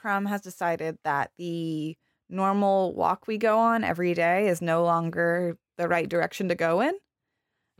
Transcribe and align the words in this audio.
Crumb 0.00 0.24
has 0.26 0.40
decided 0.40 0.96
that 1.04 1.30
the 1.36 1.96
normal 2.30 2.94
walk 2.94 3.26
we 3.26 3.36
go 3.36 3.58
on 3.58 3.84
every 3.84 4.14
day 4.14 4.48
is 4.48 4.62
no 4.62 4.82
longer 4.82 5.58
the 5.76 5.88
right 5.88 6.08
direction 6.08 6.48
to 6.48 6.54
go 6.54 6.80
in. 6.80 6.94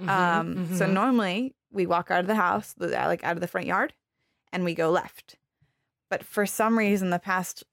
Mhm, 0.00 0.08
Um, 0.08 0.66
So 0.76 0.86
mhm. 0.86 0.92
normally 0.92 1.54
we 1.70 1.86
walk 1.86 2.10
out 2.10 2.20
of 2.20 2.26
the 2.26 2.34
house, 2.34 2.74
uh, 2.80 2.86
like 2.88 3.24
out 3.24 3.36
of 3.36 3.40
the 3.40 3.48
front 3.48 3.66
yard, 3.66 3.94
and 4.52 4.64
we 4.64 4.74
go 4.74 4.90
left. 4.90 5.36
But 6.10 6.24
for 6.24 6.44
some 6.44 6.76
reason, 6.76 7.10
the 7.10 7.18
past 7.18 7.64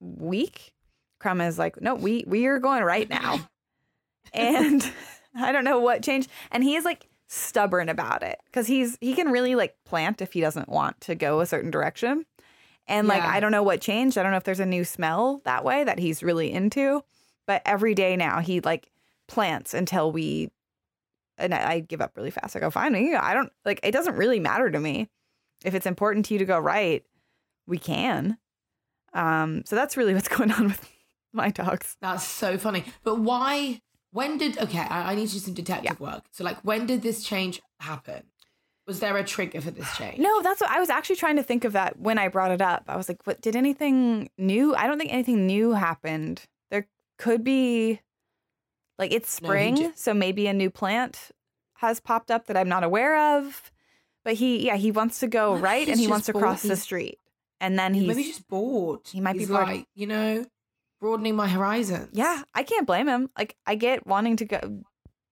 week, 0.00 0.72
Crumb 1.18 1.40
is 1.42 1.58
like, 1.58 1.80
no, 1.82 1.94
we 1.94 2.24
we 2.26 2.46
are 2.46 2.58
going 2.58 2.82
right 2.84 3.08
now, 3.10 3.50
and 4.32 4.90
I 5.34 5.52
don't 5.52 5.64
know 5.64 5.80
what 5.80 6.02
changed. 6.02 6.30
And 6.50 6.64
he 6.64 6.76
is 6.76 6.84
like 6.84 7.06
stubborn 7.28 7.88
about 7.88 8.22
it 8.22 8.40
because 8.46 8.66
he's 8.66 8.96
he 9.00 9.14
can 9.14 9.28
really 9.30 9.54
like 9.54 9.76
plant 9.84 10.22
if 10.22 10.32
he 10.32 10.40
doesn't 10.40 10.68
want 10.68 11.00
to 11.02 11.14
go 11.14 11.40
a 11.40 11.46
certain 11.46 11.70
direction. 11.70 12.24
And 12.90 13.08
like 13.08 13.22
Yeah. 13.22 13.30
I 13.30 13.40
don't 13.40 13.52
know 13.52 13.62
what 13.62 13.80
changed. 13.80 14.18
I 14.18 14.22
don't 14.22 14.32
know 14.32 14.36
if 14.36 14.44
there's 14.44 14.60
a 14.60 14.66
new 14.66 14.84
smell 14.84 15.40
that 15.44 15.64
way 15.64 15.84
that 15.84 15.98
he's 15.98 16.22
really 16.22 16.52
into. 16.52 17.02
But 17.46 17.62
every 17.64 17.94
day 17.94 18.16
now 18.16 18.40
he 18.40 18.60
like 18.60 18.90
plants 19.26 19.72
until 19.74 20.12
we 20.12 20.50
and 21.38 21.54
I, 21.54 21.72
I 21.72 21.80
give 21.80 22.00
up 22.02 22.16
really 22.16 22.30
fast. 22.30 22.54
I 22.54 22.60
go, 22.60 22.70
fine, 22.70 22.94
I 22.94 23.32
don't 23.32 23.52
like 23.64 23.80
it 23.82 23.92
doesn't 23.92 24.16
really 24.16 24.40
matter 24.40 24.70
to 24.70 24.78
me. 24.78 25.08
If 25.64 25.74
it's 25.74 25.86
important 25.86 26.26
to 26.26 26.34
you 26.34 26.38
to 26.38 26.44
go 26.44 26.58
right, 26.58 27.04
we 27.66 27.78
can. 27.78 28.38
Um, 29.12 29.62
so 29.64 29.76
that's 29.76 29.96
really 29.96 30.14
what's 30.14 30.28
going 30.28 30.52
on 30.52 30.64
with 30.64 30.88
my 31.32 31.50
dogs. 31.50 31.96
That's 32.00 32.24
so 32.24 32.58
funny. 32.58 32.84
But 33.04 33.20
why? 33.20 33.80
When 34.12 34.38
did? 34.38 34.58
Okay, 34.58 34.78
I, 34.80 35.12
I 35.12 35.14
need 35.14 35.28
to 35.28 35.34
do 35.34 35.38
some 35.38 35.54
detective 35.54 36.00
work. 36.00 36.24
So, 36.32 36.42
like, 36.42 36.58
when 36.62 36.86
did 36.86 37.02
this 37.02 37.22
change 37.22 37.62
happen? 37.78 38.24
Was 38.90 38.98
there 38.98 39.16
a 39.16 39.22
trigger 39.22 39.60
for 39.60 39.70
this 39.70 39.96
change? 39.96 40.18
No, 40.18 40.42
that's 40.42 40.60
what 40.60 40.68
I 40.68 40.80
was 40.80 40.90
actually 40.90 41.14
trying 41.14 41.36
to 41.36 41.44
think 41.44 41.64
of 41.64 41.74
that 41.74 42.00
when 42.00 42.18
I 42.18 42.26
brought 42.26 42.50
it 42.50 42.60
up. 42.60 42.82
I 42.88 42.96
was 42.96 43.08
like, 43.08 43.24
what 43.24 43.40
did 43.40 43.54
anything 43.54 44.30
new? 44.36 44.74
I 44.74 44.88
don't 44.88 44.98
think 44.98 45.12
anything 45.12 45.46
new 45.46 45.70
happened. 45.70 46.42
There 46.72 46.88
could 47.16 47.44
be 47.44 48.00
like 48.98 49.12
it's 49.12 49.30
spring, 49.30 49.76
ju- 49.76 49.92
so 49.94 50.12
maybe 50.12 50.48
a 50.48 50.52
new 50.52 50.70
plant 50.70 51.30
has 51.74 52.00
popped 52.00 52.32
up 52.32 52.46
that 52.46 52.56
I'm 52.56 52.68
not 52.68 52.82
aware 52.82 53.38
of. 53.38 53.70
But 54.24 54.34
he 54.34 54.66
yeah, 54.66 54.74
he 54.74 54.90
wants 54.90 55.20
to 55.20 55.28
go 55.28 55.54
right 55.70 55.88
and 55.88 56.00
he 56.00 56.08
wants 56.08 56.26
to 56.26 56.32
just 56.32 56.42
cross 56.42 56.62
bored. 56.64 56.72
the 56.72 56.76
street. 56.76 57.18
And 57.60 57.78
then 57.78 57.94
he's 57.94 58.08
maybe 58.08 58.24
just 58.24 58.48
bored. 58.48 59.02
he 59.06 59.20
might 59.20 59.38
be 59.38 59.46
bored. 59.46 59.68
like, 59.68 59.84
you 59.94 60.08
know, 60.08 60.46
broadening 61.00 61.36
my 61.36 61.46
horizons. 61.46 62.08
Yeah, 62.12 62.42
I 62.54 62.64
can't 62.64 62.88
blame 62.88 63.06
him. 63.08 63.30
Like 63.38 63.54
I 63.66 63.76
get 63.76 64.04
wanting 64.04 64.36
to 64.38 64.44
go 64.46 64.82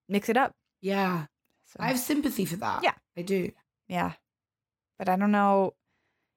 mix 0.08 0.28
it 0.28 0.36
up. 0.36 0.52
yeah. 0.80 1.26
So, 1.68 1.76
I 1.80 1.88
have 1.88 1.98
sympathy 1.98 2.44
for 2.44 2.56
that. 2.56 2.82
Yeah. 2.82 2.94
I 3.16 3.22
do. 3.22 3.50
yeah. 3.88 4.12
But 4.98 5.08
I 5.08 5.16
don't 5.16 5.30
know. 5.32 5.74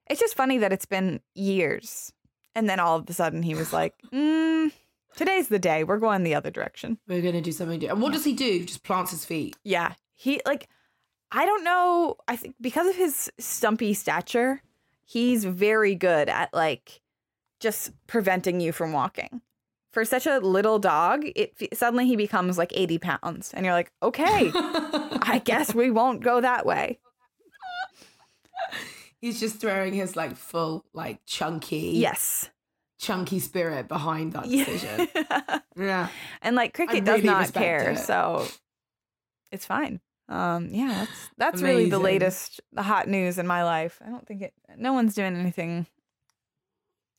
It's 0.07 0.19
just 0.19 0.35
funny 0.35 0.57
that 0.59 0.73
it's 0.73 0.85
been 0.85 1.19
years. 1.35 2.11
And 2.53 2.69
then 2.69 2.79
all 2.79 2.97
of 2.97 3.09
a 3.09 3.13
sudden 3.13 3.41
he 3.43 3.55
was 3.55 3.71
like, 3.79 3.93
mm, 4.11 4.71
today's 5.15 5.47
the 5.47 5.59
day. 5.59 5.83
We're 5.83 5.99
going 5.99 6.23
the 6.23 6.35
other 6.35 6.51
direction. 6.51 6.97
We're 7.07 7.21
gonna 7.21 7.41
do 7.41 7.51
something. 7.51 7.79
Different. 7.79 7.97
And 7.97 8.03
what 8.03 8.13
does 8.13 8.25
he 8.25 8.33
do? 8.33 8.65
Just 8.65 8.83
plants 8.83 9.11
his 9.11 9.25
feet. 9.25 9.55
Yeah. 9.63 9.93
He 10.13 10.41
like 10.45 10.67
I 11.31 11.45
don't 11.45 11.63
know. 11.63 12.17
I 12.27 12.35
think 12.35 12.55
because 12.59 12.87
of 12.87 12.95
his 12.97 13.31
stumpy 13.39 13.93
stature, 13.93 14.61
he's 15.05 15.45
very 15.45 15.95
good 15.95 16.27
at 16.27 16.53
like 16.53 17.01
just 17.61 17.91
preventing 18.07 18.59
you 18.59 18.71
from 18.73 18.91
walking. 18.91 19.41
For 19.91 20.05
such 20.05 20.25
a 20.25 20.39
little 20.39 20.79
dog, 20.79 21.25
it 21.35 21.53
suddenly 21.73 22.05
he 22.07 22.15
becomes 22.15 22.57
like 22.57 22.71
80 22.73 22.97
pounds 22.99 23.53
and 23.53 23.65
you're 23.65 23.75
like, 23.75 23.91
"Okay, 24.01 24.51
I 24.55 25.41
guess 25.43 25.75
we 25.75 25.91
won't 25.91 26.21
go 26.23 26.39
that 26.41 26.65
way." 26.65 26.99
He's 29.19 29.39
just 29.39 29.57
throwing 29.59 29.93
his 29.93 30.15
like 30.15 30.35
full, 30.35 30.85
like 30.93 31.19
chunky, 31.25 31.91
Yes. 31.95 32.49
chunky 32.99 33.39
spirit 33.39 33.87
behind 33.87 34.33
that 34.33 34.43
decision. 34.49 35.07
Yeah. 35.15 35.59
yeah. 35.77 36.07
and 36.41 36.55
like 36.55 36.73
cricket 36.73 36.97
I 36.97 36.99
does 37.01 37.15
really 37.17 37.27
not 37.27 37.53
care, 37.53 37.91
it. 37.91 37.99
so 37.99 38.47
it's 39.51 39.65
fine. 39.65 39.99
Um, 40.29 40.69
yeah, 40.71 40.87
that's 41.05 41.29
that's 41.37 41.61
really 41.61 41.89
the 41.89 41.99
latest, 41.99 42.61
the 42.71 42.81
hot 42.83 43.07
news 43.09 43.37
in 43.37 43.45
my 43.45 43.63
life. 43.63 43.99
I 44.05 44.09
don't 44.09 44.25
think 44.25 44.41
it. 44.41 44.53
No 44.77 44.93
one's 44.93 45.13
doing 45.13 45.35
anything 45.35 45.85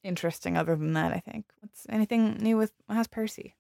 interesting 0.03 0.57
other 0.57 0.75
than 0.75 0.95
that. 0.95 1.13
I 1.13 1.21
think. 1.21 1.45
What's 1.73 1.87
anything 1.89 2.37
new 2.41 2.57
with 2.59 2.73
how's 2.89 3.07
Percy? 3.07 3.55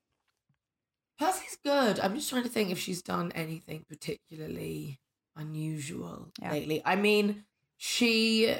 Percy's 1.18 1.56
good. 1.64 1.98
I'm 2.00 2.14
just 2.14 2.28
trying 2.28 2.42
to 2.42 2.48
think 2.48 2.70
if 2.70 2.78
she's 2.78 3.00
done 3.02 3.32
anything 3.34 3.84
particularly 3.88 5.00
unusual 5.36 6.30
Yeah. 6.40 6.52
lately. 6.52 6.82
I 6.84 6.96
mean, 6.96 7.44
she. 7.78 8.54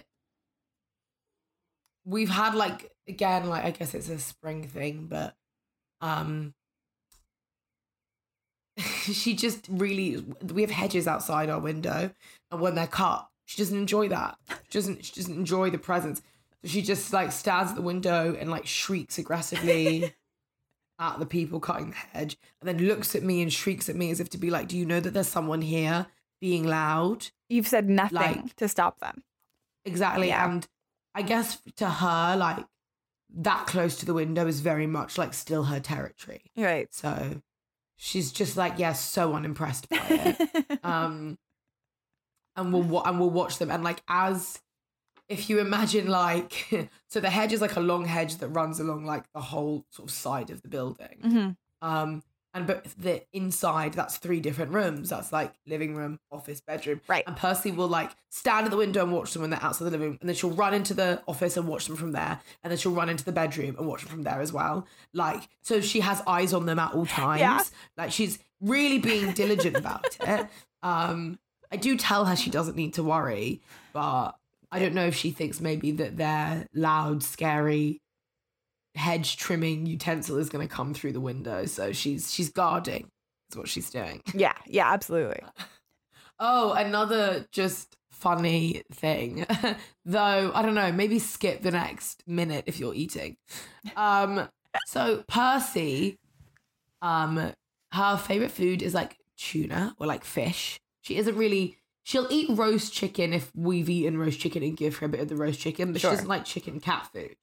We've 2.05 2.31
had 2.31 2.55
like 2.55 2.91
again, 3.07 3.49
like 3.49 3.65
I 3.65 3.71
guess 3.71 3.95
it's 3.95 4.09
a 4.09 4.19
spring 4.19 4.67
thing, 4.67 5.07
but 5.09 5.37
um, 6.01 6.55
she 8.79 9.34
just 9.34 9.67
really. 9.69 10.25
We 10.43 10.63
have 10.63 10.71
hedges 10.71 11.07
outside 11.07 11.49
our 11.51 11.61
window, 11.61 12.11
and 12.51 12.61
when 12.61 12.75
they're 12.75 12.87
cut, 12.89 13.29
she 13.45 13.59
doesn't 13.59 13.77
enjoy 13.79 14.09
that. 14.09 14.37
She 14.49 14.79
doesn't. 14.79 15.05
She 15.05 15.13
doesn't 15.13 15.37
enjoy 15.37 15.71
the 15.71 15.79
presents. 15.79 16.23
So 16.62 16.69
she 16.71 16.83
just 16.83 17.12
like 17.12 17.33
stands 17.33 17.71
at 17.73 17.77
the 17.77 17.83
window 17.83 18.37
and 18.39 18.50
like 18.50 18.67
shrieks 18.67 19.19
aggressively 19.19 20.15
at 20.99 21.19
the 21.19 21.27
people 21.27 21.59
cutting 21.61 21.91
the 21.91 21.97
hedge 22.19 22.37
and 22.61 22.69
then 22.69 22.87
looks 22.87 23.15
at 23.17 23.23
me 23.23 23.43
and 23.43 23.53
shrieks 23.53 23.89
at 23.89 23.97
me 23.97 24.11
as 24.11 24.21
if 24.21 24.31
to 24.31 24.39
be 24.39 24.50
like, 24.50 24.69
Do 24.69 24.77
you 24.78 24.87
know 24.87 25.01
that 25.01 25.12
there's 25.15 25.27
someone 25.28 25.62
here 25.62 26.06
being 26.41 26.65
loud? 26.67 27.28
You've 27.49 27.67
said 27.67 27.89
nothing 27.89 28.17
Like- 28.17 28.56
to 28.56 28.69
stop 28.69 29.01
them. 29.01 29.25
Exactly. 29.84 30.28
Yeah. 30.28 30.49
And 30.49 30.69
I 31.15 31.22
guess 31.22 31.59
to 31.77 31.89
her, 31.89 32.37
like 32.37 32.65
that 33.34 33.67
close 33.67 33.97
to 33.97 34.06
the 34.06 34.15
window 34.15 34.47
is 34.47 34.61
very 34.61 34.87
much 34.87 35.19
like 35.19 35.34
still 35.34 35.65
her 35.65 35.81
territory. 35.81 36.43
Right. 36.56 36.93
So 36.95 37.43
she's 37.97 38.31
just 38.31 38.56
like, 38.56 38.75
yeah, 38.78 38.93
so 38.93 39.34
unimpressed 39.34 39.89
by 39.89 39.99
it. 40.09 40.78
um 40.84 41.37
and 42.55 42.72
we'll 42.72 42.83
wa- 42.83 43.03
and 43.06 43.19
we'll 43.19 43.31
watch 43.31 43.59
them 43.59 43.71
and 43.71 43.83
like 43.83 44.03
as 44.06 44.61
if 45.32 45.48
you 45.50 45.59
imagine 45.59 46.06
like 46.09 46.53
so 47.09 47.20
the 47.20 47.31
hedge 47.31 47.53
is 47.53 47.60
like 47.60 47.76
a 47.76 47.81
long 47.81 48.04
hedge 48.04 48.37
that 48.37 48.48
runs 48.48 48.78
along 48.81 49.04
like 49.04 49.25
the 49.34 49.41
whole 49.41 49.84
sort 49.91 50.09
of 50.09 50.15
side 50.15 50.50
of 50.50 50.62
the 50.62 50.69
building. 50.69 51.19
Hmm 51.22 51.50
um 51.82 52.22
and 52.54 52.66
but 52.66 52.84
the 52.98 53.22
inside 53.32 53.94
that's 53.94 54.19
three 54.19 54.38
different 54.38 54.72
rooms. 54.72 55.09
That's 55.09 55.32
like 55.32 55.54
living 55.66 55.94
room 55.97 56.21
office 56.31 56.60
bedroom. 56.60 57.00
Right. 57.09 57.25
and 57.26 57.34
percy 57.34 57.71
will 57.71 57.88
like 57.88 58.10
stand 58.28 58.66
at 58.66 58.71
the 58.71 58.76
window 58.76 59.03
and 59.03 59.12
watch 59.12 59.32
them 59.32 59.41
when 59.42 59.50
they're 59.50 59.62
outside 59.62 59.87
the 59.87 59.91
living 59.91 60.09
room. 60.10 60.19
And 60.21 60.28
then 60.28 60.37
she'll 60.37 60.50
run 60.50 60.75
into 60.75 60.92
the 60.92 61.22
office 61.26 61.56
and 61.56 61.66
watch 61.66 61.87
them 61.87 61.97
from 61.97 62.12
there. 62.12 62.41
And 62.62 62.71
then 62.71 62.78
she'll 62.78 62.92
run 62.92 63.09
into 63.09 63.25
the 63.25 63.32
bedroom 63.32 63.75
and 63.78 63.87
watch 63.88 64.03
them 64.03 64.10
from 64.10 64.22
there 64.22 64.41
as 64.41 64.53
well. 64.53 64.87
Like 65.15 65.48
so 65.62 65.81
she 65.81 66.00
has 66.00 66.22
eyes 66.26 66.53
on 66.53 66.66
them 66.66 66.78
at 66.78 66.92
all 66.92 67.06
times. 67.06 67.41
Yeah. 67.41 67.62
like 67.97 68.12
she's 68.12 68.38
really 68.60 68.98
being 68.98 69.32
diligent 69.32 69.76
about 69.76 70.16
it. 70.21 70.47
Um 70.82 71.38
i 71.71 71.76
do 71.76 71.97
tell 71.97 72.25
her 72.26 72.37
she 72.37 72.50
doesn't 72.50 72.76
need 72.76 72.92
to 72.94 73.03
worry 73.03 73.62
but 73.92 74.32
i 74.72 74.81
don't 74.81 74.94
know 74.94 75.06
if 75.06 75.15
she 75.15 75.31
thinks 75.31 75.60
maybe 75.60 75.93
that 75.93 76.16
their 76.16 76.66
loud 76.75 77.22
scary 77.22 78.00
hedge 78.97 79.37
trimming 79.37 79.87
utensil 79.87 80.36
is 80.36 80.48
going 80.51 80.66
to 80.66 80.74
come 80.74 80.92
through 80.92 81.13
the 81.13 81.21
window 81.21 81.65
so 81.65 81.92
she's 81.92 82.33
she's 82.33 82.51
guarding 82.51 83.09
is 83.51 83.57
what 83.57 83.69
she's 83.69 83.89
doing 83.91 84.21
Yeah. 84.34 84.54
Yeah. 84.66 84.92
Absolutely. 84.92 85.41
oh 86.39 86.72
another 86.72 87.47
just 87.53 87.97
funny 88.10 88.83
thing 88.92 89.47
though 90.04 90.53
i 90.54 90.63
don't 90.63 90.74
know 90.74 90.92
maybe 90.92 91.19
skip 91.19 91.63
the 91.63 91.71
next 91.71 92.22
minute 92.27 92.65
if 92.66 92.78
you're 92.78 92.95
eating 92.95 93.36
um 93.97 94.48
so 94.86 95.24
percy 95.27 96.19
um 97.01 97.53
her 97.92 98.16
favorite 98.16 98.51
food 98.51 98.80
is 98.83 98.95
like 98.95 99.16
tuna 99.36 99.95
or 99.98 100.07
like 100.07 100.24
fish 100.24 100.78
she 101.01 101.16
isn't 101.16 101.36
really 101.36 101.78
she'll 102.04 102.27
eat 102.31 102.49
roast 102.51 102.93
chicken 102.93 103.33
if 103.33 103.51
we've 103.54 103.89
eaten 103.89 104.19
roast 104.19 104.41
chicken 104.41 104.63
and 104.63 104.77
give 104.77 104.97
her 104.99 105.07
a 105.07 105.09
bit 105.09 105.21
of 105.21 105.28
the 105.28 105.37
roast 105.37 105.60
chicken 105.60 105.93
but 105.93 106.01
Sure. 106.01 106.10
she 106.10 106.16
doesn't 106.16 106.28
like 106.28 106.45
chicken 106.45 106.81
cat 106.81 107.09
food. 107.13 107.37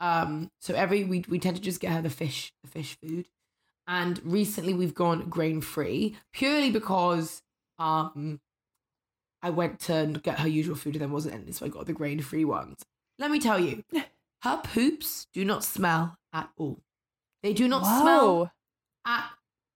Um 0.00 0.50
so 0.60 0.74
every 0.74 1.04
we, 1.04 1.24
we 1.28 1.38
tend 1.38 1.56
to 1.56 1.62
just 1.62 1.80
get 1.80 1.92
her 1.92 2.02
the 2.02 2.10
fish 2.10 2.52
the 2.62 2.70
fish 2.70 2.96
food. 3.02 3.28
And 3.86 4.20
recently 4.24 4.74
we've 4.74 4.94
gone 4.94 5.28
grain 5.28 5.60
free 5.60 6.16
purely 6.32 6.70
because 6.70 7.42
um 7.78 8.40
i 9.42 9.50
went 9.50 9.78
to 9.80 10.20
get 10.22 10.40
her 10.40 10.48
usual 10.48 10.74
food 10.76 10.94
and 10.94 11.00
there 11.02 11.08
wasn't 11.08 11.34
any 11.34 11.52
so 11.52 11.64
i 11.64 11.68
got 11.68 11.86
the 11.86 11.92
grain 11.92 12.20
free 12.20 12.44
ones. 12.44 12.84
Let 13.18 13.30
me 13.30 13.40
tell 13.40 13.58
you 13.58 13.82
her 14.42 14.60
poops 14.62 15.26
do 15.32 15.44
not 15.44 15.64
smell 15.64 16.16
at 16.32 16.50
all. 16.56 16.80
They 17.42 17.52
do 17.52 17.66
not 17.66 17.84
smell 17.84 18.52
at 19.06 19.30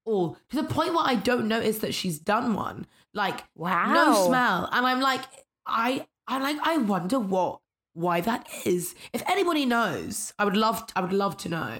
all. 0.05 0.37
To 0.51 0.57
the 0.57 0.65
point 0.65 0.95
where 0.95 1.05
I 1.07 1.15
don't 1.17 1.49
notice 1.49 1.79
that 1.79 1.95
she's 1.95 2.19
done 2.19 2.55
one. 2.55 2.87
Like 3.15 3.45
Wow. 3.55 3.93
no 3.93 4.27
smell, 4.29 4.69
and 4.73 4.87
I'm 4.87 5.01
like, 5.01 5.23
I, 5.67 6.07
I 6.27 6.39
like, 6.39 6.57
I 6.63 6.79
wonder 6.79 7.19
what, 7.21 7.61
why 7.93 8.21
that 8.23 8.49
is. 8.65 8.95
If 9.13 9.23
anybody 9.29 9.67
knows, 9.67 10.33
I 10.39 10.45
would 10.45 10.57
love, 10.57 10.85
I 10.97 11.01
would 11.03 11.13
love 11.13 11.37
to 11.39 11.49
know. 11.49 11.79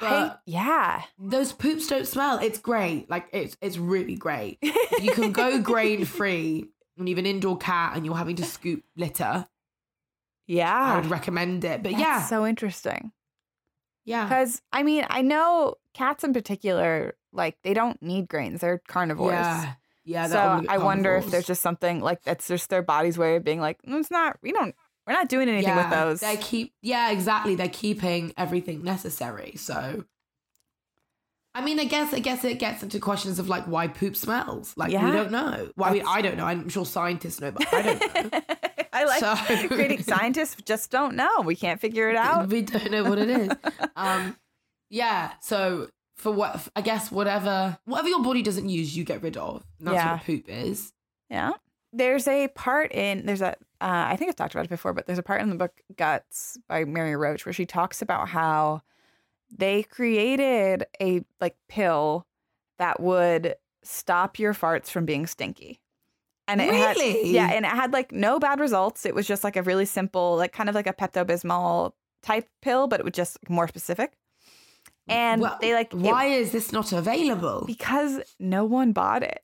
I, 0.00 0.34
yeah. 0.44 1.02
those 1.18 1.52
poops 1.52 1.86
don't 1.86 2.06
smell. 2.06 2.38
It's 2.38 2.58
great. 2.58 3.08
Like 3.08 3.28
it's, 3.32 3.56
it's 3.60 3.78
really 3.78 4.16
great. 4.16 4.58
You 5.00 5.10
can 5.12 5.32
go 5.32 5.60
grain 5.60 6.04
free 6.04 6.68
and 6.96 7.08
you 7.08 7.14
have 7.16 7.24
an 7.24 7.26
indoor 7.30 7.56
cat 7.58 7.96
and 7.96 8.06
you're 8.06 8.16
having 8.16 8.36
to 8.36 8.44
scoop 8.44 8.84
litter. 8.96 9.46
Yeah. 10.46 10.72
I 10.94 10.96
would 10.96 11.10
recommend 11.10 11.64
it. 11.64 11.82
But 11.82 11.92
That's 11.92 12.00
yeah, 12.02 12.22
so 12.26 12.46
interesting. 12.46 13.12
yeah, 14.04 14.24
Because 14.24 14.62
I 14.72 14.82
mean, 14.82 15.04
I 15.10 15.22
know 15.22 15.76
cats 15.94 16.24
in 16.24 16.32
particular, 16.32 17.16
like 17.32 17.56
they 17.62 17.74
don't 17.74 18.00
need 18.02 18.28
grains; 18.28 18.60
they're 18.60 18.80
carnivores. 18.88 19.32
yeah, 19.32 19.74
yeah. 20.04 20.26
so 20.26 20.62
I 20.68 20.78
wonder 20.78 21.16
if 21.16 21.30
there's 21.30 21.46
just 21.46 21.62
something 21.62 22.00
like 22.00 22.22
that's 22.22 22.46
just 22.48 22.70
their 22.70 22.82
body's 22.82 23.16
way 23.18 23.36
of 23.36 23.44
being 23.44 23.60
like, 23.60 23.80
"Mm, 23.82 24.00
it's 24.00 24.10
not. 24.10 24.36
We 24.42 24.52
don't. 24.52 24.74
We're 25.06 25.12
not 25.12 25.28
doing 25.28 25.48
anything 25.48 25.76
with 25.76 25.90
those. 25.90 26.20
They 26.20 26.36
keep 26.36 26.72
yeah, 26.82 27.10
exactly. 27.10 27.54
They're 27.54 27.68
keeping 27.68 28.32
everything 28.38 28.82
necessary. 28.82 29.54
So 29.56 30.04
I 31.54 31.60
mean, 31.64 31.78
I 31.78 31.84
guess 31.84 32.12
I 32.12 32.18
guess 32.18 32.42
it 32.44 32.58
gets 32.58 32.82
into 32.82 32.98
questions 32.98 33.38
of 33.38 33.48
like 33.48 33.64
why 33.66 33.86
poop 33.86 34.16
smells. 34.16 34.74
Like 34.76 34.90
Yeah. 34.90 35.04
we 35.04 35.12
don't 35.12 35.30
know. 35.30 35.70
Well, 35.76 35.90
I 35.90 35.92
mean, 35.92 36.04
I 36.06 36.20
don't 36.22 36.36
know. 36.36 36.46
I'm 36.46 36.68
sure 36.68 36.84
scientists 36.84 37.40
know, 37.40 37.52
but 37.52 37.72
I 37.72 37.82
don't 37.82 38.32
know. 38.32 38.40
I 38.92 39.04
like 39.04 39.20
So- 39.20 39.36
creating 39.68 40.02
scientists 40.04 40.56
just 40.64 40.90
don't 40.90 41.14
know. 41.16 41.42
We 41.44 41.54
can't 41.54 41.80
figure 41.80 42.08
it 42.10 42.16
out. 42.16 42.48
we 42.48 42.62
don't 42.62 42.90
know 42.90 43.04
what 43.04 43.18
it 43.18 43.28
is. 43.30 43.50
Um, 43.94 44.36
yeah. 44.90 45.32
So 45.42 45.88
for 46.24 46.32
what 46.32 46.66
I 46.74 46.80
guess 46.80 47.12
whatever 47.12 47.78
whatever 47.84 48.08
your 48.08 48.22
body 48.22 48.42
doesn't 48.42 48.68
use, 48.68 48.96
you 48.96 49.04
get 49.04 49.22
rid 49.22 49.36
of. 49.36 49.62
And 49.78 49.86
that's 49.88 49.94
Yeah. 49.94 50.12
what 50.14 50.24
poop 50.24 50.44
is. 50.48 50.92
Yeah. 51.30 51.52
There's 51.92 52.26
a 52.26 52.48
part 52.48 52.90
in 52.92 53.24
there's 53.26 53.42
a 53.42 53.50
uh, 53.50 53.54
I 54.10 54.16
think 54.16 54.30
I've 54.30 54.36
talked 54.36 54.54
about 54.54 54.64
it 54.64 54.70
before, 54.70 54.92
but 54.94 55.06
there's 55.06 55.18
a 55.18 55.22
part 55.22 55.42
in 55.42 55.50
the 55.50 55.54
book 55.56 55.72
Guts 55.96 56.58
by 56.68 56.84
Mary 56.84 57.14
Roach 57.14 57.44
where 57.46 57.52
she 57.52 57.66
talks 57.66 58.00
about 58.02 58.28
how 58.28 58.80
they 59.56 59.82
created 59.84 60.86
a 61.00 61.22
like 61.40 61.56
pill 61.68 62.26
that 62.78 62.98
would 63.00 63.54
stop 63.82 64.38
your 64.38 64.54
farts 64.54 64.88
from 64.88 65.04
being 65.04 65.26
stinky. 65.26 65.80
And 66.48 66.60
it 66.60 66.72
had 66.74 66.96
Really? 66.96 67.30
yeah, 67.30 67.50
and 67.52 67.64
it 67.64 67.70
had 67.70 67.92
like 67.92 68.12
no 68.12 68.38
bad 68.38 68.60
results. 68.60 69.06
It 69.06 69.14
was 69.14 69.26
just 69.26 69.44
like 69.44 69.56
a 69.56 69.62
really 69.62 69.84
simple, 69.86 70.36
like 70.36 70.52
kind 70.52 70.68
of 70.68 70.74
like 70.74 70.86
a 70.86 70.92
Pepto 70.92 71.24
Bismol 71.24 71.92
type 72.22 72.48
pill, 72.62 72.86
but 72.86 73.00
it 73.00 73.04
was 73.04 73.12
just 73.14 73.38
more 73.48 73.68
specific. 73.68 74.12
And 75.08 75.42
Well, 75.42 75.58
they 75.60 75.74
like 75.74 75.92
why 75.92 76.26
is 76.26 76.50
this 76.52 76.72
not 76.72 76.92
available? 76.92 77.64
because 77.66 78.20
no 78.40 78.64
one 78.64 78.92
bought 78.92 79.22
it. 79.22 79.40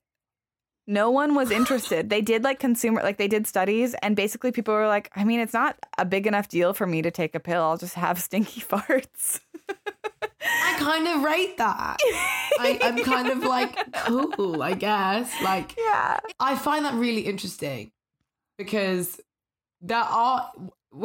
No 0.87 1.11
one 1.11 1.35
was 1.35 1.51
interested. 1.51 2.09
they 2.09 2.21
did 2.21 2.43
like 2.43 2.59
consumer, 2.59 3.01
like 3.03 3.17
they 3.17 3.27
did 3.27 3.45
studies, 3.47 3.93
and 4.01 4.15
basically 4.15 4.51
people 4.51 4.73
were 4.73 4.87
like, 4.87 5.09
I 5.15 5.23
mean, 5.23 5.39
it's 5.39 5.53
not 5.53 5.77
a 5.97 6.03
big 6.05 6.25
enough 6.25 6.47
deal 6.49 6.73
for 6.73 6.87
me 6.87 7.01
to 7.03 7.11
take 7.11 7.35
a 7.35 7.39
pill. 7.39 7.61
I'll 7.61 7.77
just 7.77 7.93
have 7.93 8.19
stinky 8.27 8.61
farts. 8.61 9.39
I 10.43 10.75
kind 10.79 11.07
of 11.07 11.21
rate 11.23 11.57
that. 11.57 11.97
I, 12.59 12.79
I'm 12.81 12.97
kind 13.03 13.29
of 13.29 13.39
like 13.43 13.77
cool, 14.05 14.63
I 14.63 14.73
guess. 14.73 15.31
Like 15.43 15.75
yeah. 15.77 16.19
I 16.39 16.55
find 16.55 16.83
that 16.85 16.95
really 16.95 17.21
interesting 17.21 17.91
because 18.57 19.21
there 19.81 19.99
are 19.99 20.51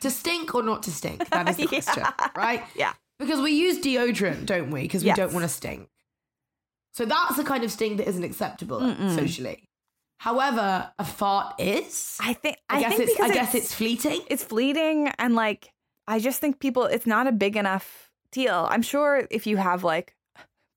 to 0.00 0.10
stink 0.10 0.54
or 0.54 0.62
not 0.62 0.82
to 0.84 0.90
stink. 0.92 1.28
That 1.30 1.48
is 1.48 1.56
the 1.56 1.62
Yeah. 1.62 1.68
question, 1.68 2.04
right? 2.36 2.62
Yeah. 2.76 2.92
Because 3.18 3.40
we 3.40 3.52
use 3.52 3.78
deodorant, 3.78 4.46
don't 4.46 4.70
we? 4.70 4.82
Because 4.82 5.02
we 5.02 5.08
Yes. 5.08 5.16
don't 5.16 5.32
want 5.32 5.44
to 5.44 5.48
stink. 5.48 5.88
So 6.92 7.04
that's 7.04 7.36
the 7.36 7.44
kind 7.44 7.64
of 7.64 7.70
stink 7.70 7.98
that 7.98 8.08
isn't 8.08 8.24
acceptable 8.24 8.80
Mm-mm. 8.80 9.14
socially. 9.14 9.68
However, 10.18 10.90
a 10.98 11.04
fart 11.04 11.54
is. 11.60 12.16
I 12.20 12.32
think, 12.32 12.56
I, 12.68 12.76
I, 12.76 12.80
guess 12.80 12.96
think 12.96 13.10
it's. 13.10 13.20
I 13.20 13.28
guess 13.30 13.54
it's 13.54 13.74
fleeting. 13.74 14.22
it's 14.28 14.42
fleeting 14.42 15.08
and 15.18 15.34
like 15.34 15.72
I 16.08 16.18
just 16.20 16.40
think 16.40 16.58
people 16.58 16.84
it's 16.84 17.06
not 17.06 17.26
a 17.26 17.32
big 17.32 17.56
enough 17.56 18.10
deal. 18.32 18.66
I'm 18.70 18.82
sure 18.82 19.26
if 19.30 19.46
you 19.46 19.56
have 19.58 19.84
like 19.84 20.14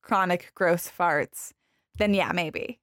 chronic 0.01 0.51
gross 0.55 0.89
farts, 0.89 1.51
then 1.97 2.13
yeah, 2.13 2.31
maybe. 2.33 2.79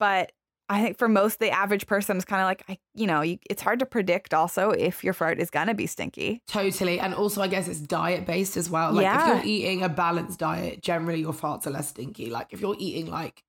But 0.00 0.32
I 0.70 0.82
think 0.82 0.98
for 0.98 1.08
most 1.08 1.38
the 1.38 1.50
average 1.50 1.86
person 1.86 2.16
is 2.18 2.24
kind 2.26 2.42
of 2.42 2.46
like 2.46 2.62
I 2.68 2.78
you 2.94 3.06
know, 3.06 3.22
you, 3.22 3.38
it's 3.48 3.62
hard 3.62 3.78
to 3.78 3.86
predict 3.86 4.34
also 4.34 4.70
if 4.70 5.02
your 5.02 5.14
fart 5.14 5.38
is 5.38 5.50
going 5.50 5.68
to 5.68 5.74
be 5.74 5.86
stinky. 5.86 6.42
Totally. 6.46 7.00
And 7.00 7.14
also, 7.14 7.40
I 7.42 7.48
guess 7.48 7.68
it's 7.68 7.80
diet 7.80 8.26
based 8.26 8.56
as 8.56 8.68
well. 8.68 8.92
Like, 8.92 9.04
Yeah. 9.04 9.20
if 9.38 9.44
you're 9.44 9.54
eating 9.54 9.82
a 9.82 9.88
balanced 9.88 10.38
diet, 10.40 10.82
generally 10.82 11.20
your 11.20 11.32
farts 11.32 11.66
are 11.66 11.70
less 11.70 11.88
stinky. 11.88 12.28
Like, 12.30 12.48
if 12.52 12.60
you're 12.60 12.76
eating, 12.78 13.06
like, 13.06 13.42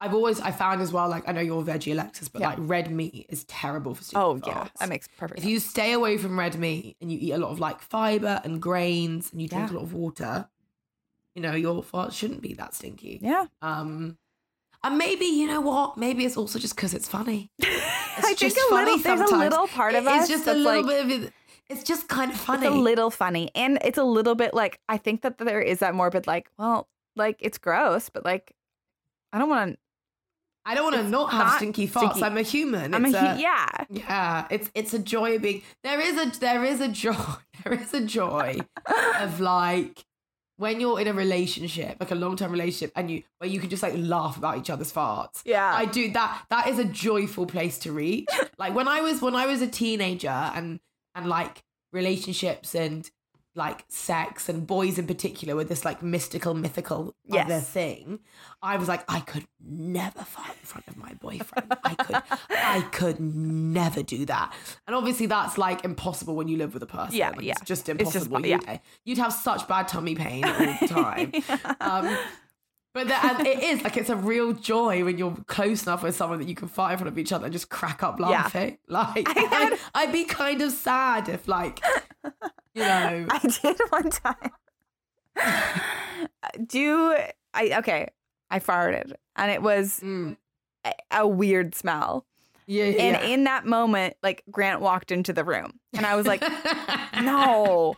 I've 0.00 0.14
always, 0.14 0.40
I 0.40 0.50
found 0.50 0.82
as 0.82 0.92
well, 0.92 1.08
like, 1.08 1.26
I 1.28 1.32
know 1.32 1.40
you're 1.40 1.62
veggie 1.62 1.92
Alexis, 1.92 2.28
but 2.28 2.40
Yeah. 2.40 2.48
like, 2.50 2.58
red 2.60 2.90
meat 2.90 3.26
is 3.28 3.44
terrible 3.44 3.94
for 3.94 4.02
stinky 4.02 4.20
Oh 4.22 4.34
farts. 4.36 4.46
yeah, 4.46 4.68
that 4.80 4.88
makes 4.88 5.08
perfect 5.16 5.38
If 5.38 5.44
sense. 5.44 5.50
you 5.52 5.60
stay 5.60 5.92
away 5.92 6.18
from 6.18 6.38
red 6.38 6.58
meat 6.58 6.96
and 7.00 7.10
you 7.10 7.18
eat 7.20 7.32
a 7.32 7.38
lot 7.38 7.50
of 7.50 7.60
like 7.60 7.80
fiber 7.80 8.40
and 8.44 8.60
grains 8.60 9.32
and 9.32 9.40
you 9.40 9.48
drink 9.48 9.70
Yeah. 9.70 9.74
a 9.74 9.78
lot 9.78 9.82
of 9.84 9.94
water, 9.94 10.48
you 11.34 11.40
know, 11.42 11.54
your 11.54 11.82
farts 11.82 12.12
shouldn't 12.12 12.42
be 12.42 12.52
that 12.54 12.74
stinky. 12.74 13.18
yeah. 13.22 13.46
Um, 13.62 14.18
and 14.86 14.98
maybe, 14.98 15.24
you 15.26 15.46
know 15.46 15.60
what? 15.60 15.96
Maybe 15.96 16.24
it's 16.24 16.36
also 16.36 16.58
just 16.58 16.76
because 16.76 16.94
it's 16.94 17.08
funny. 17.08 17.50
I 17.62 18.20
think 18.22 18.38
just 18.38 18.56
a 18.56 18.60
little 18.60 18.76
funny 18.78 19.02
there's 19.02 19.20
a 19.20 19.26
sometimes. 19.26 19.52
little 19.52 19.66
part 19.68 19.94
of 19.94 20.04
It- 20.04 20.10
us 20.12 20.20
it's 20.22 20.28
just 20.28 20.46
a 20.46 20.54
little 20.54 20.82
like, 20.82 20.86
bit 20.86 21.04
of 21.04 21.24
it. 21.24 21.32
It's 21.68 21.82
just 21.82 22.08
kind 22.08 22.30
of 22.30 22.36
funny. 22.38 22.66
It's 22.66 22.74
a 22.74 22.78
little 22.78 23.10
funny. 23.10 23.50
And 23.54 23.78
it's 23.84 23.98
a 23.98 24.04
little 24.04 24.34
bit 24.36 24.54
like 24.54 24.78
I 24.88 24.96
think 24.98 25.22
that 25.22 25.38
there 25.38 25.60
is 25.60 25.80
that 25.80 25.94
morbid 25.94 26.26
like, 26.26 26.48
well, 26.58 26.88
like 27.16 27.36
it's 27.40 27.58
gross, 27.58 28.08
but 28.08 28.24
like 28.24 28.54
I 29.32 29.38
don't 29.38 29.48
want 29.48 29.72
to 29.72 29.78
I 30.68 30.74
don't 30.74 30.84
want 30.84 30.96
to 30.96 31.08
not 31.08 31.30
have 31.32 31.46
not 31.46 31.56
stinky 31.58 31.86
farts. 31.88 32.10
stinky. 32.12 32.22
I'm 32.24 32.36
a 32.36 32.42
human. 32.42 32.94
I'm 32.94 33.04
a 33.04 33.08
It's 33.08 33.18
hu- 33.18 33.40
yeah. 33.42 33.66
yeah. 33.90 34.46
It's 34.50 34.70
it's 34.74 34.94
a 34.94 34.98
joy 34.98 35.36
of 35.36 35.42
being 35.42 35.62
there 35.82 36.00
is 36.00 36.16
a 36.16 36.38
there 36.38 36.64
is 36.64 36.80
a 36.80 36.88
joy 36.88 37.14
there 37.64 37.72
is 37.74 37.92
a 37.94 38.00
joy 38.00 38.58
of 39.20 39.40
like 39.40 40.04
when 40.58 40.80
you're 40.80 40.98
in 41.00 41.06
a 41.06 41.12
relationship 41.12 41.96
like 42.00 42.10
a 42.10 42.14
long 42.14 42.36
term 42.36 42.50
relationship 42.50 42.92
and 42.96 43.10
you 43.10 43.22
where 43.38 43.48
you 43.48 43.60
can 43.60 43.68
just 43.68 43.82
like 43.82 43.94
laugh 43.96 44.36
about 44.36 44.58
each 44.58 44.70
other's 44.70 44.92
farts. 44.92 45.42
Yeah. 45.44 45.72
I 45.74 45.84
do 45.84 46.10
that. 46.12 46.44
That 46.50 46.68
is 46.68 46.78
a 46.78 46.84
joyful 46.84 47.46
place 47.46 47.78
to 47.80 47.92
reach. 47.92 48.28
like 48.58 48.74
when 48.74 48.88
I 48.88 49.00
was 49.00 49.20
when 49.20 49.34
I 49.34 49.46
was 49.46 49.62
a 49.62 49.66
teenager 49.66 50.28
and 50.28 50.80
and 51.14 51.26
like 51.26 51.62
relationships 51.92 52.74
and 52.74 53.08
like 53.56 53.84
sex 53.88 54.48
and 54.50 54.66
boys 54.66 54.98
in 54.98 55.06
particular 55.06 55.56
with 55.56 55.68
this 55.68 55.84
like 55.84 56.02
mystical 56.02 56.52
mythical 56.54 57.14
other 57.32 57.58
thing. 57.60 58.20
I 58.62 58.76
was 58.76 58.86
like 58.88 59.02
i 59.10 59.20
could 59.20 59.46
never 59.66 60.20
fart 60.20 60.50
in 60.60 60.66
front 60.66 60.86
of 60.88 60.96
my 60.96 61.14
boyfriend. 61.14 61.72
I 61.82 61.94
could 61.94 62.16
i 62.50 62.80
could 62.92 63.18
never 63.18 64.02
do 64.02 64.26
that. 64.26 64.52
And 64.86 64.94
obviously 64.94 65.24
that's 65.26 65.56
like 65.56 65.84
impossible 65.84 66.36
when 66.36 66.48
you 66.48 66.58
live 66.58 66.74
with 66.74 66.82
a 66.82 66.86
person. 66.86 67.16
Yeah, 67.16 67.30
Like, 67.30 67.42
yeah. 67.42 67.52
it's 67.52 67.62
just 67.62 67.88
It's 67.88 68.12
just- 68.12 68.26
impossible 68.26 68.46
yeah. 68.46 68.78
you'd, 69.04 69.18
have 69.18 69.32
such 69.32 69.66
bad 69.66 69.88
tummy 69.88 70.14
pain 70.14 70.44
all 70.44 70.52
the 70.58 70.86
time. 70.88 71.32
Um 71.80 72.16
but 72.92 73.08
the, 73.08 73.46
it 73.46 73.62
is 73.62 73.82
like 73.82 73.98
it's 73.98 74.08
a 74.08 74.16
real 74.16 74.54
joy 74.54 75.04
when 75.04 75.18
you're 75.18 75.36
close 75.46 75.82
enough 75.82 76.02
with 76.02 76.16
someone 76.16 76.38
that 76.38 76.48
you 76.48 76.54
can 76.54 76.66
fight 76.68 76.92
in 76.92 76.98
front 76.98 77.08
of 77.08 77.18
each 77.18 77.30
other 77.30 77.44
and 77.44 77.52
just 77.52 77.68
crack 77.68 78.02
up 78.02 78.18
Yeah. 78.18 78.26
laughing. 78.28 78.78
Like 78.88 79.26
I 79.28 79.78
I'd 79.94 80.12
be 80.12 80.24
kind 80.24 80.62
of 80.62 80.72
sad 80.72 81.28
if 81.28 81.46
like 81.46 81.80
you 82.76 82.82
know 82.82 83.26
I 83.30 83.38
did 83.40 83.80
one 83.88 84.10
time. 84.10 84.50
Do 86.66 87.16
I 87.54 87.78
okay, 87.78 88.08
I 88.50 88.60
farted 88.60 89.12
and 89.36 89.50
it 89.50 89.62
was 89.62 90.00
mm, 90.00 90.36
a, 90.84 90.92
a 91.12 91.26
weird 91.28 91.74
smell. 91.74 92.26
yeah 92.66 92.84
And 92.84 92.96
yeah. 92.96 93.22
in 93.22 93.44
that 93.44 93.66
moment, 93.66 94.16
like 94.22 94.42
Grant 94.50 94.80
walked 94.80 95.12
into 95.12 95.32
the 95.32 95.44
room 95.44 95.78
and 95.92 96.06
I 96.06 96.16
was 96.16 96.26
like, 96.26 96.42
no. 97.22 97.96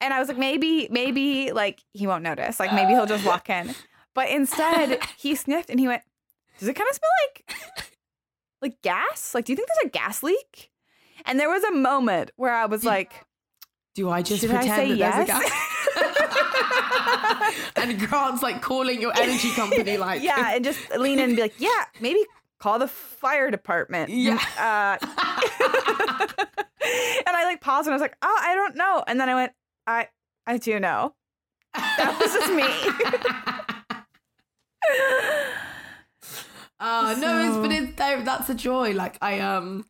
And 0.00 0.12
I 0.12 0.18
was 0.18 0.28
like, 0.28 0.38
maybe, 0.38 0.88
maybe 0.90 1.52
like 1.52 1.80
he 1.92 2.06
won't 2.06 2.24
notice. 2.24 2.58
Like 2.58 2.72
maybe 2.72 2.92
he'll 2.92 3.06
just 3.06 3.24
walk 3.24 3.48
in. 3.48 3.74
But 4.14 4.28
instead, 4.30 4.98
he 5.16 5.34
sniffed 5.36 5.70
and 5.70 5.80
he 5.80 5.86
went, 5.88 6.02
Does 6.58 6.68
it 6.68 6.74
kind 6.74 6.88
of 6.90 6.96
smell 6.96 7.10
like 7.26 7.90
like 8.60 8.82
gas? 8.82 9.34
Like, 9.34 9.44
do 9.44 9.52
you 9.52 9.56
think 9.56 9.68
there's 9.68 9.86
a 9.86 9.90
gas 9.90 10.22
leak? 10.22 10.70
And 11.24 11.38
there 11.38 11.48
was 11.48 11.62
a 11.64 11.72
moment 11.72 12.32
where 12.36 12.52
I 12.52 12.66
was 12.66 12.84
like, 12.84 13.24
Do 13.94 14.08
I 14.10 14.22
just 14.22 14.40
Should 14.40 14.50
I 14.50 14.56
pretend 14.58 14.76
say 14.76 14.88
that 14.88 14.98
yes? 14.98 15.14
there's 15.26 15.28
a 15.28 15.42
gas? 15.42 15.52
and 17.76 17.98
Grant's 18.08 18.42
like 18.42 18.62
calling 18.62 19.00
your 19.00 19.12
energy 19.16 19.50
company, 19.50 19.98
like 19.98 20.22
Yeah, 20.24 20.54
and 20.54 20.64
just 20.64 20.78
lean 20.96 21.18
in 21.18 21.24
and 21.30 21.36
be 21.36 21.42
like, 21.42 21.54
Yeah, 21.58 21.84
maybe 22.00 22.24
call 22.58 22.78
the 22.78 22.88
fire 22.88 23.50
department. 23.50 24.10
Yeah. 24.10 24.34
Uh, 24.58 24.96
and 27.26 27.36
I 27.36 27.44
like 27.44 27.60
paused 27.60 27.86
and 27.86 27.92
I 27.92 27.96
was 27.96 28.00
like, 28.02 28.16
Oh, 28.22 28.38
I 28.42 28.54
don't 28.54 28.76
know. 28.76 29.04
And 29.06 29.20
then 29.20 29.28
I 29.28 29.34
went, 29.34 29.52
I 29.86 30.08
I 30.46 30.56
do 30.56 30.80
know. 30.80 31.14
That 31.74 32.18
was 32.20 32.32
just 32.32 32.52
me. 32.52 32.64
Uh, 36.80 37.14
no, 37.20 37.38
it's 37.46 37.56
but 37.58 37.70
it's 37.70 37.96
there, 37.96 38.22
that's 38.24 38.50
a 38.50 38.54
joy. 38.54 38.92
Like 38.92 39.16
I 39.22 39.38
um, 39.38 39.86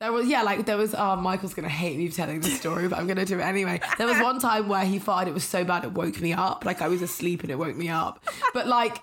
there 0.00 0.12
was 0.12 0.26
yeah, 0.28 0.42
like 0.42 0.64
there 0.66 0.76
was. 0.76 0.94
Oh, 0.96 1.16
Michael's 1.16 1.54
gonna 1.54 1.68
hate 1.68 1.96
me 1.98 2.08
for 2.08 2.16
telling 2.16 2.40
this 2.40 2.58
story, 2.58 2.88
but 2.88 2.98
I'm 2.98 3.06
gonna 3.06 3.24
do 3.24 3.38
it 3.38 3.42
anyway. 3.42 3.80
There 3.98 4.06
was 4.06 4.20
one 4.20 4.38
time 4.38 4.68
where 4.68 4.84
he 4.84 5.00
farted. 5.00 5.28
It 5.28 5.34
was 5.34 5.44
so 5.44 5.64
bad 5.64 5.84
it 5.84 5.92
woke 5.92 6.20
me 6.20 6.32
up. 6.32 6.64
Like 6.64 6.80
I 6.82 6.88
was 6.88 7.02
asleep 7.02 7.42
and 7.42 7.50
it 7.50 7.58
woke 7.58 7.76
me 7.76 7.88
up. 7.88 8.24
But 8.54 8.66
like. 8.66 9.02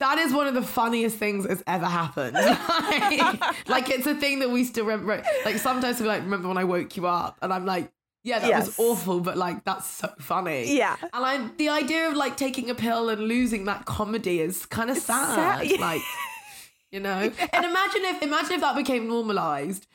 That 0.00 0.18
is 0.18 0.32
one 0.32 0.46
of 0.46 0.54
the 0.54 0.62
funniest 0.62 1.16
things 1.16 1.44
that's 1.44 1.60
ever 1.66 1.86
happened. 1.86 2.34
like, 2.34 3.40
like, 3.66 3.90
it's 3.90 4.06
a 4.06 4.14
thing 4.14 4.38
that 4.38 4.48
we 4.48 4.62
still 4.62 4.84
remember. 4.84 5.24
Like 5.44 5.56
sometimes 5.56 5.98
we 6.00 6.06
like 6.06 6.22
remember 6.22 6.46
when 6.46 6.56
I 6.56 6.62
woke 6.62 6.96
you 6.96 7.08
up, 7.08 7.36
and 7.42 7.52
I'm 7.52 7.66
like, 7.66 7.90
yeah, 8.22 8.38
that 8.38 8.48
Yes. 8.48 8.66
was 8.66 8.78
awful, 8.78 9.18
but 9.18 9.36
like 9.36 9.64
that's 9.64 9.88
so 9.88 10.08
funny. 10.20 10.76
Yeah. 10.76 10.94
And 11.00 11.24
I, 11.24 11.48
the 11.56 11.70
idea 11.70 12.08
of 12.08 12.14
like 12.14 12.36
taking 12.36 12.70
a 12.70 12.76
pill 12.76 13.08
and 13.08 13.22
losing 13.22 13.64
that 13.64 13.86
comedy 13.86 14.40
is 14.40 14.66
kind 14.66 14.88
of 14.88 14.98
sad. 14.98 15.66
sad. 15.66 15.80
Like, 15.80 16.02
you 16.90 17.00
know. 17.00 17.30
And 17.52 17.64
imagine 17.64 18.02
if, 18.04 18.22
imagine 18.22 18.52
if 18.52 18.60
that 18.60 18.76
became 18.76 19.06
normalized, 19.08 19.86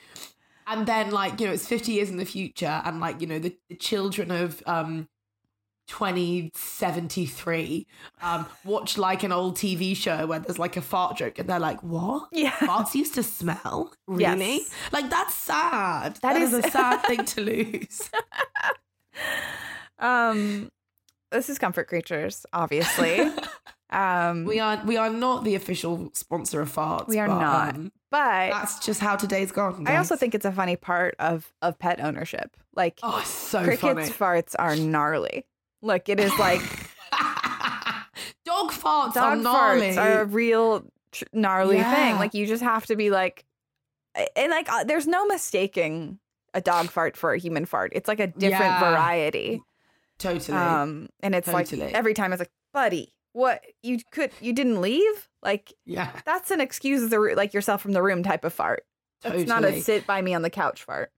and 0.68 0.86
then 0.88 1.12
like 1.12 1.40
you 1.40 1.48
know 1.48 1.54
it's 1.54 1.68
50 1.68 1.92
years 1.92 2.10
in 2.10 2.18
the 2.18 2.26
future 2.26 2.82
and 2.86 3.00
like 3.00 3.20
you 3.22 3.28
know 3.28 3.40
the, 3.40 3.56
the 3.70 3.76
children 3.76 4.32
of 4.32 4.62
um 4.66 5.08
2073 5.88 7.86
um 8.22 8.46
watch 8.64 8.98
like 8.98 9.24
an 9.24 9.34
old 9.34 9.58
tv 9.58 9.94
show 9.96 10.26
where 10.26 10.40
there's 10.40 10.58
like 10.58 10.78
a 10.78 10.82
fart 10.82 11.18
joke 11.18 11.38
and 11.40 11.50
they're 11.50 11.60
like 11.60 11.84
what 11.84 12.30
Yeah. 12.32 12.52
farts 12.52 12.96
used 12.96 13.14
to 13.16 13.24
smell 13.24 13.92
really 14.08 14.56
Yes. 14.60 14.70
like 14.94 15.10
that's 15.10 15.34
sad 15.36 16.16
That 16.22 16.34
that 16.34 16.42
is, 16.42 16.54
is- 16.54 16.64
a 16.66 16.72
sad 16.72 17.02
thing 17.06 17.26
to 17.26 17.42
lose 17.42 18.10
Um, 20.00 20.70
this 21.32 21.50
is 21.50 21.58
Comfort 21.60 21.88
Creatures, 21.88 22.46
obviously. 22.52 23.20
um, 23.94 24.46
we 24.46 24.60
are 24.60 24.82
we 24.86 24.98
are 24.98 25.10
not 25.10 25.44
the 25.44 25.56
official 25.56 26.10
sponsor 26.14 26.62
of 26.62 26.74
farts 26.74 27.08
We 27.08 27.20
are 27.20 27.28
but, 27.28 27.40
not. 27.40 27.76
um, 27.76 27.92
but 28.12 28.50
that's 28.52 28.80
just 28.80 29.00
how 29.00 29.16
today's 29.16 29.52
gone 29.52 29.88
I 29.88 29.98
also 29.98 30.16
think 30.16 30.34
it's 30.36 30.46
a 30.46 30.52
funny 30.52 30.76
part 30.76 31.16
of 31.20 31.52
of 31.62 31.78
pet 31.80 32.00
ownership. 32.02 32.56
Like 32.76 33.00
oh 33.04 33.22
so 33.26 33.64
crickets 33.64 33.82
funny 33.82 34.10
farts 34.10 34.56
are 34.58 34.76
gnarly. 34.76 35.46
Look, 35.82 36.10
it 36.10 36.20
is 36.20 36.32
like 36.40 36.62
dog 38.46 38.72
farts 38.72 39.16
are 39.16 39.36
dog 39.36 39.42
gnarly. 39.44 39.92
farts 39.92 39.98
are 39.98 40.22
a 40.22 40.26
real 40.26 40.86
tr- 41.12 41.24
gnarly 41.34 41.82
thing. 41.82 42.16
Like 42.16 42.34
you 42.34 42.46
just 42.46 42.64
have 42.64 42.86
to 42.88 42.96
be 42.96 43.10
like, 43.10 43.46
and 44.36 44.50
like 44.52 44.72
uh, 44.72 44.84
there's 44.84 45.08
no 45.08 45.26
mistaking 45.26 46.20
a 46.54 46.62
dog 46.62 46.90
fart 46.90 47.18
for 47.18 47.34
a 47.34 47.40
human 47.40 47.66
fart. 47.66 47.92
It's 47.96 48.08
like 48.08 48.20
a 48.20 48.28
different 48.28 48.62
Yeah. 48.74 48.80
variety. 48.92 49.62
totally 50.20 50.58
Um, 50.58 51.10
and 51.22 51.34
it's 51.36 51.50
Totally. 51.50 51.82
like 51.82 51.94
every 51.96 52.14
time 52.14 52.32
it's 52.32 52.40
like, 52.40 52.52
buddy, 52.74 53.14
what 53.34 53.63
you 53.82 54.00
could 54.12 54.32
you 54.42 54.54
didn't 54.54 54.82
leave? 54.82 55.30
Like 55.42 55.74
yeah 55.86 56.12
that's 56.25 56.50
an 56.52 56.62
excuse 56.62 57.10
the 57.10 57.20
like 57.36 57.54
yourself 57.54 57.82
from 57.82 57.92
the 57.92 58.02
room 58.02 58.24
type 58.24 58.44
of 58.46 58.54
fart. 58.54 58.86
totally 59.22 59.44
It's 59.44 59.50
not 59.50 59.66
a 59.66 59.82
sit 59.82 60.08
by 60.08 60.22
me 60.22 60.34
on 60.34 60.42
the 60.42 60.50
couch 60.50 60.84
fart. 60.84 61.12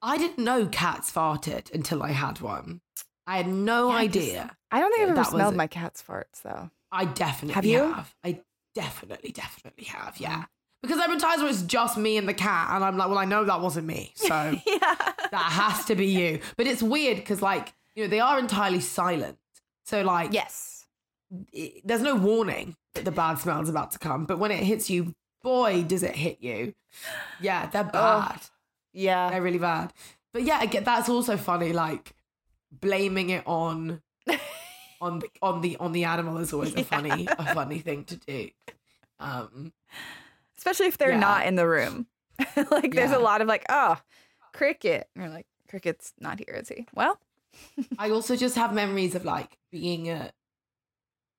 I 0.00 0.16
didn't 0.16 0.42
know 0.44 0.66
cats 0.66 1.10
farted 1.12 1.72
until 1.74 2.02
I 2.02 2.12
had 2.12 2.40
one. 2.40 2.80
I 3.26 3.36
had 3.38 3.48
no 3.48 3.88
Yeah, 3.90 3.94
I 3.96 4.06
just- 4.06 4.26
idea. 4.28 4.56
I 4.70 4.80
don't 4.80 4.90
think 4.92 5.02
I've 5.10 5.18
ever 5.18 5.24
smelled 5.24 5.56
my 5.56 5.66
cat's 5.66 6.02
farts 6.02 6.42
though. 6.42 6.70
I 6.92 7.04
definitely 7.04 7.54
Have 7.54 7.64
you? 7.66 7.92
have. 7.92 8.14
I 8.24 8.40
definitely, 8.74 9.32
definitely 9.32 9.84
have. 9.84 10.16
Yeah. 10.18 10.42
Mm. 10.42 10.46
Because 10.82 10.98
there 10.98 11.08
were 11.08 11.18
times 11.18 11.42
where 11.42 11.50
it's 11.50 11.62
just 11.62 11.98
me 11.98 12.16
and 12.16 12.28
the 12.28 12.34
cat, 12.34 12.68
and 12.70 12.84
I'm 12.84 12.96
like, 12.96 13.08
well, 13.08 13.18
I 13.18 13.24
know 13.24 13.44
that 13.44 13.60
wasn't 13.60 13.86
me, 13.88 14.12
so 14.14 14.26
yeah. 14.64 14.78
that 15.32 15.32
has 15.32 15.84
to 15.86 15.96
be 15.96 16.06
you. 16.06 16.38
But 16.56 16.68
it's 16.68 16.82
weird 16.82 17.16
because, 17.16 17.42
like, 17.42 17.72
you 17.96 18.04
know, 18.04 18.08
they 18.08 18.20
are 18.20 18.38
entirely 18.38 18.78
silent. 18.78 19.38
So, 19.86 20.02
like, 20.02 20.32
Yes. 20.32 20.77
It, 21.52 21.82
there's 21.84 22.02
no 22.02 22.14
warning 22.14 22.76
that 22.94 23.04
the 23.04 23.10
bad 23.10 23.36
smell's 23.38 23.68
about 23.68 23.90
to 23.92 23.98
come. 23.98 24.24
But 24.24 24.38
when 24.38 24.50
it 24.50 24.62
hits 24.62 24.88
you, 24.90 25.14
boy, 25.42 25.82
does 25.84 26.02
it 26.02 26.16
hit 26.16 26.38
you. 26.40 26.74
Yeah, 27.40 27.66
they're 27.66 27.84
bad. 27.84 28.40
Yeah. 28.92 29.30
They're 29.30 29.42
really 29.42 29.58
bad. 29.58 29.92
But 30.32 30.42
yeah, 30.42 30.62
again, 30.62 30.84
that's 30.84 31.08
also 31.08 31.36
funny. 31.36 31.72
Like 31.72 32.14
blaming 32.72 33.30
it 33.30 33.42
on 33.46 34.02
on 35.00 35.20
the 35.20 35.28
on 35.42 35.60
the 35.60 35.76
on 35.78 35.92
the 35.92 36.04
animal 36.04 36.38
is 36.38 36.52
always 36.52 36.74
a 36.74 36.84
funny 36.84 37.26
a 37.38 37.54
funny 37.54 37.78
thing 37.80 38.04
to 38.04 38.16
do. 38.16 38.48
Um, 39.20 39.72
Especially 40.56 40.86
if 40.86 40.98
they're 40.98 41.10
Yeah. 41.12 41.18
not 41.20 41.46
in 41.46 41.54
the 41.54 41.66
room. 41.68 42.06
like 42.70 42.94
there's 42.94 43.10
Yeah. 43.12 43.18
a 43.18 43.20
lot 43.20 43.40
of 43.40 43.48
like, 43.48 43.64
oh, 43.68 43.96
cricket. 44.52 45.08
And 45.14 45.24
you're 45.24 45.32
like, 45.32 45.46
cricket's 45.68 46.12
not 46.20 46.38
here, 46.40 46.54
is 46.56 46.68
he? 46.68 46.86
Well, 46.94 47.18
I 47.98 48.10
also 48.10 48.36
just 48.36 48.56
have 48.56 48.74
memories 48.74 49.14
of 49.14 49.24
like 49.24 49.56
being 49.70 50.08
at 50.08 50.34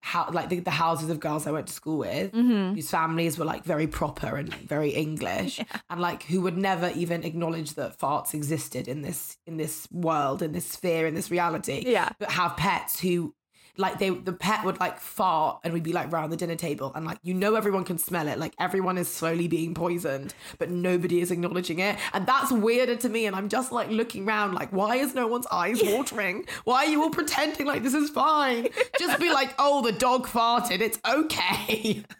how 0.01 0.29
like 0.32 0.50
the, 0.50 0.60
the 0.60 0.72
houses 0.72 1.10
of 1.10 1.20
girls 1.20 1.46
I 1.46 1.51
went 1.51 1.68
to 1.68 1.74
school 1.74 1.98
with. 1.98 2.32
mm-hmm. 2.32 2.74
Whose 2.75 2.89
families 2.89 3.38
were 3.38 3.46
like 3.46 3.63
very 3.63 3.88
proper 3.88 4.36
and 4.36 4.53
very 4.53 4.91
English, 4.91 5.60
and 5.89 6.01
like 6.01 6.24
who 6.24 6.41
would 6.41 6.58
never 6.58 6.89
even 6.96 7.24
acknowledge 7.24 7.74
that 7.74 7.98
farts 8.00 8.34
existed 8.34 8.88
in 8.88 9.01
this 9.01 9.38
in 9.46 9.58
this 9.58 9.88
world, 9.91 10.41
in 10.41 10.51
this 10.51 10.65
sphere, 10.65 11.06
in 11.06 11.15
this 11.15 11.29
reality. 11.32 11.84
yeah. 11.86 12.10
but 12.20 12.32
have 12.32 12.56
pets 12.58 13.00
who 13.00 13.34
like 13.80 13.98
they 13.98 14.10
the 14.10 14.34
pet 14.34 14.66
would 14.66 14.80
like 14.80 15.00
fart 15.00 15.62
and 15.64 15.74
we'd 15.74 15.84
be 15.84 15.94
like 15.94 16.12
round 16.12 16.32
the 16.32 16.38
dinner 16.38 16.56
table 16.56 16.92
and 16.96 17.06
like 17.06 17.18
you 17.24 17.34
know 17.34 17.56
everyone 17.56 17.84
can 17.86 17.98
smell 17.98 18.28
it. 18.28 18.38
Like 18.38 18.54
everyone 18.60 18.98
is 18.98 19.08
slowly 19.08 19.48
being 19.48 19.74
poisoned 19.74 20.34
but 20.58 20.70
nobody 20.70 21.22
is 21.22 21.32
acknowledging 21.32 21.80
it. 21.80 21.98
And 22.14 22.28
that's 22.28 22.52
weirder 22.52 22.98
to 22.98 23.10
me 23.10 23.26
and 23.26 23.36
i'm 23.36 23.50
just 23.50 23.72
like 23.72 23.90
looking 23.90 24.28
around 24.28 24.54
like 24.54 24.72
why 24.72 24.98
is 24.98 25.16
no 25.16 25.28
one's 25.28 25.48
eyes 25.48 25.82
watering? 25.84 26.46
Why 26.66 26.86
are 26.86 26.90
you 26.90 27.02
all 27.02 27.10
pretending 27.10 27.66
like 27.66 27.84
this 27.84 27.94
is 27.94 28.10
fine? 28.10 28.68
Just 29.00 29.20
be 29.20 29.32
like 29.32 29.54
oh 29.58 29.82
the 29.82 29.94
dog 29.94 30.28
farted. 30.28 30.82
It's 30.82 31.00
okay. 31.08 32.04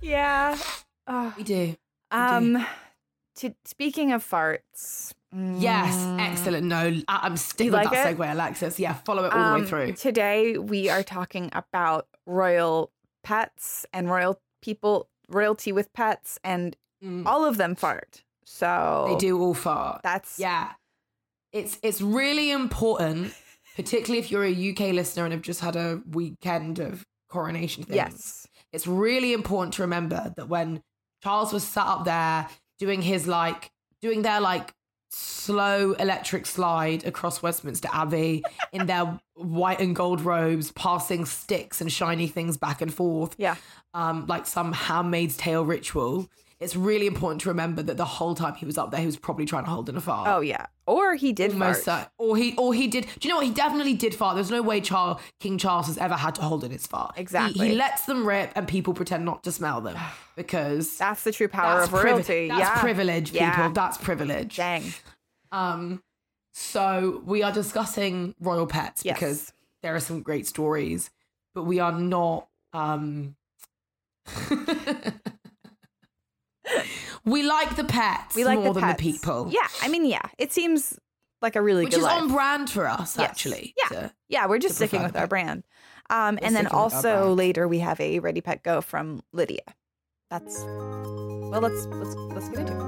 Yeah. 0.00 0.58
Oh. 1.06 1.32
we 1.36 1.44
do. 1.44 1.76
Um, 2.10 2.66
to, 3.36 3.54
speaking 3.64 4.12
of 4.12 4.28
farts. 4.28 5.12
Yes 5.32 6.06
mm, 6.06 6.20
excellent 6.20 6.66
no 6.66 7.00
i'm 7.08 7.36
sticking 7.36 7.66
You 7.66 7.72
with 7.72 7.84
like 7.84 7.90
that 7.92 8.10
it? 8.10 8.18
segue 8.18 8.32
alexis 8.32 8.78
yeah 8.78 8.94
follow 8.94 9.24
it 9.24 9.32
all 9.32 9.44
the 9.44 9.50
way 9.52 9.58
um, 9.60 9.66
through 9.66 9.92
Today 9.92 10.56
we 10.58 10.88
are 10.88 11.02
talking 11.02 11.50
about 11.52 12.06
royal 12.26 12.90
pets 13.24 13.84
and 13.92 14.08
royal 14.10 14.40
people, 14.62 15.08
royalty 15.28 15.72
with 15.72 15.92
pets, 15.92 16.38
and 16.44 16.76
Mm, 17.04 17.24
all 17.26 17.44
of 17.44 17.58
them 17.58 17.76
fart. 17.76 18.24
So 18.44 19.04
they 19.08 19.14
do 19.16 19.40
all 19.40 19.54
fart 19.54 20.00
That's 20.02 20.36
Yeah. 20.38 20.72
It's 21.52 21.78
it's 21.82 22.00
really 22.00 22.50
important, 22.50 23.32
particularly 23.76 24.18
if 24.18 24.30
you're 24.32 24.44
a 24.44 24.70
UK 24.70 24.92
listener 24.94 25.24
and 25.24 25.32
have 25.32 25.42
just 25.42 25.60
had 25.60 25.76
a 25.76 26.00
weekend 26.10 26.80
of 26.80 27.04
coronation 27.28 27.84
things. 27.84 27.94
yes. 27.94 28.48
It's 28.72 28.86
really 28.88 29.32
important 29.32 29.74
to 29.74 29.82
remember 29.82 30.32
that 30.36 30.48
when 30.48 30.82
Charles 31.22 31.52
was 31.52 31.62
sat 31.62 31.86
up 31.86 32.04
there 32.04 32.48
doing 32.80 33.00
his 33.02 33.28
like 33.28 33.70
doing 34.02 34.22
their 34.22 34.40
like 34.40 34.72
slow 35.10 35.92
electric 35.92 36.46
slide 36.46 37.04
across 37.06 37.42
Westminster 37.42 37.88
Abbey 37.92 38.42
in 38.72 38.86
their 38.86 39.18
white 39.34 39.80
and 39.80 39.94
gold 39.96 40.20
robes, 40.20 40.70
passing 40.72 41.24
sticks 41.24 41.80
and 41.80 41.90
shiny 41.92 42.26
things 42.26 42.56
back 42.56 42.82
and 42.82 42.92
forth, 42.92 43.34
Yeah. 43.38 43.56
um, 43.94 44.26
like 44.26 44.46
some 44.46 44.72
handmaid's 44.72 45.36
tale 45.36 45.64
ritual. 45.64 46.28
It's 46.60 46.74
really 46.74 47.06
important 47.06 47.40
to 47.42 47.48
remember 47.50 47.82
that 47.82 47.96
the 47.96 48.04
whole 48.04 48.34
time 48.34 48.54
he 48.56 48.66
was 48.66 48.76
up 48.76 48.90
there, 48.90 48.98
he 48.98 49.06
was 49.06 49.16
probably 49.16 49.46
trying 49.46 49.62
to 49.64 49.70
hold 49.70 49.88
in 49.88 49.96
a 49.96 50.00
fart. 50.00 50.26
Oh 50.28 50.40
yeah. 50.40 50.66
Or 50.86 51.14
he 51.14 51.32
did 51.32 51.52
Almost 51.52 51.84
fart. 51.84 52.08
Or 52.18 52.36
he 52.36 52.56
or 52.56 52.74
he 52.74 52.88
did. 52.88 53.06
Do 53.20 53.28
you 53.28 53.30
know 53.32 53.36
what? 53.36 53.46
He 53.46 53.52
definitely 53.52 53.94
did 53.94 54.12
fart. 54.12 54.34
There's 54.34 54.50
no 54.50 54.60
way 54.60 54.80
Charles 54.80 55.20
King 55.38 55.56
Charles 55.56 55.86
has 55.86 55.96
ever 55.98 56.14
had 56.14 56.34
to 56.34 56.42
hold 56.42 56.64
in 56.64 56.72
his 56.72 56.84
fart. 56.84 57.14
Exactly. 57.16 57.68
He, 57.68 57.74
lets 57.76 58.06
them 58.06 58.26
rip 58.26 58.50
and 58.56 58.66
people 58.66 58.92
pretend 58.92 59.24
not 59.24 59.44
to 59.44 59.52
smell 59.52 59.80
them 59.80 59.96
because 60.36 60.98
That's 60.98 61.22
the 61.22 61.30
true 61.30 61.46
power 61.48 61.82
of 61.82 61.90
privi- 61.90 62.04
royalty. 62.04 62.48
That's 62.48 62.60
yeah. 62.60 62.80
privilege, 62.80 63.30
Yeah. 63.30 63.54
people. 63.54 63.70
That's 63.72 63.98
privilege. 63.98 64.56
Dang. 64.56 64.82
Um 65.52 66.02
so 66.54 67.22
we 67.24 67.44
are 67.44 67.52
discussing 67.52 68.34
royal 68.40 68.66
pets 68.66 69.04
Yes. 69.04 69.14
because 69.16 69.52
there 69.82 69.94
are 69.94 70.00
some 70.00 70.22
great 70.22 70.48
stories, 70.48 71.10
but 71.54 71.62
we 71.62 71.78
are 71.78 71.92
not 71.92 72.48
um 72.72 73.36
We 77.28 77.42
like 77.42 77.76
the 77.76 77.84
pets 77.84 78.34
we 78.34 78.44
like 78.44 78.58
more 78.58 78.68
the 78.74 78.80
than 78.80 78.88
pets. 78.90 79.02
the 79.02 79.12
people. 79.12 79.48
Yeah. 79.50 79.66
I 79.82 79.88
mean, 79.88 80.04
yeah. 80.06 80.22
It 80.38 80.52
seems 80.52 80.98
like 81.42 81.54
a 81.56 81.62
really 81.62 81.84
Which 81.84 81.92
good 81.94 81.98
is 82.00 82.04
life. 82.04 82.22
on 82.22 82.28
brand 82.32 82.70
for 82.70 82.86
us, 82.88 83.16
Yes. 83.18 83.28
actually. 83.30 83.74
Yeah. 83.76 83.88
to- 84.00 84.12
Yeah, 84.28 84.46
we're 84.46 84.58
just 84.58 84.74
sticking 84.76 85.02
with 85.02 85.14
our 85.14 85.22
pet. 85.22 85.30
brand. 85.30 85.64
Um, 86.10 86.36
We're 86.40 86.46
and 86.46 86.56
then 86.56 86.64
sticking 86.64 86.64
with 86.64 86.94
our 87.04 87.12
also 87.22 87.34
later 87.34 87.68
we 87.68 87.78
have 87.80 88.00
a 88.00 88.18
Ready 88.20 88.40
Pet 88.40 88.62
Go 88.62 88.80
from 88.80 89.22
Lydia. 89.32 89.60
That's 90.30 90.62
well. 90.64 91.60
Let's 91.60 91.86
let's 91.86 92.14
let's 92.34 92.48
get 92.48 92.60
into 92.60 92.72
it. 92.72 92.78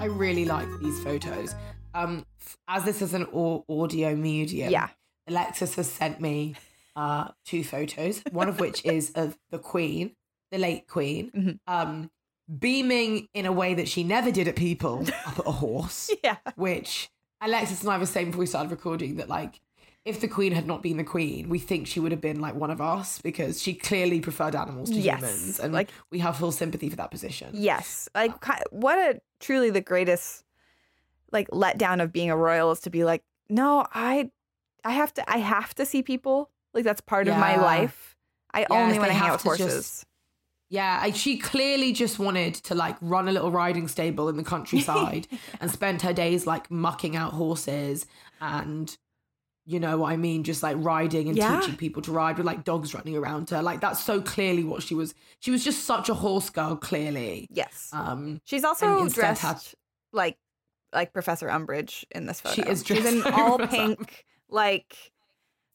I 0.00 0.04
really 0.06 0.44
like 0.46 0.68
these 0.80 1.02
photos. 1.02 1.54
Um, 1.94 2.24
as 2.68 2.84
this 2.84 3.02
is 3.02 3.12
an 3.14 3.26
audio 3.68 4.14
medium, 4.16 4.70
Yeah. 4.70 4.88
Alexis 5.26 5.74
has 5.74 5.90
sent 5.90 6.20
me 6.20 6.54
uh, 6.96 7.28
two 7.44 7.64
photos. 7.64 8.22
One 8.30 8.48
of 8.48 8.60
which 8.60 8.84
is 8.84 9.10
of 9.14 9.36
the 9.50 9.58
Queen, 9.58 10.14
the 10.50 10.58
late 10.58 10.86
Queen, 10.88 11.30
Mhm. 11.34 11.58
um, 11.66 12.10
beaming 12.58 13.28
in 13.34 13.46
a 13.46 13.52
way 13.52 13.74
that 13.74 13.88
she 13.88 14.02
never 14.02 14.30
did 14.30 14.48
at 14.48 14.56
people 14.56 15.04
up 15.26 15.38
at 15.38 15.46
a 15.46 15.52
horse. 15.52 16.10
Yeah. 16.24 16.36
Which 16.56 17.08
Alexis 17.40 17.80
and 17.82 17.90
I 17.90 17.98
were 17.98 18.06
saying 18.06 18.26
before 18.26 18.40
we 18.40 18.46
started 18.46 18.70
recording 18.70 19.16
that 19.16 19.28
like. 19.28 19.60
If 20.02 20.22
the 20.22 20.28
queen 20.28 20.52
had 20.52 20.66
not 20.66 20.82
been 20.82 20.96
the 20.96 21.04
queen, 21.04 21.50
we 21.50 21.58
think 21.58 21.86
she 21.86 22.00
would 22.00 22.10
have 22.10 22.22
been 22.22 22.40
like 22.40 22.54
one 22.54 22.70
of 22.70 22.80
us 22.80 23.20
because 23.20 23.60
she 23.60 23.74
clearly 23.74 24.18
preferred 24.22 24.56
animals 24.56 24.88
to 24.88 24.96
Yes, 24.96 25.18
humans, 25.20 25.60
and 25.60 25.74
like- 25.74 25.90
we 26.10 26.20
have 26.20 26.38
full 26.38 26.52
sympathy 26.52 26.88
for 26.88 26.96
that 26.96 27.10
position. 27.10 27.50
Yes. 27.52 28.08
Like 28.14 28.32
what 28.70 28.96
a 28.98 29.20
truly 29.40 29.68
the 29.68 29.82
greatest 29.82 30.42
like 31.32 31.48
letdown 31.50 32.02
of 32.02 32.14
being 32.14 32.30
a 32.30 32.36
royal 32.36 32.70
is 32.72 32.80
to 32.80 32.90
be 32.90 33.04
like, 33.04 33.22
no, 33.50 33.84
I 33.92 34.30
I 34.86 34.92
have 34.92 35.12
to 35.14 35.30
I 35.30 35.36
have 35.36 35.74
to 35.74 35.84
see 35.84 36.02
people. 36.02 36.48
Like 36.74 36.84
that's 36.84 37.00
part 37.00 37.28
of 37.28 37.36
my 37.36 37.56
life. 37.56 38.16
I 38.52 38.60
Yes, 38.60 38.68
only 38.70 38.98
want 38.98 39.10
to 39.10 39.14
hang 39.14 39.22
have 39.28 39.34
out 39.40 39.44
with 39.44 39.56
to 39.58 39.64
just- 39.64 39.74
horses. 39.74 40.06
Yeah, 40.72 41.00
I, 41.02 41.10
she 41.10 41.36
clearly 41.36 41.92
just 41.92 42.20
wanted 42.20 42.54
to 42.54 42.76
like 42.76 42.96
run 43.00 43.26
a 43.26 43.32
little 43.32 43.50
riding 43.50 43.88
stable 43.88 44.28
in 44.28 44.36
the 44.36 44.44
countryside 44.44 45.26
and 45.60 45.68
spend 45.68 46.02
her 46.02 46.12
days 46.12 46.46
like 46.46 46.70
mucking 46.70 47.16
out 47.16 47.32
horses 47.32 48.06
and 48.40 48.96
you 49.66 49.80
know 49.80 49.98
what 49.98 50.12
I 50.12 50.16
mean, 50.16 50.44
just 50.44 50.62
like 50.62 50.76
riding 50.78 51.26
and 51.28 51.36
Yeah. 51.36 51.58
teaching 51.60 51.76
people 51.76 52.02
to 52.02 52.12
ride 52.12 52.36
with 52.38 52.46
like 52.46 52.62
dogs 52.64 52.94
running 52.94 53.16
around 53.16 53.50
her. 53.50 53.62
Like 53.62 53.80
that's 53.80 54.02
so 54.02 54.20
clearly 54.22 54.62
what 54.62 54.82
she 54.84 54.94
was. 54.94 55.12
She 55.40 55.50
was 55.50 55.64
just 55.64 55.84
such 55.86 56.08
a 56.08 56.14
horse 56.14 56.50
girl, 56.50 56.76
clearly. 56.76 57.48
Yes. 57.50 57.90
Um, 57.92 58.40
She's 58.44 58.62
also 58.64 59.08
dressed 59.08 59.42
had- 59.42 59.60
like 60.12 60.38
like 60.92 61.12
Professor 61.12 61.48
Umbridge 61.48 62.04
in 62.12 62.26
this 62.26 62.40
photo. 62.40 62.54
She 62.62 62.68
is 62.68 62.84
She's 62.86 63.04
in 63.04 63.22
all 63.32 63.58
pink, 63.58 64.24
like 64.48 64.96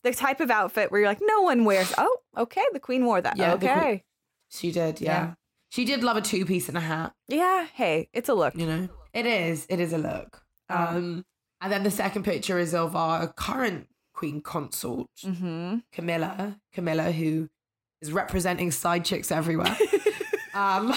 the 0.05 0.13
type 0.13 0.39
of 0.39 0.49
outfit 0.49 0.89
where 0.91 1.01
you're 1.01 1.09
like, 1.09 1.19
no 1.21 1.41
one 1.41 1.65
wears. 1.65 1.93
Oh, 1.97 2.17
okay, 2.37 2.63
the 2.71 2.79
Queen 2.79 3.05
wore 3.05 3.19
that. 3.19 3.35
Yeah, 3.37 3.53
okay, 3.55 4.03
she 4.49 4.71
did, 4.71 5.01
yeah. 5.01 5.11
Yeah. 5.11 5.33
She 5.71 5.83
did 5.83 6.03
love 6.03 6.15
a 6.15 6.21
two 6.21 6.45
piece 6.45 6.69
and 6.69 6.77
a 6.77 6.81
hat. 6.81 7.11
yeah. 7.27 7.67
Hey, 7.73 8.07
it's 8.13 8.29
a 8.29 8.33
look. 8.33 8.55
You 8.55 8.65
know, 8.67 8.87
it 9.13 9.25
is. 9.25 9.65
It 9.69 9.79
is 9.81 9.91
a 9.91 9.97
look. 9.97 10.41
Um, 10.69 10.79
Um, 10.87 11.25
and 11.61 11.71
then 11.73 11.83
the 11.83 11.91
second 11.91 12.23
picture 12.23 12.57
is 12.57 12.73
of 12.73 12.95
our 12.95 13.27
current 13.27 13.87
Queen 14.13 14.39
consort, 14.41 15.07
Mm-hmm. 15.25 15.77
Camilla. 15.91 16.57
Camilla, 16.73 17.11
who 17.11 17.49
is 18.01 18.13
representing 18.13 18.71
side 18.71 19.03
chicks 19.03 19.31
everywhere. 19.31 19.75
um, 20.53 20.93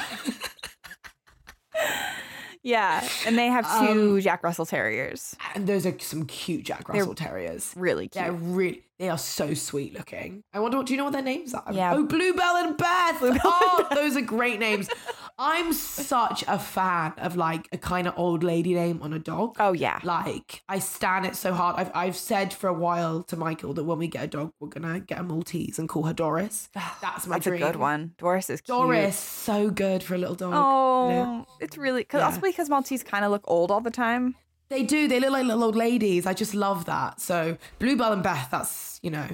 Yeah, 2.68 3.08
and 3.26 3.38
they 3.38 3.46
have 3.46 3.64
Um, 3.64 3.86
two 3.86 4.20
Jack 4.20 4.42
Russell 4.42 4.66
Terriers. 4.66 5.34
and 5.54 5.66
those 5.66 5.86
are 5.86 5.98
some 6.00 6.26
cute 6.26 6.64
Jack 6.64 6.88
Russell 6.88 7.14
Terriers. 7.14 7.72
Really 7.76 8.08
cute. 8.08 8.22
They're 8.24 8.32
really, 8.32 8.82
they 8.98 9.08
are 9.08 9.16
so 9.16 9.54
sweet 9.54 9.94
looking. 9.96 10.42
I 10.52 10.60
wonder, 10.60 10.76
what 10.76 10.86
do 10.86 10.92
you 10.92 10.98
know 10.98 11.04
what 11.04 11.14
their 11.14 11.22
names 11.22 11.54
are? 11.54 11.64
Yeah. 11.72 11.94
Oh, 11.94 12.04
Bluebell 12.04 12.56
and 12.56 12.76
Beth. 12.76 13.20
Bluebell 13.20 13.40
oh, 13.44 13.86
those 13.94 14.16
are 14.16 14.20
great 14.20 14.58
names. 14.58 14.88
I'm 15.40 15.72
such 15.72 16.42
a 16.48 16.58
fan 16.58 17.12
of 17.18 17.36
like 17.36 17.68
a 17.70 17.78
kind 17.78 18.08
of 18.08 18.14
old 18.16 18.42
lady 18.42 18.74
name 18.74 19.00
on 19.02 19.12
a 19.12 19.18
dog. 19.20 19.56
Oh 19.60 19.72
yeah. 19.72 20.00
Like 20.02 20.62
I 20.68 20.80
stand 20.80 21.26
it 21.26 21.36
so 21.36 21.54
hard. 21.54 21.76
I've 21.76 21.90
I've 21.94 22.16
said 22.16 22.52
for 22.52 22.66
a 22.68 22.72
while 22.72 23.22
to 23.24 23.36
Michael 23.36 23.72
that 23.74 23.84
when 23.84 23.98
we 23.98 24.08
get 24.08 24.24
a 24.24 24.26
dog, 24.26 24.52
we're 24.58 24.68
gonna 24.68 24.98
get 24.98 25.20
a 25.20 25.22
Maltese 25.22 25.78
and 25.78 25.88
call 25.88 26.02
her 26.04 26.12
Doris. 26.12 26.68
That's 26.74 27.26
my 27.28 27.36
That's 27.36 27.44
dream. 27.44 27.62
a 27.62 27.66
good 27.66 27.76
one. 27.76 28.14
Doris 28.18 28.50
is 28.50 28.60
cute. 28.60 28.76
Doris, 28.76 29.16
so 29.16 29.70
good 29.70 30.02
for 30.02 30.16
a 30.16 30.18
little 30.18 30.34
dog. 30.34 30.52
Oh, 30.54 31.46
it's 31.60 31.78
really 31.78 32.02
cause 32.02 32.18
Yeah. 32.20 32.26
also 32.26 32.40
because 32.40 32.68
Maltese 32.68 33.04
kind 33.04 33.24
of 33.24 33.30
look 33.30 33.44
old 33.46 33.70
all 33.70 33.80
the 33.80 33.90
time. 33.92 34.34
They 34.70 34.82
do. 34.82 35.06
They 35.06 35.20
look 35.20 35.30
like 35.30 35.46
little 35.46 35.64
old 35.64 35.76
ladies. 35.76 36.26
I 36.26 36.34
just 36.34 36.54
love 36.54 36.84
that. 36.86 37.20
So 37.20 37.56
Bluebell 37.78 38.12
and 38.12 38.22
Beth. 38.24 38.48
That's 38.50 38.98
you 39.02 39.10
know, 39.10 39.28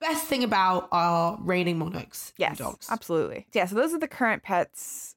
best 0.00 0.26
thing 0.26 0.44
about 0.44 0.88
our 0.92 1.38
reigning 1.42 1.78
monarchs. 1.78 2.32
Yes, 2.38 2.58
dogs. 2.58 2.86
absolutely. 2.88 3.46
Yeah, 3.52 3.66
so 3.66 3.74
those 3.74 3.92
are 3.92 3.98
the 3.98 4.06
current 4.08 4.42
pets 4.44 5.13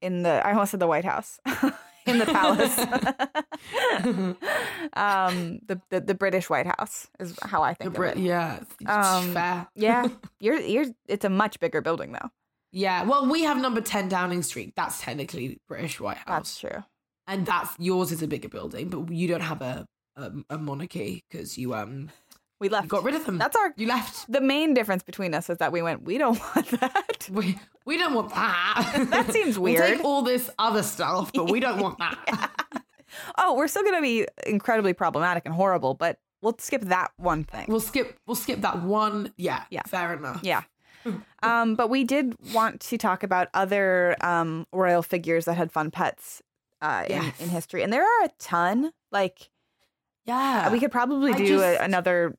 in 0.00 0.22
the. 0.22 0.44
I 0.46 0.52
almost 0.52 0.70
said 0.72 0.80
the 0.80 0.86
White 0.86 1.04
House, 1.04 1.38
in 2.06 2.18
the 2.18 2.26
palace. 2.26 2.76
um, 4.94 5.60
the, 5.66 5.80
the 5.90 6.00
the 6.00 6.14
British 6.14 6.48
White 6.50 6.66
House 6.66 7.08
is 7.18 7.36
how 7.42 7.62
I 7.62 7.74
think. 7.74 7.92
The. 7.92 7.96
Brit. 7.98 8.12
of 8.16 8.20
it. 8.20 8.24
Yeah. 8.26 8.60
it's 8.80 8.90
Um, 8.90 9.32
fair. 9.32 9.68
Yeah, 9.74 10.08
you're 10.40 10.60
you're. 10.60 10.86
It's 11.08 11.24
a 11.24 11.30
much 11.30 11.60
bigger 11.60 11.80
building 11.80 12.12
though. 12.12 12.30
Yeah. 12.72 13.04
Well, 13.04 13.28
we 13.28 13.42
have 13.44 13.58
number 13.58 13.80
ten 13.80 14.08
Downing 14.08 14.42
Street. 14.42 14.72
That's 14.76 15.00
technically 15.00 15.58
British 15.68 16.00
White 16.00 16.18
House. 16.18 16.26
That's 16.28 16.58
true. 16.60 16.84
and 17.26 17.46
that's 17.46 17.74
yours 17.78 18.12
is 18.12 18.22
a 18.22 18.26
bigger 18.28 18.48
building, 18.48 18.88
but 18.88 19.10
you 19.12 19.28
don't 19.28 19.40
have 19.42 19.62
a 19.62 19.86
a, 20.16 20.30
a 20.50 20.58
monarchy 20.58 21.24
because 21.30 21.56
you 21.58 21.74
um 21.74 22.10
We 22.60 22.68
left. 22.68 22.84
you 22.84 22.88
got 22.90 23.02
rid 23.04 23.14
of 23.14 23.26
them. 23.26 23.36
That's 23.38 23.56
our. 23.56 23.72
you 23.76 23.86
left. 23.86 24.30
The 24.30 24.40
main 24.40 24.74
difference 24.74 25.02
between 25.02 25.34
us 25.34 25.50
is 25.50 25.58
that 25.58 25.72
we 25.72 25.82
went. 25.82 26.02
We 26.04 26.18
don't 26.18 26.38
want 26.56 26.68
that. 26.80 27.28
We 27.30 27.58
we 27.84 27.98
don't 27.98 28.14
want 28.14 28.30
that. 28.30 29.06
That 29.10 29.32
seems 29.32 29.58
weird. 29.58 29.80
We'll 29.80 29.96
take 29.96 30.04
all 30.04 30.22
this 30.22 30.50
other 30.58 30.82
stuff, 30.82 31.30
but 31.34 31.50
we 31.50 31.60
don't 31.60 31.80
want 31.80 31.98
that. 31.98 32.82
Oh, 33.38 33.54
we're 33.54 33.68
still 33.68 33.82
gonna 33.84 34.00
be 34.02 34.26
incredibly 34.46 34.92
problematic 34.94 35.44
and 35.44 35.54
horrible, 35.54 35.94
but 35.94 36.18
we'll 36.42 36.56
skip 36.58 36.82
that 36.82 37.10
one 37.16 37.44
thing. 37.44 37.66
We'll 37.68 37.80
skip. 37.80 38.18
We'll 38.26 38.34
skip 38.36 38.60
that 38.62 38.82
one. 38.82 39.32
Yeah. 39.36 39.64
Yeah. 39.70 39.82
Fair 39.86 40.14
enough. 40.14 40.40
Yeah. 40.42 40.62
Um, 41.42 41.74
but 41.74 41.90
we 41.90 42.02
did 42.04 42.34
want 42.54 42.80
to 42.80 42.96
talk 42.96 43.22
about 43.22 43.48
other 43.52 44.16
um, 44.22 44.66
royal 44.72 45.02
figures 45.02 45.44
that 45.44 45.54
had 45.54 45.70
fun 45.70 45.90
pets 45.90 46.40
uh, 46.80 47.04
in, 47.10 47.22
Yes. 47.22 47.40
in 47.40 47.48
history. 47.50 47.82
And 47.82 47.92
there 47.92 48.02
are 48.04 48.24
a 48.24 48.30
ton. 48.38 48.90
Like, 49.12 49.50
Yeah. 50.24 50.70
we 50.72 50.80
could 50.80 50.90
probably 50.90 51.34
do 51.34 51.60
a, 51.60 51.76
another 51.76 52.34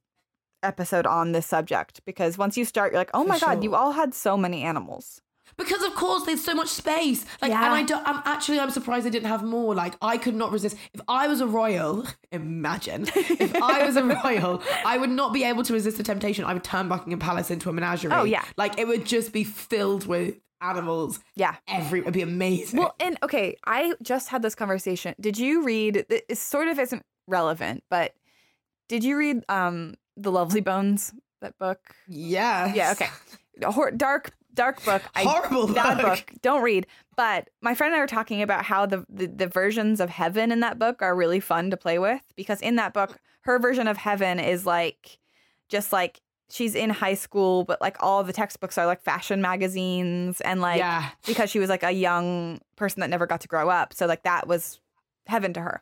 episode 0.66 1.06
on 1.06 1.32
this 1.32 1.46
subject 1.46 2.02
because 2.06 2.38
once 2.38 2.58
you 2.58 2.66
start, 2.66 2.92
you're 2.92 3.00
like, 3.02 3.12
oh 3.14 3.24
For 3.24 3.30
my 3.30 3.40
God, 3.40 3.64
you 3.64 3.76
all 3.76 3.92
had 3.94 4.14
so 4.14 4.36
many 4.36 4.64
animals. 4.64 5.22
because 5.58 5.84
of 5.84 5.94
course 5.96 6.24
there's 6.26 6.44
so 6.44 6.54
much 6.56 6.68
space. 6.70 7.24
Like, 7.42 7.52
Yeah. 7.52 7.64
and 7.66 7.74
I 7.74 7.84
don't. 7.84 8.06
I'm 8.08 8.22
actually. 8.26 8.60
I'm 8.60 8.72
surprised 8.72 9.06
they 9.06 9.10
didn't 9.12 9.30
have 9.30 9.44
more. 9.44 9.74
Like, 9.76 9.94
I 10.02 10.18
could 10.18 10.36
not 10.36 10.52
resist. 10.52 10.76
If 10.94 11.02
I 11.08 11.28
was 11.28 11.40
a 11.40 11.48
royal, 11.48 12.06
imagine 12.32 13.06
if 13.16 13.56
I 13.62 13.86
was 13.86 13.96
a 13.96 14.04
royal, 14.24 14.62
I 14.86 14.98
would 14.98 15.12
not 15.12 15.32
be 15.34 15.44
able 15.44 15.64
to 15.64 15.74
resist 15.74 15.98
the 15.98 16.04
temptation. 16.04 16.44
I 16.46 16.54
would 16.54 16.64
turn 16.64 16.90
Buckingham 16.90 17.20
Palace 17.20 17.52
into 17.52 17.70
a 17.70 17.74
menagerie. 17.74 18.12
Oh, 18.14 18.24
yeah. 18.24 18.44
Like 18.58 18.78
it 18.80 18.88
would 18.88 19.06
just 19.06 19.32
be 19.32 19.44
filled 19.44 20.08
with 20.08 20.36
animals. 20.62 21.20
Yeah. 21.36 21.56
Every 21.68 22.00
it'd 22.02 22.14
be 22.14 22.22
amazing. 22.24 22.80
Well, 22.80 22.96
and 23.00 23.18
okay, 23.24 23.56
I 23.66 23.94
just 24.02 24.30
had 24.30 24.42
this 24.42 24.56
conversation. 24.56 25.14
Did 25.22 25.38
you 25.38 25.64
read? 25.64 26.06
It 26.10 26.38
sort 26.38 26.68
of 26.70 26.80
isn't 26.80 27.04
relevant, 27.28 27.84
but 27.90 28.14
did 28.90 29.04
you 29.04 29.16
read 29.18 29.44
um, 29.48 29.94
the 30.18 30.32
Lovely 30.32 30.62
Bones? 30.62 31.14
That 31.42 31.58
book. 31.58 31.80
yeah. 32.08 32.74
Yeah. 32.74 32.92
Okay. 32.92 33.10
Hor- 33.64 33.92
dark, 33.92 34.32
dark 34.54 34.84
book. 34.84 35.02
I 35.14 35.24
Horrible 35.24 35.74
bad 35.74 35.98
book. 35.98 36.06
book. 36.06 36.32
Don't 36.42 36.64
read. 36.64 36.88
But 37.16 37.50
my 37.62 37.76
friend 37.76 37.94
and 37.94 38.00
I 38.00 38.04
were 38.04 38.08
talking 38.08 38.42
about 38.42 38.66
how 38.66 38.86
the, 38.86 39.06
the 39.10 39.28
the 39.28 39.48
versions 39.48 40.00
of 40.00 40.10
heaven 40.10 40.52
in 40.52 40.62
that 40.62 40.80
book 40.80 41.02
are 41.02 41.16
really 41.16 41.40
fun 41.40 41.70
to 41.72 41.78
play 41.78 42.00
with 42.00 42.22
because 42.36 42.62
in 42.62 42.76
that 42.78 42.94
book, 42.94 43.18
her 43.42 43.60
version 43.60 43.88
of 43.88 43.98
heaven 43.98 44.40
is 44.40 44.66
like 44.66 45.20
just 45.70 45.94
like 45.94 46.20
she's 46.50 46.76
in 46.76 46.90
high 46.90 47.14
school, 47.14 47.64
but 47.64 47.82
like 47.82 47.98
all 48.02 48.24
the 48.24 48.34
textbooks 48.34 48.78
are 48.78 48.86
like 48.86 49.02
fashion 49.02 49.42
magazines 49.42 50.42
and 50.42 50.62
like 50.62 50.80
yeah. 50.80 51.10
because 51.26 51.50
she 51.50 51.60
was 51.60 51.70
like 51.70 51.84
a 51.84 51.92
young 51.92 52.60
person 52.76 53.02
that 53.02 53.10
never 53.10 53.26
got 53.26 53.42
to 53.42 53.48
grow 53.48 53.70
up. 53.70 53.94
So 53.94 54.06
like 54.06 54.24
that 54.24 54.48
was 54.48 54.80
heaven 55.28 55.54
to 55.54 55.62
her. 55.62 55.82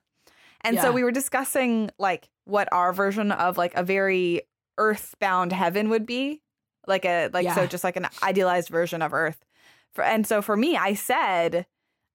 And 0.64 0.80
so 0.80 0.92
we 0.92 1.04
were 1.04 1.12
discussing 1.12 1.90
like 2.00 2.30
what 2.46 2.68
our 2.72 2.94
version 2.94 3.32
of 3.32 3.58
like 3.58 3.74
a 3.76 3.84
very 3.84 4.42
earthbound 4.78 5.52
heaven 5.52 5.90
would 5.90 6.06
be. 6.06 6.42
Like 6.88 7.06
a 7.06 7.30
like 7.34 7.50
so 7.54 7.66
just 7.66 7.84
like 7.84 7.96
an 7.96 8.08
idealized 8.22 8.70
version 8.70 9.02
of 9.02 9.14
earth. 9.14 9.44
For 9.94 10.04
and 10.04 10.26
so 10.28 10.42
for 10.42 10.58
me 10.58 10.76
I 10.76 10.94
said 10.96 11.66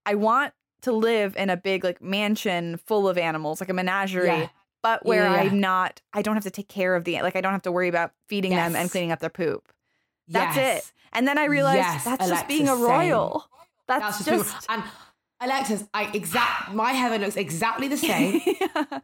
I 0.04 0.14
want 0.14 0.52
to 0.82 0.92
live 0.92 1.36
in 1.36 1.48
a 1.50 1.56
big 1.56 1.84
like 1.84 2.02
mansion 2.02 2.76
full 2.76 3.08
of 3.08 3.16
animals, 3.18 3.60
like 3.60 3.70
a 3.70 3.74
menagerie, 3.74 4.26
Yeah. 4.26 4.48
but 4.82 5.06
where 5.06 5.24
Yeah, 5.24 5.34
yeah, 5.36 5.42
yeah. 5.44 5.50
I'm 5.50 5.60
not 5.60 6.02
I 6.12 6.20
don't 6.22 6.34
have 6.34 6.44
to 6.44 6.50
take 6.50 6.68
care 6.68 6.94
of 6.94 7.04
the 7.04 7.20
like 7.22 7.34
I 7.36 7.40
don't 7.40 7.52
have 7.52 7.62
to 7.62 7.72
worry 7.72 7.88
about 7.88 8.12
feeding 8.28 8.50
them 8.50 8.76
and 8.76 8.90
cleaning 8.90 9.10
up 9.12 9.20
their 9.20 9.30
poop. 9.30 9.72
That's 10.28 10.56
Yes. 10.56 10.86
it. 10.86 10.92
And 11.14 11.26
then 11.26 11.38
I 11.38 11.44
realized 11.46 11.78
Yes, 11.78 12.04
that's 12.04 12.28
just 12.28 12.46
being 12.48 12.68
a 12.68 12.76
same. 12.76 12.82
royal. 12.82 13.46
That's, 13.86 14.18
That's 14.18 14.24
just, 14.26 14.52
just, 14.54 14.66
and 14.70 14.82
Alexis, 15.40 15.84
I 15.94 16.10
exact 16.12 16.72
my 16.74 16.92
heaven 16.92 17.20
looks 17.20 17.36
exactly 17.36 17.86
the 17.88 17.96
same. 18.10 18.40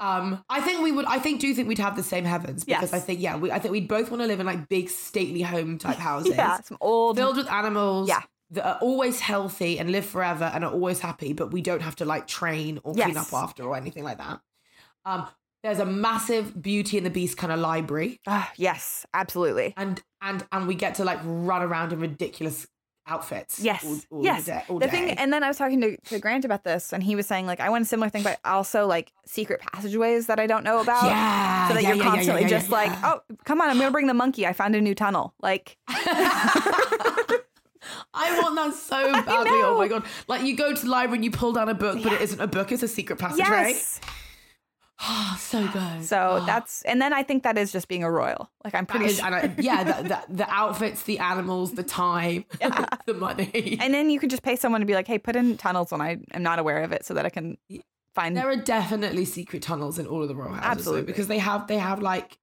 um, 0.01 0.44
I 0.49 0.61
think 0.61 0.83
we 0.83 0.90
would. 0.92 1.05
I 1.07 1.18
think 1.18 1.40
do 1.40 1.55
think 1.55 1.68
we'd 1.68 1.79
have 1.79 1.97
the 1.97 2.03
same 2.03 2.25
heavens 2.25 2.64
because 2.64 2.90
Yes. 2.90 2.92
I 2.94 2.99
think 2.99 3.20
yeah, 3.20 3.37
we, 3.37 3.53
I 3.53 3.59
think 3.59 3.73
we'd 3.73 3.88
both 3.88 4.11
want 4.11 4.20
to 4.23 4.27
live 4.27 4.40
in 4.40 4.47
like 4.47 4.68
big 4.68 4.88
stately 4.88 5.42
home 5.42 5.79
type 5.79 5.97
houses, 6.11 6.35
yeah, 6.37 6.61
some 6.61 6.79
old. 6.81 7.16
filled 7.16 7.37
with 7.37 7.49
animals. 7.51 8.09
Yeah. 8.09 8.23
That 8.51 8.66
are 8.66 8.79
always 8.83 9.20
healthy 9.20 9.79
and 9.79 9.90
live 9.90 10.05
forever 10.05 10.44
and 10.55 10.64
are 10.64 10.70
always 10.70 11.01
happy, 11.01 11.33
but 11.33 11.51
we 11.51 11.62
don't 11.62 11.81
have 11.83 11.97
to 11.97 12.05
like 12.05 12.27
train 12.27 12.79
or 12.85 12.94
clean 12.94 13.16
up 13.16 13.33
after 13.33 13.64
or 13.64 13.75
anything 13.75 14.05
like 14.05 14.18
that. 14.18 14.38
Um, 15.07 15.27
there's 15.62 15.79
a 15.81 15.87
massive 15.87 16.61
Beauty 16.62 16.99
and 16.99 17.07
the 17.07 17.11
Beast 17.11 17.37
kind 17.38 17.51
of 17.53 17.59
library, 17.59 18.20
Ah, 18.27 18.53
yes, 18.57 19.07
absolutely. 19.14 19.73
and 19.79 20.01
and 20.20 20.47
and 20.53 20.68
we 20.68 20.75
get 20.75 20.97
to 20.97 21.05
like 21.05 21.18
run 21.25 21.62
around 21.62 21.92
in 21.94 22.01
ridiculous 22.01 22.66
outfits. 23.07 23.61
Yes, 23.61 23.85
all, 23.85 23.99
all 24.19 24.25
yes. 24.25 24.47
day- 24.47 24.62
all 24.69 24.79
the 24.79 24.87
day. 24.87 24.90
thing, 24.90 25.11
and 25.19 25.33
then 25.33 25.43
I 25.45 25.49
was 25.49 25.59
talking 25.59 25.81
to, 25.83 25.97
to 25.97 26.19
Grant 26.19 26.45
about 26.45 26.64
this, 26.64 26.93
and 26.93 27.03
he 27.03 27.14
was 27.17 27.27
saying 27.27 27.47
like 27.47 27.61
I 27.61 27.69
want 27.69 27.83
a 27.83 27.87
similar 27.87 28.09
thing, 28.11 28.23
but 28.23 28.38
also 28.45 28.87
like 28.87 29.12
secret 29.27 29.61
passageways 29.61 30.27
that 30.29 30.40
I 30.40 30.47
don't 30.47 30.64
know 30.64 30.81
about. 30.81 31.05
yeah, 31.05 31.69
So 31.69 31.75
that 31.75 31.83
yeah, 31.83 31.88
you're 31.90 31.97
yeah, 31.99 32.03
yeah, 32.03 32.09
yeah, 32.11 32.14
constantly 32.17 32.43
yeah, 32.43 32.49
just 32.49 32.69
yeah. 32.71 32.77
like, 32.77 32.93
oh, 33.05 33.21
come 33.45 33.61
on, 33.61 33.69
I'm 33.71 33.79
gonna 33.79 33.90
bring 33.90 34.07
the 34.07 34.14
monkey. 34.14 34.47
I 34.47 34.53
found 34.53 34.75
a 34.75 34.81
new 34.81 34.95
tunnel. 34.95 35.35
Like, 35.43 35.77
I 35.88 37.40
want 38.40 38.55
that 38.57 38.75
so 38.75 39.12
badly. 39.27 39.51
Oh 39.53 39.77
my 39.77 39.88
god! 39.88 40.05
Like 40.29 40.43
you 40.45 40.57
go 40.57 40.75
to 40.75 40.83
the 40.83 40.90
library 40.90 41.19
and 41.19 41.25
you 41.25 41.31
pull 41.31 41.53
down 41.53 41.69
a 41.69 41.75
book, 41.75 42.03
but 42.03 42.12
it 42.12 42.21
isn't 42.23 42.40
a 42.40 42.47
book; 42.47 42.73
it's 42.73 42.83
a 42.83 42.88
secret 42.88 43.19
passageway. 43.19 43.45
yes. 43.47 44.01
Oh, 45.01 45.37
so 45.41 45.67
good. 45.69 46.05
So 46.05 46.39
Oh, 46.43 46.47
that's, 46.47 46.83
and 46.83 47.01
then 47.03 47.13
I 47.13 47.23
think 47.23 47.43
that 47.43 47.59
is 47.59 47.73
just 47.73 47.89
being 47.89 48.05
a 48.05 48.11
royal. 48.11 48.51
Like 48.65 48.75
I'm 48.75 48.87
pretty 48.87 49.07
is- 49.07 49.17
sure. 49.19 49.27
and 49.27 49.35
I, 49.35 49.55
yeah, 49.59 49.85
the, 49.85 50.09
the, 50.09 50.23
the 50.35 50.51
outfits, 50.51 51.03
the 51.03 51.19
animals, 51.19 51.73
the 51.73 51.83
time, 51.83 52.45
the 53.07 53.15
money. 53.15 53.77
And 53.81 53.93
then 53.93 54.11
you 54.11 54.19
can 54.21 54.29
just 54.29 54.43
pay 54.43 54.57
someone 54.57 54.81
to 54.81 54.87
be 54.87 54.95
like, 54.95 55.07
hey, 55.07 55.19
put 55.19 55.37
in 55.37 55.57
tunnels 55.57 55.91
when 55.91 56.01
I 56.01 56.19
am 56.33 56.43
not 56.43 56.59
aware 56.59 56.83
of 56.83 56.93
it, 56.93 57.05
so 57.05 57.15
that 57.15 57.27
I 57.27 57.31
can 57.31 57.57
find. 58.15 58.37
there 58.37 58.49
are 58.49 58.57
definitely 58.57 59.25
secret 59.25 59.63
tunnels 59.63 59.99
in 59.99 60.07
all 60.07 60.23
of 60.23 60.29
the 60.29 60.35
royal 60.37 60.53
houses, 60.55 60.63
though, 60.65 60.71
Absolutely. 60.71 61.07
because 61.07 61.27
they 61.27 61.39
have 61.39 61.67
they 61.67 61.79
have 61.79 62.01
like 62.01 62.39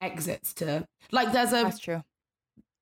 exits 0.00 0.52
to 0.54 0.86
like. 1.12 1.32
There's 1.32 1.50
a 1.52 1.62
That's 1.62 1.78
true. 1.78 2.02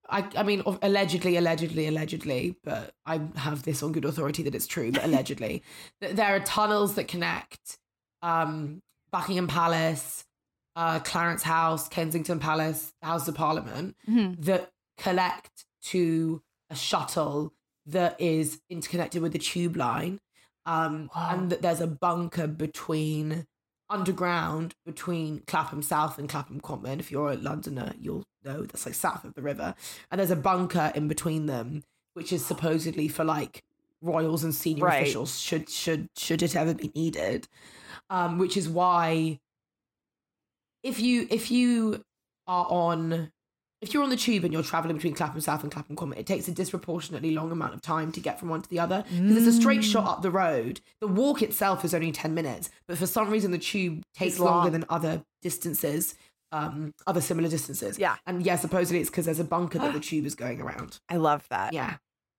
I, 0.09 0.29
I 0.37 0.43
mean, 0.43 0.63
allegedly, 0.83 1.37
allegedly, 1.39 1.87
allegedly, 1.87 2.57
but 2.63 2.93
I 3.07 3.23
have 3.37 3.63
this 3.63 3.83
on 3.83 3.93
good 3.93 4.05
authority 4.05 4.43
that 4.43 4.55
it's 4.55 4.67
true, 4.67 4.93
but 4.93 5.03
allegedly, 5.05 5.63
that 6.03 6.17
there 6.17 6.35
are 6.35 6.41
tunnels 6.41 6.95
that 6.97 7.09
connect 7.09 7.79
um, 8.21 8.83
Buckingham 9.15 9.47
Palace 9.47 10.25
uh, 10.77 10.99
Clarence 10.99 11.45
House, 11.45 11.87
Kensington 11.89 12.41
Palace, 12.41 12.93
House 13.01 13.29
of 13.29 13.37
Parliament 13.37 13.95
Mhm. 14.09 14.45
that 14.45 14.73
collect 14.99 15.67
to 15.93 16.43
a 16.69 16.75
shuttle 16.75 17.53
that 17.87 18.21
is 18.21 18.61
interconnected 18.69 19.23
with 19.23 19.33
the 19.33 19.39
tube 19.39 19.77
line. 19.77 20.19
Um, 20.67 21.11
Wow. 21.15 21.29
and 21.31 21.51
that 21.51 21.63
there's 21.63 21.81
a 21.81 21.87
bunker 21.87 22.49
between 22.49 23.47
underground 23.89 24.75
between 24.85 25.43
Clapham 25.47 25.83
South 25.83 26.19
and 26.19 26.29
Clapham 26.29 26.61
Common. 26.61 26.99
If 26.99 27.13
you're 27.13 27.31
a 27.31 27.37
Londoner, 27.37 27.95
you'll 27.97 28.25
know 28.43 28.63
that's 28.63 28.85
like 28.87 28.95
south 28.97 29.25
of 29.25 29.35
the 29.35 29.43
river. 29.43 29.77
And 30.11 30.19
there's 30.19 30.31
a 30.33 30.37
bunker 30.51 30.91
in 30.97 31.07
between 31.07 31.47
them, 31.47 31.85
which 32.15 32.33
is 32.33 32.45
supposedly 32.45 33.07
for 33.07 33.23
like 33.23 33.63
royals 34.05 34.45
and 34.45 34.55
senior 34.55 34.85
Right. 34.85 35.03
officials 35.03 35.41
should 35.41 35.69
should 35.69 36.09
should 36.17 36.43
it 36.43 36.55
ever 36.55 36.75
be 36.75 36.93
needed. 36.95 37.49
Um, 38.11 38.39
which 38.39 38.57
is 38.57 38.69
why 38.69 39.41
if 40.83 41.01
you 41.01 41.27
if 41.31 41.51
you 41.51 42.03
are 42.47 42.67
on 42.69 43.31
if 43.81 43.93
you're 43.93 44.03
on 44.03 44.11
the 44.11 44.17
tube 44.17 44.45
and 44.45 44.53
you're 44.53 44.63
traveling 44.63 44.97
between 44.97 45.15
Clapham 45.15 45.41
South 45.43 45.63
and 45.63 45.71
Clapham 45.71 45.95
Common, 45.97 46.17
it 46.19 46.27
takes 46.27 46.49
a 46.49 46.53
disproportionately 46.53 47.33
long 47.33 47.51
amount 47.53 47.75
of 47.75 47.83
time 47.83 48.13
to 48.13 48.21
get 48.21 48.39
from 48.39 48.49
one 48.49 48.63
to 48.63 48.69
the 48.71 48.79
other 48.81 49.05
because 49.11 49.37
it's 49.47 49.57
a 49.57 49.61
straight 49.61 49.85
shot 49.85 50.07
up 50.07 50.23
the 50.23 50.31
road. 50.31 50.81
The 51.03 51.07
walk 51.07 51.43
itself 51.43 51.85
is 51.85 51.93
only 51.93 52.11
10 52.11 52.33
minutes, 52.35 52.71
but 52.89 52.97
for 52.97 53.07
some 53.07 53.29
reason 53.31 53.51
the 53.51 53.59
tube 53.59 54.01
takes 54.15 54.39
longer 54.39 54.71
than 54.71 54.87
other 54.89 55.23
distances, 55.43 56.15
um, 56.51 56.95
other 57.07 57.21
similar 57.21 57.49
distances. 57.51 57.99
Yeah. 57.99 58.17
And 58.27 58.45
yeah, 58.47 58.57
supposedly 58.57 59.01
it's 59.01 59.11
because 59.11 59.27
there's 59.27 59.41
a 59.41 59.45
bunker 59.45 59.79
that 59.79 59.93
the 59.99 60.01
tube 60.01 60.25
is 60.25 60.35
going 60.35 60.63
around. 60.63 60.99
I 61.11 61.17
love 61.17 61.47
that. 61.51 61.75
Yeah. 61.75 61.97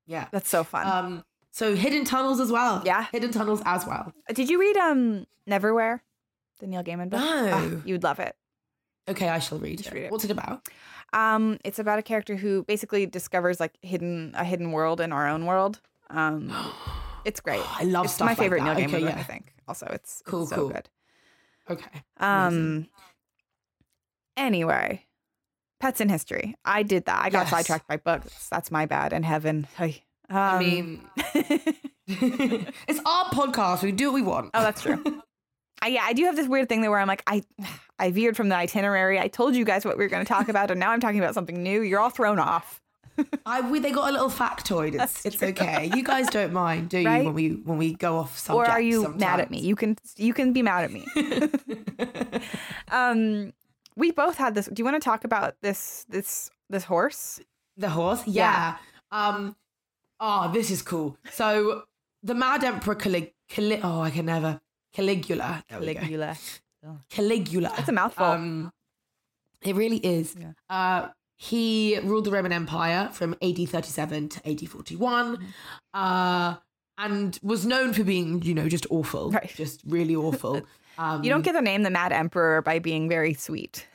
Yeah. 0.08 0.28
That's 0.32 0.50
so 0.50 0.64
fun. 0.64 0.88
Um, 0.88 1.24
so 1.56 1.74
hidden 1.74 2.04
tunnels 2.04 2.40
as 2.42 2.52
well. 2.52 2.82
Yeah. 2.86 3.08
Hidden 3.14 3.32
tunnels 3.32 3.62
as 3.66 3.86
well. 3.86 4.12
Did 4.34 4.50
you 4.50 4.60
read 4.60 4.76
um 4.76 5.26
Neverwhere? 5.50 6.02
The 6.60 6.68
Neil 6.68 6.84
Gaiman 6.84 7.10
book? 7.10 7.20
No. 7.22 7.50
Ah, 7.54 7.70
you'd 7.86 8.04
love 8.04 8.20
it. 8.20 8.36
Okay, 9.08 9.30
I 9.30 9.40
shall 9.40 9.58
read 9.60 9.80
it. 9.80 9.92
read 9.94 10.04
it. 10.06 10.12
What's 10.12 10.26
it 10.26 10.32
about? 10.32 10.68
Um, 11.14 11.58
it's 11.64 11.80
about 11.80 11.98
a 12.00 12.02
character 12.02 12.36
who 12.36 12.64
basically 12.64 13.06
discovers 13.06 13.60
like 13.60 13.74
hidden 13.82 14.34
a 14.36 14.44
hidden 14.44 14.72
world 14.74 15.00
in 15.00 15.12
our 15.14 15.28
own 15.30 15.46
world. 15.46 15.80
Um, 16.10 16.52
it's 17.26 17.40
great. 17.40 17.62
I 17.80 17.84
love 17.84 18.06
it's 18.06 18.16
stuff 18.16 18.26
my 18.26 18.32
like 18.32 18.38
favorite 18.38 18.64
that. 18.64 18.78
Neil 18.78 18.88
Gaiman 18.88 18.94
Okay, 18.94 19.04
book, 19.06 19.10
yeah. 19.16 19.20
I 19.20 19.24
think. 19.24 19.54
Also, 19.68 19.88
it's, 19.92 20.22
Cool, 20.26 20.42
it's 20.42 20.50
so 20.50 20.56
cool. 20.58 20.70
good. 20.70 20.90
Okay. 21.70 22.02
Um, 22.20 22.88
anyway, 24.38 25.06
pets 25.80 26.02
in 26.02 26.10
history. 26.10 26.56
I 26.66 26.84
did 26.84 27.06
that. 27.06 27.24
I 27.24 27.30
got 27.30 27.42
Yes. 27.42 27.50
sidetracked 27.52 27.88
by 27.88 27.98
books. 27.98 28.48
That's 28.50 28.72
my 28.72 28.86
bad. 28.86 29.14
In 29.14 29.24
heaven, 29.24 29.68
Hey. 29.78 30.04
Um, 30.30 30.38
I 30.38 30.60
mean, 30.60 31.02
it's 32.08 33.00
our 33.06 33.26
podcast. 33.26 33.84
We 33.84 33.92
do 33.92 34.08
what 34.08 34.16
we 34.16 34.22
want. 34.22 34.52
oh, 34.54 34.62
that's 34.62 34.82
true. 34.82 35.04
I, 35.82 35.90
yeah, 35.90 36.04
I 36.04 36.14
do 36.14 36.24
have 36.26 36.36
this 36.36 36.48
weird 36.48 36.70
thing 36.70 36.82
though 36.82 36.90
where 36.90 37.00
I'm 37.00 37.08
like, 37.08 37.24
I, 37.28 37.44
I 38.00 38.12
veered 38.12 38.36
from 38.36 38.50
the 38.50 38.56
itinerary. 38.56 39.20
I 39.20 39.28
told 39.28 39.56
you 39.56 39.66
guys 39.66 39.86
what 39.86 39.98
we 39.98 40.04
were 40.04 40.10
going 40.10 40.26
to 40.26 40.28
talk 40.28 40.50
about, 40.50 40.72
and 40.72 40.80
now 40.80 40.92
I'm 40.92 41.00
talking 41.00 41.20
about 41.20 41.34
something 41.34 41.62
new. 41.62 41.82
You're 41.82 42.00
all 42.00 42.10
thrown 42.10 42.40
off. 42.40 42.82
I 43.46 43.62
we, 43.62 43.80
they 43.80 43.92
got 43.92 44.10
a 44.10 44.12
little 44.12 44.30
factoid. 44.30 45.02
It's 45.02 45.26
it's 45.26 45.42
okay. 45.42 45.90
You 45.94 46.04
guys 46.04 46.28
don't 46.28 46.54
mind, 46.54 46.90
do 46.90 47.00
you? 47.00 47.06
Right? 47.06 47.26
When 47.26 47.34
we 47.34 47.50
when 47.50 47.78
we 47.78 47.94
go 47.94 48.18
off 48.18 48.38
subject. 48.38 48.70
or 48.70 48.72
are 48.72 48.82
you 48.82 49.08
mad 49.10 49.40
at 49.40 49.52
me? 49.52 49.60
You 49.60 49.76
can 49.76 49.98
you 50.18 50.34
can 50.34 50.54
be 50.54 50.62
mad 50.62 50.86
at 50.86 50.92
me. 50.92 51.06
um, 52.92 53.54
we 53.96 54.12
both 54.12 54.38
had 54.38 54.56
this. 54.56 54.66
Do 54.66 54.80
you 54.82 54.86
want 54.86 55.02
to 55.02 55.06
talk 55.06 55.24
about 55.24 55.56
this 55.62 56.06
this 56.10 56.50
this 56.70 56.84
horse? 56.84 57.40
the 57.78 57.90
horse? 57.90 58.26
Yeah. 58.26 58.78
Um. 59.12 59.56
Oh, 60.28 60.52
this 60.52 60.72
is 60.72 60.82
cool. 60.82 61.18
So 61.32 61.84
the 62.24 62.34
Mad 62.34 62.64
Emperor 62.64 62.96
Calig. 62.96 63.32
Cali- 63.48 63.82
oh, 63.84 64.02
I 64.02 64.10
can 64.10 64.26
never. 64.26 64.60
Caligula. 64.94 65.64
There 65.70 65.80
we. 65.80 65.94
Caligula. 65.94 66.36
Caligula. 67.10 67.72
That's 67.76 67.90
a 67.90 67.92
mouthful. 67.92 68.26
Um, 68.26 68.72
it 69.62 69.76
really 69.76 69.98
is. 69.98 70.36
Yeah. 70.40 70.54
Uh, 70.70 71.10
he 71.38 72.00
ruled 72.00 72.26
the 72.26 72.32
Roman 72.32 72.52
Empire 72.54 73.10
from 73.12 73.36
AD 73.42 73.58
37 73.70 74.30
to 74.30 74.50
AD 74.50 74.68
41, 74.70 75.38
Mm-hmm. 75.38 75.46
uh, 75.94 76.56
and 76.98 77.38
was 77.44 77.66
known 77.66 77.92
for 77.94 78.04
being, 78.06 78.42
you 78.42 78.54
know, 78.54 78.70
just 78.70 78.88
awful, 78.90 79.32
Right. 79.32 79.52
just 79.56 79.82
really 79.86 80.16
awful. 80.16 80.62
Um, 80.98 81.24
You 81.26 81.30
don't 81.30 81.42
get 81.44 81.54
the 81.54 81.62
name 81.62 81.84
the 81.84 81.90
Mad 81.90 82.14
Emperor 82.14 82.62
by 82.62 82.80
being 82.80 83.10
very 83.10 83.34
sweet. 83.34 83.86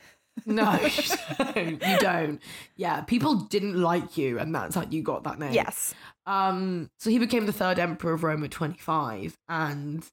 no. 0.45 0.79
You 1.55 1.97
don't. 1.99 2.39
Yeah, 2.77 3.01
people 3.01 3.35
didn't 3.35 3.75
like 3.81 4.17
you, 4.17 4.37
and 4.39 4.53
that's 4.55 4.75
how 4.75 4.85
you 4.89 5.01
got 5.01 5.23
that 5.23 5.39
name. 5.39 5.51
Yes. 5.53 5.93
Um, 6.25 6.89
so 6.99 7.09
he 7.09 7.19
became 7.19 7.45
the 7.45 7.53
third 7.53 7.79
emperor 7.79 8.13
of 8.13 8.23
Rome 8.23 8.43
at 8.43 8.51
25 8.51 9.37
and 9.49 10.05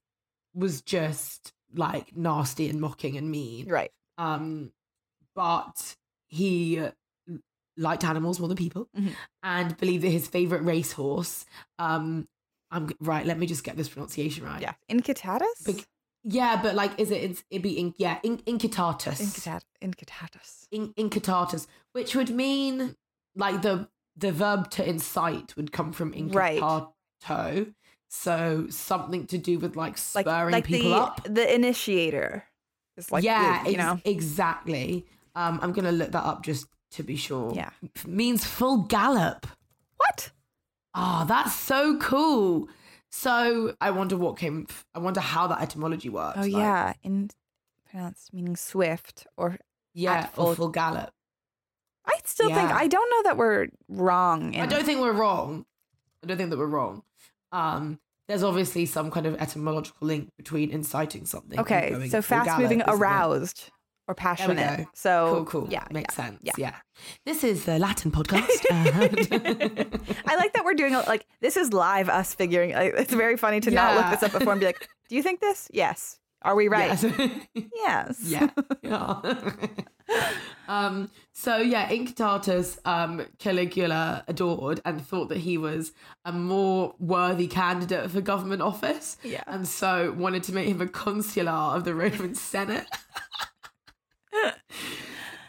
was 0.55 0.81
just 0.83 1.53
like 1.75 2.16
nasty 2.16 2.68
and 2.68 2.81
mocking 2.81 3.16
and 3.16 3.31
mean. 3.31 3.68
Right. 3.68 3.90
Um, 4.16 4.73
but 5.37 5.97
he 6.29 6.83
liked 7.77 8.05
animals 8.05 8.40
more 8.40 8.49
than 8.49 8.57
people 8.57 8.88
Mhm. 8.97 9.14
and 9.42 9.77
believed 9.77 10.03
that 10.05 10.11
his 10.11 10.27
favorite 10.29 10.62
racehorse, 10.62 11.44
um, 11.79 12.27
I'm 12.71 12.90
right. 13.01 13.25
Let 13.25 13.38
me 13.38 13.47
just 13.47 13.64
get 13.64 13.77
this 13.77 13.88
pronunciation 13.88 14.44
right. 14.44 14.61
Yeah. 14.61 14.75
Incitatus? 14.90 15.64
Bec- 15.64 15.87
yeah, 16.25 16.61
but 16.61 16.75
like, 16.75 16.99
is 16.99 17.11
it? 17.11 17.23
It's 17.23 17.44
it'd 17.51 17.62
be 17.62 17.79
in, 17.79 17.94
yeah, 17.97 18.18
in, 18.23 18.38
incitatus. 18.38 19.21
Incitat- 19.23 19.62
incitatus. 19.83 20.66
in, 20.71 20.92
incitatus, 20.94 21.66
which 21.92 22.14
would 22.16 22.29
mean 22.31 22.97
like 23.37 23.62
the 23.62 23.88
the 24.18 24.33
verb 24.33 24.70
to 24.72 24.88
incite 24.88 25.54
would 25.57 25.70
come 25.72 25.92
from 25.92 26.12
Right. 26.31 26.61
incitato. 26.61 27.74
So 28.11 28.66
something 28.70 29.26
to 29.26 29.38
do 29.38 29.59
with 29.59 29.76
like 29.76 29.98
Like 30.14 30.24
spurring 30.26 30.52
like 30.52 30.64
people 30.64 30.90
the 30.90 30.96
up. 30.96 31.22
the 31.24 31.54
initiator. 31.54 32.44
It's 32.96 33.12
like 33.12 33.22
yeah, 33.22 33.66
you 33.66 33.76
know. 33.76 34.00
exactly. 34.04 35.07
Um, 35.35 35.61
I'm 35.62 35.72
gonna 35.72 35.92
look 35.92 36.12
that 36.12 36.24
up 36.24 36.42
just 36.42 36.66
to 36.92 37.02
be 37.02 37.16
sure. 37.16 37.52
Yeah. 37.54 37.70
Means 38.07 38.44
full 38.44 38.78
gallop. 38.78 39.46
What? 39.98 40.33
Ah, 40.94 41.24
that's 41.28 41.54
so 41.54 41.98
cool. 41.98 42.68
So 43.11 43.74
I 43.81 43.90
wonder 43.90 44.16
what 44.16 44.37
came. 44.38 44.66
f- 44.68 44.87
I 44.94 44.98
wonder 45.00 45.20
how 45.20 45.46
that 45.48 45.61
etymology 45.61 46.09
works. 46.09 46.38
Oh 46.38 46.42
like, 46.42 46.52
yeah, 46.52 46.94
in 47.02 47.31
pronounced 47.90 48.33
meaning 48.33 48.57
swift 48.57 49.26
or 49.37 49.59
yeah, 49.94 50.14
at 50.14 50.24
or 50.31 50.46
full- 50.46 50.54
full 50.54 50.68
gallop. 50.70 51.11
I 52.09 52.18
still 52.25 52.49
think 52.49 52.71
I 52.71 52.87
don't 52.88 53.11
know 53.11 53.23
that 53.29 53.37
we're 53.37 53.68
wrong. 53.88 54.55
In, 54.55 54.61
I 54.62 54.66
don't 54.66 54.85
think 54.85 55.01
we're 55.01 55.12
wrong. 55.12 55.66
I 56.25 56.27
don't 56.27 56.37
think 56.38 56.51
that 56.51 56.59
we're 56.59 56.66
wrong. 56.66 57.03
Um, 57.53 57.99
there's 58.27 58.42
obviously 58.42 58.87
some 58.87 59.11
kind 59.11 59.27
of 59.27 59.37
etymological 59.37 60.07
link 60.07 60.31
between 60.37 60.71
inciting 60.71 61.27
something. 61.27 61.59
and 61.59 61.66
Okay, 61.66 61.90
going 61.90 62.11
so 62.11 62.21
fast 62.23 62.59
moving, 62.59 62.79
gallop, 62.79 62.94
isn't 62.94 63.01
it? 63.01 63.07
aroused 63.07 63.71
or 64.07 64.14
passionate. 64.14 64.79
go. 64.79 64.87
So 64.94 65.35
Cool, 65.35 65.44
cool. 65.44 65.68
Yeah, 65.71 65.85
makes 65.90 66.16
yeah, 66.18 66.25
sense. 66.25 66.40
yeah. 66.42 66.53
Yeah. 66.57 66.75
This 67.27 67.44
is 67.44 67.64
the 67.66 67.79
Latin 67.79 68.11
podcast. 68.11 68.49
I 70.27 70.37
like 70.37 70.53
that 70.55 70.62
we're 70.64 70.75
doing 70.75 70.94
a- 70.94 71.01
like 71.03 71.27
this 71.40 71.57
is 71.57 71.73
live 71.73 72.09
us 72.09 72.35
figuring. 72.35 72.73
Like, 72.73 72.94
it's 72.97 73.12
very 73.14 73.37
funny 73.37 73.61
to 73.61 73.71
not 73.71 73.94
look 73.97 74.11
this 74.11 74.23
up 74.23 74.33
before 74.38 74.53
and 74.53 74.61
be 74.61 74.66
like, 74.66 74.88
"Do 75.09 75.16
you 75.16 75.23
think 75.23 75.40
this? 75.40 75.68
Yes. 75.73 76.18
Are 76.42 76.55
we 76.55 76.68
right? 76.68 77.03
Yes. 77.03 77.66
Yes. 77.74 78.20
yeah. 78.24 78.48
yeah. 78.83 79.53
um, 80.68 81.11
so 81.33 81.59
yeah, 81.59 81.88
Incitatus 81.88 82.79
um, 82.85 83.27
Caligula 83.38 84.24
adored 84.29 84.81
and 84.85 85.05
thought 85.05 85.29
that 85.31 85.38
he 85.38 85.59
was 85.59 85.92
a 86.24 86.33
more 86.33 86.94
worthy 86.98 87.48
candidate 87.48 88.11
for 88.11 88.20
government 88.20 88.62
office. 88.62 89.16
Yeah. 89.22 89.42
And 89.46 89.66
so 89.66 90.12
wanted 90.12 90.44
to 90.44 90.55
make 90.55 90.68
him 90.68 90.81
a 90.81 90.88
consular 90.88 91.51
of 91.51 91.85
the 91.85 91.94
Roman 91.94 92.35
Senate. 92.37 92.87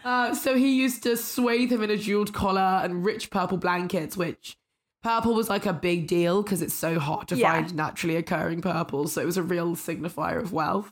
uh, 0.03 0.33
so 0.33 0.55
he 0.55 0.75
used 0.75 1.03
to 1.03 1.15
swathe 1.17 1.71
him 1.71 1.83
in 1.83 1.91
a 1.91 1.97
jeweled 1.97 2.33
collar 2.33 2.81
and 2.83 3.05
rich 3.05 3.29
purple 3.29 3.57
blankets, 3.57 4.17
which 4.17 4.57
purple 5.03 5.33
was 5.33 5.49
like 5.49 5.65
a 5.65 5.73
big 5.73 6.07
deal 6.07 6.43
because 6.43 6.61
it's 6.61 6.73
so 6.73 6.99
hard 6.99 7.27
to 7.29 7.35
Yeah. 7.35 7.53
find 7.53 7.75
naturally 7.75 8.15
occurring 8.15 8.61
purple. 8.61 9.07
So 9.07 9.21
it 9.21 9.25
was 9.25 9.37
a 9.37 9.43
real 9.43 9.75
signifier 9.75 10.39
of 10.41 10.51
wealth. 10.53 10.91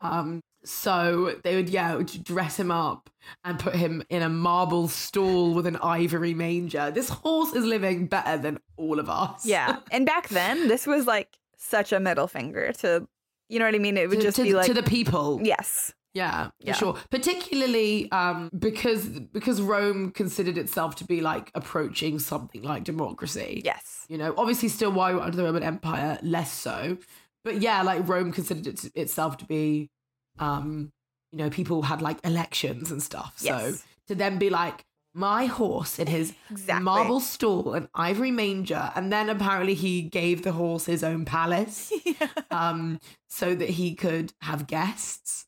Um, 0.00 0.40
so 0.64 1.36
they 1.44 1.56
would, 1.56 1.68
yeah, 1.68 1.94
would 1.94 2.24
dress 2.24 2.58
him 2.58 2.70
up 2.70 3.08
and 3.44 3.58
put 3.58 3.74
him 3.74 4.02
in 4.10 4.22
a 4.22 4.28
marble 4.28 4.88
stall 4.88 5.54
with 5.54 5.66
an 5.66 5.76
ivory 5.76 6.34
manger. 6.34 6.90
This 6.90 7.08
horse 7.08 7.52
is 7.54 7.64
living 7.64 8.06
better 8.06 8.36
than 8.36 8.58
all 8.76 8.98
of 8.98 9.08
us. 9.08 9.46
Yeah. 9.46 9.78
And 9.90 10.04
back 10.04 10.28
then, 10.28 10.68
this 10.68 10.86
was 10.86 11.06
like 11.06 11.28
such 11.56 11.92
a 11.92 12.00
middle 12.00 12.26
finger 12.28 12.72
to, 12.80 13.08
you 13.48 13.58
know 13.58 13.64
what 13.64 13.74
I 13.74 13.78
mean? 13.78 13.96
It 13.96 14.08
would 14.08 14.18
to, 14.18 14.22
just 14.26 14.36
to- 14.36 14.42
be 14.42 14.52
like, 14.54 14.66
to 14.66 14.74
the 14.74 14.82
people. 14.82 15.40
yes. 15.42 15.92
Yeah, 16.14 16.46
for 16.46 16.52
Yeah. 16.60 16.72
sure. 16.74 16.96
Particularly 17.10 18.10
um, 18.12 18.50
because 18.58 19.06
because 19.06 19.60
Rome 19.60 20.10
considered 20.10 20.58
itself 20.58 20.96
to 20.96 21.04
be 21.04 21.20
like 21.20 21.50
approaching 21.54 22.18
something 22.18 22.62
like 22.62 22.84
democracy. 22.84 23.62
Yes. 23.64 24.04
You 24.08 24.18
know, 24.18 24.34
obviously 24.36 24.68
still 24.68 24.90
while 24.92 25.20
under 25.20 25.36
the 25.36 25.44
Roman 25.44 25.62
Empire, 25.62 26.18
less 26.22 26.52
so. 26.52 26.98
But 27.44 27.60
yeah, 27.62 27.82
like 27.82 28.08
Rome 28.08 28.32
considered 28.32 28.66
it, 28.66 28.84
itself 28.94 29.36
to 29.38 29.44
be, 29.44 29.90
um, 30.38 30.90
you 31.32 31.38
know, 31.38 31.50
people 31.50 31.82
had 31.82 32.02
like 32.02 32.18
elections 32.24 32.90
and 32.90 33.02
stuff. 33.02 33.34
So 33.36 33.74
to 34.08 34.14
then 34.14 34.38
be 34.38 34.50
like 34.50 34.84
my 35.14 35.46
horse 35.46 35.98
in 35.98 36.06
his 36.06 36.32
Exactly. 36.50 36.84
marble 36.84 37.20
stall 37.20 37.74
and 37.74 37.88
ivory 37.94 38.30
manger, 38.30 38.92
and 38.94 39.12
then 39.12 39.28
apparently 39.28 39.74
he 39.74 40.02
gave 40.02 40.42
the 40.42 40.52
horse 40.52 40.86
his 40.86 41.02
own 41.02 41.24
palace, 41.24 41.92
um, 42.50 43.00
so 43.28 43.54
that 43.54 43.70
he 43.70 43.94
could 43.94 44.32
have 44.42 44.66
guests. 44.66 45.46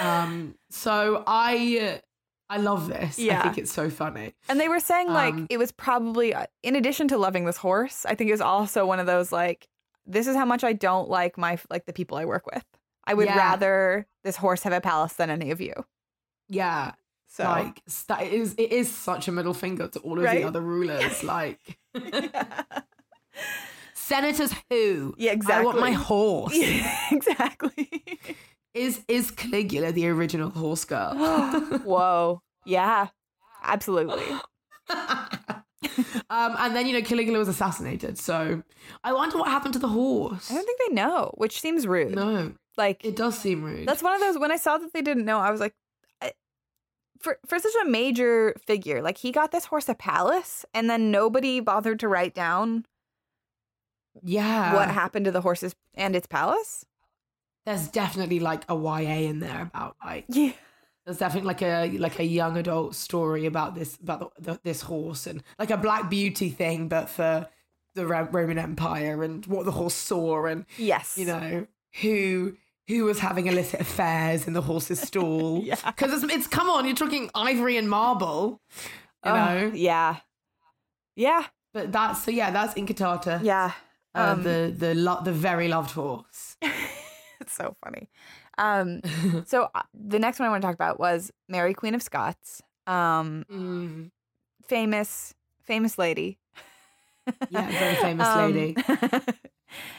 Um, 0.00 0.54
so 0.70 1.22
I, 1.26 2.00
I 2.50 2.56
love 2.58 2.88
this. 2.88 3.18
I 3.18 3.42
think 3.42 3.58
it's 3.58 3.72
so 3.72 3.88
funny. 3.90 4.34
And 4.48 4.58
they 4.60 4.68
were 4.68 4.80
saying 4.80 5.08
like 5.08 5.34
Um, 5.34 5.46
it 5.50 5.58
was 5.58 5.72
probably 5.72 6.34
uh, 6.34 6.46
in 6.62 6.76
addition 6.76 7.08
to 7.08 7.18
loving 7.18 7.44
this 7.44 7.56
horse, 7.58 8.04
I 8.06 8.14
think 8.14 8.28
it 8.28 8.32
was 8.32 8.40
also 8.40 8.84
one 8.86 9.00
of 9.00 9.06
those 9.06 9.32
like 9.32 9.68
this 10.06 10.26
is 10.26 10.34
how 10.36 10.44
much 10.44 10.64
I 10.64 10.72
don't 10.72 11.08
like 11.08 11.38
my 11.38 11.58
like 11.70 11.86
the 11.86 11.92
people 11.92 12.18
I 12.18 12.24
work 12.24 12.46
with. 12.46 12.64
I 13.04 13.14
would 13.14 13.26
Yeah. 13.26 13.36
rather 13.36 14.06
this 14.24 14.36
horse 14.36 14.62
have 14.64 14.72
a 14.72 14.80
palace 14.80 15.14
than 15.14 15.30
any 15.30 15.50
of 15.50 15.60
you. 15.60 15.74
Yeah, 16.48 16.92
So 17.28 17.44
like 17.44 17.80
that 18.08 18.24
is 18.24 18.54
it 18.58 18.72
is 18.72 18.90
such 18.92 19.28
a 19.28 19.32
middle 19.32 19.54
finger 19.54 19.88
to 19.88 19.98
all 20.00 20.18
of 20.18 20.24
Right? 20.24 20.40
the 20.42 20.48
other 20.48 20.60
rulers. 20.60 21.22
Like 21.36 21.78
senators, 23.94 24.52
who? 24.70 25.14
Yeah, 25.16 25.32
exactly. 25.32 25.62
I 25.62 25.64
want 25.64 25.80
my 25.80 25.92
horse. 25.92 26.56
Yeah, 26.56 26.96
exactly. 27.12 28.18
Is 28.74 29.04
is 29.08 29.30
Caligula 29.30 29.92
the 29.92 30.08
original 30.08 30.50
horse 30.50 30.84
girl? 30.84 31.14
Whoa. 31.84 32.40
Yeah. 32.64 33.08
Absolutely. 33.62 34.24
um, 34.88 36.56
and 36.58 36.74
then 36.74 36.86
you 36.86 36.92
know 36.92 37.02
Caligula 37.02 37.38
was 37.38 37.48
assassinated. 37.48 38.18
So 38.18 38.62
I 39.04 39.12
wonder 39.12 39.38
what 39.38 39.48
happened 39.48 39.74
to 39.74 39.78
the 39.78 39.88
horse. 39.88 40.50
I 40.50 40.54
don't 40.54 40.64
think 40.64 40.80
they 40.88 40.94
know, 40.94 41.32
which 41.36 41.60
seems 41.60 41.86
rude. 41.86 42.14
No, 42.14 42.52
Like 42.76 43.04
it 43.04 43.16
does 43.16 43.38
seem 43.38 43.62
rude. 43.62 43.86
That's 43.86 44.02
one 44.02 44.14
of 44.14 44.20
those. 44.20 44.38
When 44.38 44.52
I 44.52 44.56
saw 44.56 44.78
that 44.78 44.92
they 44.92 45.02
didn't 45.02 45.24
know, 45.24 45.38
I 45.38 45.50
was 45.50 45.60
like, 45.60 45.74
I- 46.20 46.32
for 47.20 47.38
for 47.46 47.58
such 47.58 47.74
a 47.82 47.88
major 47.88 48.54
figure, 48.66 49.02
like 49.02 49.18
he 49.18 49.32
got 49.32 49.52
this 49.52 49.66
horse 49.66 49.88
a 49.88 49.94
palace, 49.94 50.64
and 50.74 50.88
then 50.88 51.10
nobody 51.10 51.60
bothered 51.60 52.00
to 52.00 52.08
write 52.08 52.34
down 52.34 52.84
yeah. 54.22 54.74
what 54.74 54.90
happened 54.90 55.24
to 55.26 55.30
the 55.30 55.40
horses 55.40 55.74
and 55.94 56.16
its 56.16 56.26
palace. 56.26 56.84
There's 57.66 57.88
definitely 57.88 58.40
like 58.40 58.64
a 58.68 58.74
YA 58.74 59.28
in 59.28 59.38
there 59.40 59.62
about 59.62 59.96
like 60.04 60.24
Yeah, 60.28 60.52
there's 61.04 61.18
definitely 61.18 61.46
like 61.48 61.62
a 61.62 61.98
like 61.98 62.18
a 62.18 62.24
young 62.24 62.56
adult 62.56 62.94
story 62.94 63.46
about 63.46 63.74
this 63.74 63.96
about 64.02 64.34
the, 64.36 64.52
the, 64.52 64.60
this 64.64 64.82
horse 64.82 65.26
and 65.26 65.42
like 65.58 65.70
a 65.70 65.76
Black 65.76 66.10
Beauty 66.10 66.50
thing, 66.50 66.88
but 66.88 67.08
for 67.08 67.46
the 67.94 68.06
Ro- 68.06 68.28
Roman 68.32 68.58
Empire 68.58 69.22
and 69.22 69.44
what 69.46 69.64
the 69.64 69.70
horse 69.72 69.94
saw 69.94 70.46
and 70.46 70.64
yes, 70.76 71.16
you 71.18 71.26
know 71.26 71.66
who 72.00 72.56
who 72.88 73.04
was 73.04 73.20
having 73.20 73.46
illicit 73.46 73.80
affairs 73.80 74.46
in 74.48 74.54
the 74.54 74.62
horse's 74.62 75.00
stall. 75.08 75.62
Yeah. 75.62 75.76
because 75.86 76.22
it's, 76.24 76.32
it's 76.34 76.46
come 76.48 76.68
on, 76.68 76.84
you're 76.84 76.96
talking 76.96 77.30
ivory 77.34 77.76
and 77.76 77.88
marble, 77.88 78.60
you 79.24 79.30
Oh, 79.30 79.34
know. 79.36 79.70
yeah, 79.74 80.16
yeah, 81.14 81.44
But 81.72 81.92
that's 81.92 82.24
so 82.24 82.30
yeah, 82.32 82.50
that's 82.50 82.74
Incantata. 82.74 83.40
yeah. 83.44 83.72
uh, 84.16 84.32
Um, 84.34 84.42
the 84.42 84.74
the 84.76 84.94
lo- 84.96 85.22
the 85.22 85.32
very 85.32 85.68
loved 85.68 85.92
horse. 85.92 86.56
it's 87.46 87.52
so 87.52 87.76
funny. 87.84 88.08
Um, 88.58 89.00
so 89.46 89.68
uh, 89.74 89.82
the 89.94 90.18
next 90.18 90.38
one 90.38 90.48
I 90.48 90.50
want 90.50 90.62
to 90.62 90.66
talk 90.66 90.74
about 90.74 90.98
was 90.98 91.30
Mary 91.48 91.74
Queen 91.74 91.94
of 91.94 92.02
Scots. 92.02 92.62
Um, 92.86 93.44
Mm. 93.50 94.10
famous, 94.66 95.34
famous 95.62 95.98
lady. 95.98 96.38
Yeah, 97.50 97.70
very 97.78 97.94
famous 98.02 98.28
Um, 98.28 98.52
lady. 98.52 98.76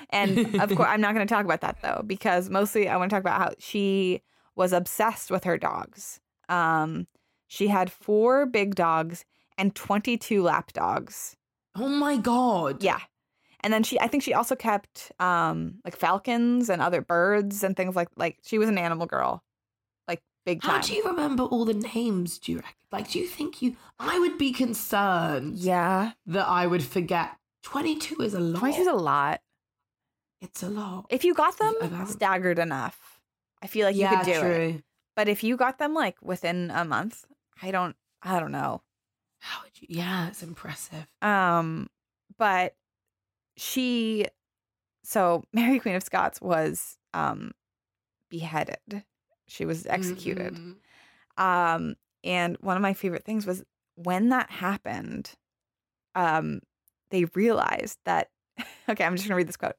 and 0.10 0.38
of 0.60 0.76
course, 0.76 0.90
I'm 0.90 1.02
not 1.02 1.14
going 1.14 1.26
to 1.28 1.34
talk 1.34 1.46
about 1.46 1.62
that 1.62 1.78
though, 1.82 2.04
because 2.06 2.50
mostly 2.50 2.88
I 2.90 2.98
want 2.98 3.10
to 3.10 3.16
talk 3.16 3.22
about 3.22 3.40
how 3.42 3.52
she 3.60 4.22
was 4.56 4.74
obsessed 4.74 5.32
with 5.32 5.44
her 5.46 5.58
dogs. 5.58 6.20
Um, 6.50 7.08
she 7.48 7.68
had 7.68 7.92
four 7.92 8.46
big 8.46 8.76
dogs 8.76 9.26
and 9.58 9.74
22 9.76 10.42
lap 10.44 10.74
dogs. 10.74 11.36
Oh 11.76 11.88
my 11.88 12.18
god. 12.18 12.84
Yeah. 12.84 13.00
And 13.64 13.72
then 13.72 13.84
she, 13.84 14.00
I 14.00 14.08
think 14.08 14.24
she 14.24 14.34
also 14.34 14.56
kept 14.56 15.12
um, 15.20 15.76
like 15.86 15.96
falcons 15.96 16.70
and 16.70 16.82
other 16.82 17.02
birds 17.02 17.64
and 17.64 17.76
things 17.78 17.96
like 17.96 18.10
like 18.18 18.38
she 18.44 18.58
was 18.58 18.68
an 18.68 18.78
animal 18.78 19.06
girl, 19.06 19.44
like 20.08 20.22
big 20.46 20.62
time. 20.62 20.76
How 20.76 20.82
do 20.82 20.94
you 20.94 21.04
remember 21.06 21.44
all 21.44 21.64
the 21.64 21.74
names? 21.74 22.38
Do 22.40 22.52
you 22.52 22.58
reckon? 22.58 22.74
Like, 22.92 23.10
do 23.12 23.20
you 23.20 23.28
think 23.28 23.62
you? 23.62 23.78
I 24.00 24.20
would 24.20 24.38
be 24.38 24.52
concerned 24.52 25.56
yeah, 25.56 26.12
that 26.26 26.48
I 26.48 26.68
would 26.68 26.84
forget. 26.84 27.32
Twenty-two 27.64 28.22
is 28.22 28.34
a 28.34 28.42
lot. 28.42 28.60
22 28.60 28.82
is 28.82 28.88
a 28.88 28.94
lot. 28.94 29.40
It's 30.42 30.62
a 30.62 30.70
lot. 30.70 31.06
If 31.10 31.24
you 31.24 31.34
got 31.34 31.58
them 31.58 32.06
staggered 32.06 32.60
enough, 32.60 33.22
I 33.62 33.68
feel 33.68 33.88
like 33.88 33.96
you 33.96 34.10
could 34.10 34.26
do 34.26 34.40
true. 34.40 34.52
it. 34.52 34.84
But 35.16 35.30
if 35.30 35.42
you 35.44 35.56
got 35.56 35.78
them 35.78 35.94
like 35.94 36.18
within 36.22 36.70
a 36.70 36.84
month, 36.84 37.24
I 37.62 37.72
don't 37.72 37.96
I 38.22 38.42
don't 38.42 38.52
know. 38.52 38.82
How 39.40 39.62
would 39.64 39.72
you? 39.80 39.88
Yeah, 39.90 40.28
it's 40.28 40.44
impressive. 40.44 41.08
Um 41.22 41.88
but 42.38 42.76
she 43.58 44.26
so 45.04 45.44
Mary 45.54 45.80
Queen 45.80 45.96
of 45.96 46.04
Scots 46.04 46.42
was 46.42 46.98
um 47.14 47.52
beheaded. 48.30 49.04
She 49.48 49.66
was 49.66 49.86
executed. 49.86 50.56
Mhm. 50.56 50.76
Um 51.38 51.96
and 52.24 52.58
one 52.62 52.76
of 52.78 52.82
my 52.82 52.94
favorite 52.94 53.26
things 53.26 53.46
was 53.46 53.64
when 53.96 54.30
that 54.30 54.50
happened 54.50 55.32
um 56.16 56.62
they 57.10 57.26
realized 57.36 58.00
that 58.06 58.30
okay, 58.90 59.04
I'm 59.04 59.16
just 59.16 59.24
going 59.28 59.34
to 59.34 59.36
read 59.36 59.48
this 59.48 59.58
quote. 59.58 59.76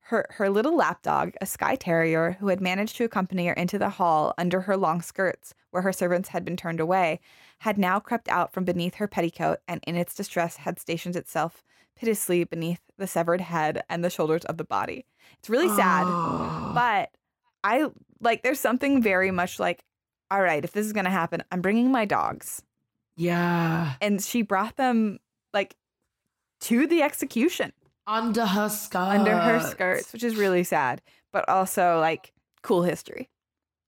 Her 0.00 0.26
her 0.30 0.50
little 0.50 0.76
lapdog, 0.76 1.34
a 1.40 1.46
Skye 1.46 1.76
Terrier 1.76 2.32
who 2.40 2.48
had 2.48 2.60
managed 2.60 2.96
to 2.96 3.04
accompany 3.04 3.46
her 3.46 3.52
into 3.52 3.78
the 3.78 3.90
hall 3.90 4.34
under 4.36 4.62
her 4.62 4.76
long 4.76 5.00
skirts 5.02 5.54
where 5.70 5.82
her 5.82 5.92
servants 5.92 6.30
had 6.30 6.44
been 6.44 6.56
turned 6.56 6.80
away, 6.80 7.20
had 7.60 7.78
now 7.78 8.00
crept 8.00 8.28
out 8.28 8.52
from 8.52 8.64
beneath 8.64 8.96
her 8.96 9.06
petticoat 9.06 9.58
and 9.68 9.80
in 9.86 9.94
its 9.94 10.14
distress 10.14 10.56
had 10.56 10.80
stationed 10.80 11.14
itself 11.14 11.62
piteously 12.00 12.44
beneath 12.44 12.80
the 12.98 13.06
severed 13.06 13.40
head 13.42 13.82
and 13.90 14.02
the 14.02 14.10
shoulders 14.10 14.44
of 14.46 14.56
the 14.56 14.64
body. 14.64 15.04
It's 15.38 15.50
really 15.50 15.68
sad, 15.76 16.04
Oh. 16.06 16.72
but 16.74 17.10
I 17.62 17.88
like 18.20 18.42
there's 18.42 18.58
something 18.60 19.02
very 19.02 19.30
much 19.30 19.58
like 19.60 19.84
all 20.32 20.40
right, 20.40 20.64
if 20.64 20.72
this 20.72 20.86
is 20.86 20.92
going 20.92 21.04
to 21.06 21.10
happen, 21.10 21.42
I'm 21.50 21.60
bringing 21.60 21.90
my 21.90 22.04
dogs. 22.04 22.62
yeah, 23.16 23.94
And 24.00 24.22
she 24.22 24.42
brought 24.42 24.76
them 24.76 25.18
like 25.52 25.74
to 26.62 26.86
the 26.86 27.02
execution 27.02 27.72
under 28.06 28.46
her 28.46 28.68
skirt. 28.68 28.98
under 29.18 29.36
her 29.36 29.60
skirts, 29.60 30.12
which 30.12 30.22
is 30.22 30.36
really 30.36 30.62
sad, 30.64 31.02
but 31.32 31.48
also 31.48 31.98
like 32.00 32.32
cool 32.62 32.82
history. 32.82 33.28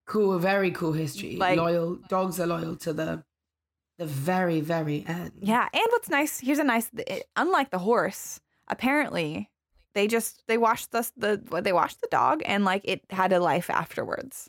Cool, 0.07 0.38
very 0.40 0.70
cool 0.72 0.92
history. 0.92 1.37
Like- 1.37 1.57
loyal 1.59 1.96
dogs 2.09 2.40
are 2.40 2.46
loyal 2.46 2.77
to 2.77 2.92
the 2.92 3.25
the 3.98 4.07
very, 4.07 4.61
very 4.61 5.05
end. 5.07 5.33
Yeah, 5.40 5.68
and 5.72 5.83
what's 5.90 6.09
nice, 6.09 6.40
here's 6.40 6.59
a 6.59 6.64
nice 6.64 6.90
it, 6.96 7.24
unlike 7.37 7.70
the 7.70 7.78
horse, 7.78 8.40
apparently 8.68 9.50
they 9.94 10.07
just 10.09 10.42
they 10.48 10.57
washed 10.59 10.90
the 10.92 11.09
the 11.16 11.61
they 11.62 11.72
washed 11.72 12.00
the 12.00 12.09
dog 12.11 12.42
and 12.46 12.64
like 12.64 12.83
it 12.85 13.02
had 13.11 13.33
a 13.33 13.38
life 13.40 13.68
afterwards, 13.70 14.48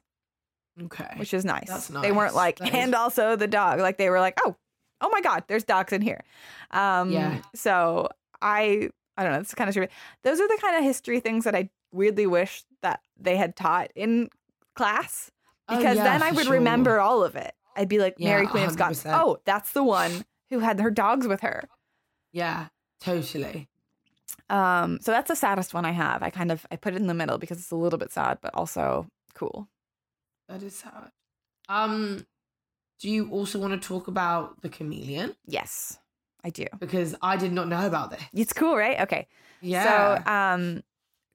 Okay. 0.81 1.13
which 1.17 1.33
is 1.33 1.43
nice. 1.45 1.67
That's 1.67 1.87
They 1.87 2.11
weren't 2.11 2.35
like 2.35 2.59
That 2.59 2.69
is- 2.69 2.73
and 2.75 2.95
also 2.95 3.35
the 3.35 3.47
dog, 3.47 3.79
like 3.79 3.97
they 3.97 4.09
were 4.09 4.19
like, 4.19 4.39
"Oh, 4.45 4.55
oh 5.01 5.09
my 5.09 5.21
god, 5.21 5.43
there's 5.47 5.63
dogs 5.65 5.91
in 5.93 6.01
here." 6.01 6.23
Um 6.71 7.11
Yeah. 7.11 7.41
so 7.53 8.09
I 8.41 8.89
I 9.17 9.23
don't 9.23 9.33
know, 9.33 9.39
it's 9.39 9.53
kind 9.53 9.69
of 9.69 9.75
true. 9.75 9.87
Those 10.23 10.39
are 10.39 10.47
the 10.47 10.57
kind 10.61 10.75
of 10.77 10.83
history 10.83 11.19
things 11.19 11.43
that 11.43 11.53
I 11.55 11.69
weirdly 11.91 12.25
wish 12.25 12.63
that 12.81 13.01
they 13.19 13.35
had 13.37 13.55
taught 13.55 13.91
in 13.95 14.29
class 14.75 15.29
Oh, 15.69 15.77
because 15.77 15.97
yeah, 15.97 16.03
then 16.03 16.23
I 16.23 16.31
would 16.31 16.45
sure. 16.45 16.53
remember 16.53 16.99
all 16.99 17.23
of 17.23 17.35
it. 17.35 17.53
I'd 17.75 17.89
be 17.89 17.99
like 17.99 18.15
Yeah, 18.17 18.29
Mary 18.29 18.47
Queen 18.47 18.65
of 18.65 18.73
Scots. 18.73 19.05
Oh, 19.05 19.37
that's 19.45 19.71
the 19.71 19.83
one 19.83 20.25
who 20.49 20.59
had 20.59 20.79
her 20.79 20.91
dogs 20.91 21.27
with 21.27 21.41
her. 21.41 21.67
Yeah, 22.31 22.67
totally. 22.99 23.67
Um, 24.49 24.99
so 25.01 25.11
that's 25.11 25.29
the 25.29 25.35
saddest 25.35 25.73
one 25.73 25.85
I 25.85 25.91
have. 25.91 26.21
I 26.21 26.29
kind 26.29 26.51
of 26.51 26.65
I 26.71 26.75
put 26.75 26.93
it 26.93 26.97
in 26.97 27.07
the 27.07 27.13
middle 27.13 27.37
because 27.37 27.57
it's 27.57 27.71
a 27.71 27.75
little 27.75 27.99
bit 27.99 28.11
sad, 28.11 28.39
but 28.41 28.53
also 28.53 29.07
cool. 29.33 29.67
That 30.49 30.61
is 30.61 30.75
sad. 30.75 31.11
Um, 31.69 32.25
do 32.99 33.09
you 33.09 33.29
also 33.31 33.59
want 33.59 33.79
to 33.79 33.87
talk 33.87 34.07
about 34.07 34.61
the 34.61 34.69
chameleon? 34.69 35.35
Yes, 35.45 35.97
I 36.43 36.49
do. 36.49 36.65
Because 36.79 37.15
I 37.21 37.37
did 37.37 37.53
not 37.53 37.67
know 37.67 37.85
about 37.85 38.11
this. 38.11 38.21
It's 38.33 38.53
cool, 38.53 38.75
right? 38.75 39.01
Okay. 39.01 39.27
Yeah. 39.61 40.23
So, 40.23 40.31
um, 40.31 40.83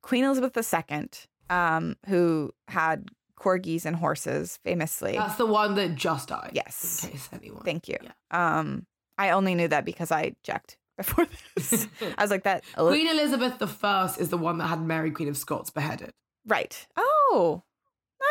Queen 0.02 0.24
Elizabeth 0.24 0.56
II, 0.56 1.08
um, 1.50 1.96
who 2.06 2.52
had 2.68 3.08
corgis 3.38 3.84
and 3.86 3.96
horses, 3.96 4.58
famously. 4.64 5.12
That's 5.12 5.36
the 5.36 5.46
one 5.46 5.74
that 5.76 5.94
just 5.94 6.28
died. 6.28 6.50
Yes. 6.54 7.04
In 7.04 7.10
case 7.10 7.28
anyone. 7.32 7.62
Thank 7.62 7.88
you. 7.88 7.96
Yeah. 8.02 8.10
Um, 8.30 8.86
I 9.16 9.30
only 9.30 9.54
knew 9.54 9.68
that 9.68 9.84
because 9.84 10.10
I 10.12 10.34
checked 10.42 10.76
before 10.96 11.26
this. 11.56 11.86
I 12.16 12.22
was 12.22 12.30
like 12.30 12.44
that. 12.44 12.64
Queen 12.76 13.08
Elizabeth 13.08 13.62
I 13.84 14.14
is 14.18 14.28
the 14.30 14.38
one 14.38 14.58
that 14.58 14.66
had 14.66 14.82
Mary 14.82 15.10
Queen 15.10 15.28
of 15.28 15.36
Scots 15.36 15.70
beheaded. 15.70 16.10
Right. 16.46 16.86
Oh, 16.96 17.62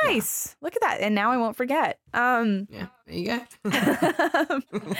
nice. 0.04 0.56
Look 0.62 0.76
at 0.76 0.82
that. 0.82 1.00
And 1.02 1.16
now 1.16 1.32
I 1.32 1.38
won't 1.38 1.56
forget. 1.56 2.00
Um, 2.14 2.68
Yeah, 2.70 2.88
there 3.06 3.16
you 3.16 3.42
go. 3.64 4.62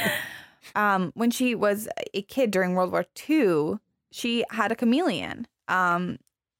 um, 0.76 1.12
when 1.16 1.32
she 1.32 1.56
was 1.56 1.88
a 2.14 2.22
kid 2.24 2.52
during 2.52 2.74
World 2.74 2.92
War 2.92 3.06
II, 3.30 3.76
she 4.12 4.46
had 4.52 4.72
a 4.72 4.76
chameleon. 4.76 5.48
Um, 5.68 6.18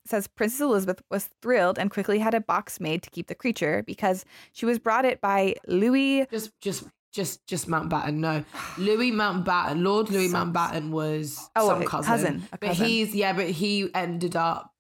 says 0.10 0.28
Princess 0.28 0.62
Elizabeth 0.62 1.02
was 1.12 1.30
thrilled 1.42 1.78
and 1.80 1.92
quickly 1.92 2.20
had 2.20 2.34
a 2.34 2.40
box 2.42 2.80
made 2.80 3.04
to 3.04 3.10
keep 3.10 3.28
the 3.28 3.36
creature 3.36 3.84
because 3.86 4.26
she 4.54 4.66
was 4.66 4.80
brought 4.80 5.06
it 5.06 5.22
by 5.22 5.56
Louis. 5.68 6.26
just, 6.32 6.52
just, 6.62 6.86
just 7.14 7.46
just 7.48 7.68
Mountbatten. 7.68 8.16
No, 8.16 8.44
Louis 8.78 9.12
Mountbatten, 9.12 9.84
Lord 9.84 10.10
Louis. 10.10 10.30
Mountbatten 10.30 10.92
was 10.92 11.50
Oh, 11.56 11.68
some 11.70 11.84
cousin, 11.84 12.08
cousin, 12.12 12.48
a 12.52 12.58
but 12.58 12.68
cousin. 12.70 12.86
he's 12.86 13.16
yeah, 13.16 13.34
but 13.34 13.50
he 13.50 13.90
ended 13.94 14.36
up 14.36 14.72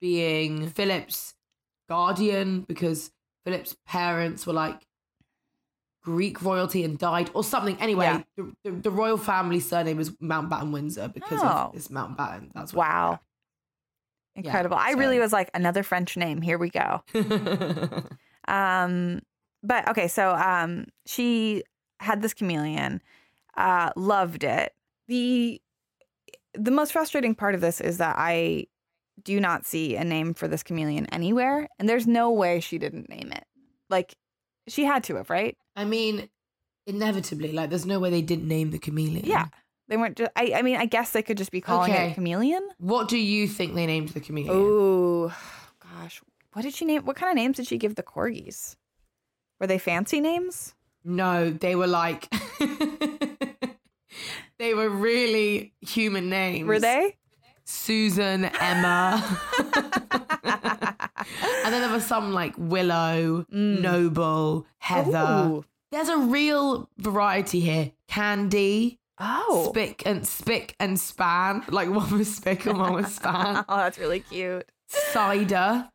being 0.00 0.68
Philip's 0.70 1.34
guardian 1.88 2.62
because 2.62 3.10
Philip's 3.44 3.76
parents 3.86 4.46
were 4.46 4.52
like 4.52 4.82
Greek 6.02 6.42
royalty 6.42 6.84
and 6.84 6.98
died 6.98 7.30
or 7.34 7.42
something. 7.42 7.76
Anyway, 7.80 8.04
Yeah. 8.06 8.22
the, 8.36 8.52
the, 8.64 8.70
the 8.72 8.90
royal 8.90 9.16
family 9.18 9.60
surname 9.60 9.96
was 9.96 10.10
Mountbatten 10.12 10.70
Windsor 10.72 11.08
because 11.08 11.40
Oh. 11.42 11.46
of 11.46 11.72
this 11.74 11.88
Mountbatten. 11.88 12.50
That's 12.54 12.72
what, 12.72 12.88
Wow. 12.88 13.20
Incredible. 14.36 14.76
I 14.76 14.92
so- 14.92 14.98
really 14.98 15.18
was 15.18 15.32
like 15.32 15.50
another 15.54 15.82
French 15.82 16.16
name. 16.16 16.40
Here 16.42 16.58
we 16.58 16.70
go. 16.70 17.02
Um, 18.48 19.22
but 19.62 19.88
okay, 19.88 20.08
so 20.08 20.30
um, 20.34 20.86
she 21.06 21.64
had 21.98 22.22
this 22.22 22.34
chameleon, 22.34 23.02
uh, 23.56 23.90
loved 23.96 24.44
it. 24.44 24.72
the 25.08 25.60
The 26.54 26.70
most 26.70 26.92
frustrating 26.92 27.34
part 27.34 27.54
of 27.54 27.60
this 27.60 27.80
is 27.80 27.98
that 27.98 28.16
I 28.18 28.66
do 29.22 29.40
not 29.40 29.66
see 29.66 29.96
a 29.96 30.04
name 30.04 30.34
for 30.34 30.46
this 30.46 30.62
chameleon 30.62 31.06
anywhere, 31.06 31.68
and 31.78 31.88
there's 31.88 32.06
no 32.06 32.30
way 32.30 32.60
she 32.60 32.78
didn't 32.78 33.08
name 33.08 33.32
it. 33.32 33.44
Like, 33.88 34.14
she 34.68 34.84
had 34.84 35.02
to 35.04 35.16
have, 35.16 35.30
right? 35.30 35.56
I 35.74 35.84
mean, 35.84 36.28
inevitably, 36.86 37.52
like, 37.52 37.70
there's 37.70 37.86
no 37.86 37.98
way 37.98 38.10
they 38.10 38.22
didn't 38.22 38.46
name 38.46 38.70
the 38.70 38.78
chameleon. 38.78 39.24
Yeah. 39.26 39.46
They 39.88 39.96
weren't 39.96 40.16
just. 40.16 40.30
I. 40.36 40.52
I 40.56 40.62
mean, 40.62 40.76
I 40.76 40.86
guess 40.86 41.12
they 41.12 41.22
could 41.22 41.38
just 41.38 41.50
be 41.52 41.60
calling 41.60 41.92
Okay. 41.92 42.10
it 42.10 42.14
chameleon. 42.14 42.66
What 42.78 43.08
do 43.08 43.16
you 43.18 43.46
think 43.46 43.74
they 43.74 43.86
named 43.86 44.08
the 44.10 44.20
chameleon? 44.20 44.52
Oh, 44.54 45.34
gosh, 45.80 46.20
what 46.52 46.62
did 46.62 46.74
she 46.74 46.84
name? 46.84 47.04
What 47.04 47.16
kind 47.16 47.30
of 47.30 47.36
names 47.36 47.56
did 47.56 47.66
she 47.68 47.78
give 47.78 47.94
the 47.94 48.02
corgis? 48.02 48.76
Were 49.60 49.66
they 49.66 49.78
fancy 49.78 50.20
names? 50.20 50.74
No, 51.04 51.50
they 51.50 51.76
were 51.76 51.86
like, 51.86 52.28
they 54.58 54.74
were 54.74 54.90
really 54.90 55.72
human 55.80 56.28
names. 56.28 56.66
Were 56.66 56.80
they? 56.80 57.16
Susan, 57.64 58.44
Emma. 58.44 59.22
and 60.44 61.72
then 61.72 61.82
there 61.82 61.90
was 61.92 62.06
some 62.06 62.32
like 62.32 62.54
Willow, 62.56 63.44
Mm. 63.52 63.80
Noble, 63.80 64.66
Heather. 64.78 65.48
Ooh. 65.50 65.64
There's 65.92 66.08
a 66.08 66.18
real 66.18 66.88
variety 66.98 67.60
here. 67.60 67.92
Candy, 68.08 68.98
Oh. 69.18 69.68
Spick 69.70 70.02
and 70.06 70.26
Spick 70.26 70.76
and 70.78 70.98
Span. 71.00 71.64
Like 71.68 71.88
one 71.90 72.10
was 72.18 72.34
Spick 72.36 72.66
and 72.66 72.78
one 72.78 72.92
was 72.92 73.14
Span. 73.14 73.64
oh, 73.68 73.76
that's 73.76 73.98
really 73.98 74.20
cute. 74.20 74.66
Cider, 74.88 75.88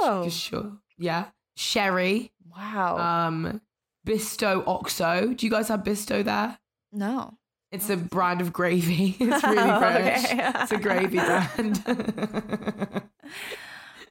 Oh. 0.00 0.28
sure. 0.30 0.72
Yeah. 0.98 1.26
Sherry. 1.56 2.32
Wow. 2.56 2.98
Um, 2.98 3.60
Bisto 4.06 4.66
Oxo. 4.66 5.34
Do 5.34 5.46
you 5.46 5.50
guys 5.50 5.68
have 5.68 5.80
Bisto 5.84 6.24
there? 6.24 6.58
no. 6.92 7.34
It's 7.70 7.90
a 7.90 7.98
brand 7.98 8.40
of 8.40 8.50
gravy. 8.52 9.14
It's 9.20 9.42
really 9.44 9.78
British. 9.78 10.24
Okay. 10.32 10.52
It's 10.54 10.72
a 10.72 10.78
gravy 10.78 11.18
brand. 11.18 11.76
That's 11.84 13.04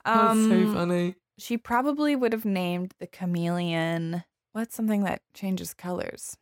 Um, 0.06 0.50
so 0.50 0.74
funny. 0.74 1.16
She 1.40 1.58
probably 1.58 2.16
would 2.16 2.34
have 2.34 2.46
named 2.46 2.94
the 3.00 3.08
chameleon. 3.08 4.24
What's 4.54 4.76
something 4.76 5.04
that 5.04 5.22
changes 5.34 5.74
colors? 5.74 6.38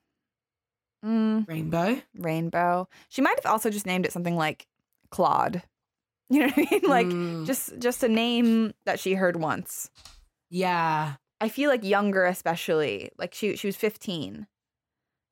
Mm, 1.05 1.47
Rainbow. 1.47 2.01
rainbow. 2.17 2.87
She 3.09 3.21
might 3.21 3.37
have 3.43 3.51
also 3.51 3.69
just 3.69 3.85
named 3.85 4.05
it 4.05 4.11
something 4.11 4.35
like 4.35 4.65
Claude. 5.11 5.61
You 6.31 6.39
know 6.39 6.47
what 6.47 6.57
I 6.57 6.67
mean? 6.71 6.81
Like 6.89 7.05
Mm, 7.07 7.45
just 7.45 7.77
just 7.77 8.01
a 8.03 8.07
name 8.07 8.73
that 8.85 8.99
she 8.99 9.13
heard 9.13 9.35
once. 9.35 9.91
yeah. 10.49 11.13
I 11.41 11.49
feel 11.49 11.69
like 11.69 11.83
younger, 11.83 12.25
especially. 12.25 13.11
Like 13.19 13.33
she 13.35 13.55
she 13.57 13.67
was 13.67 13.75
fifteen, 13.75 14.47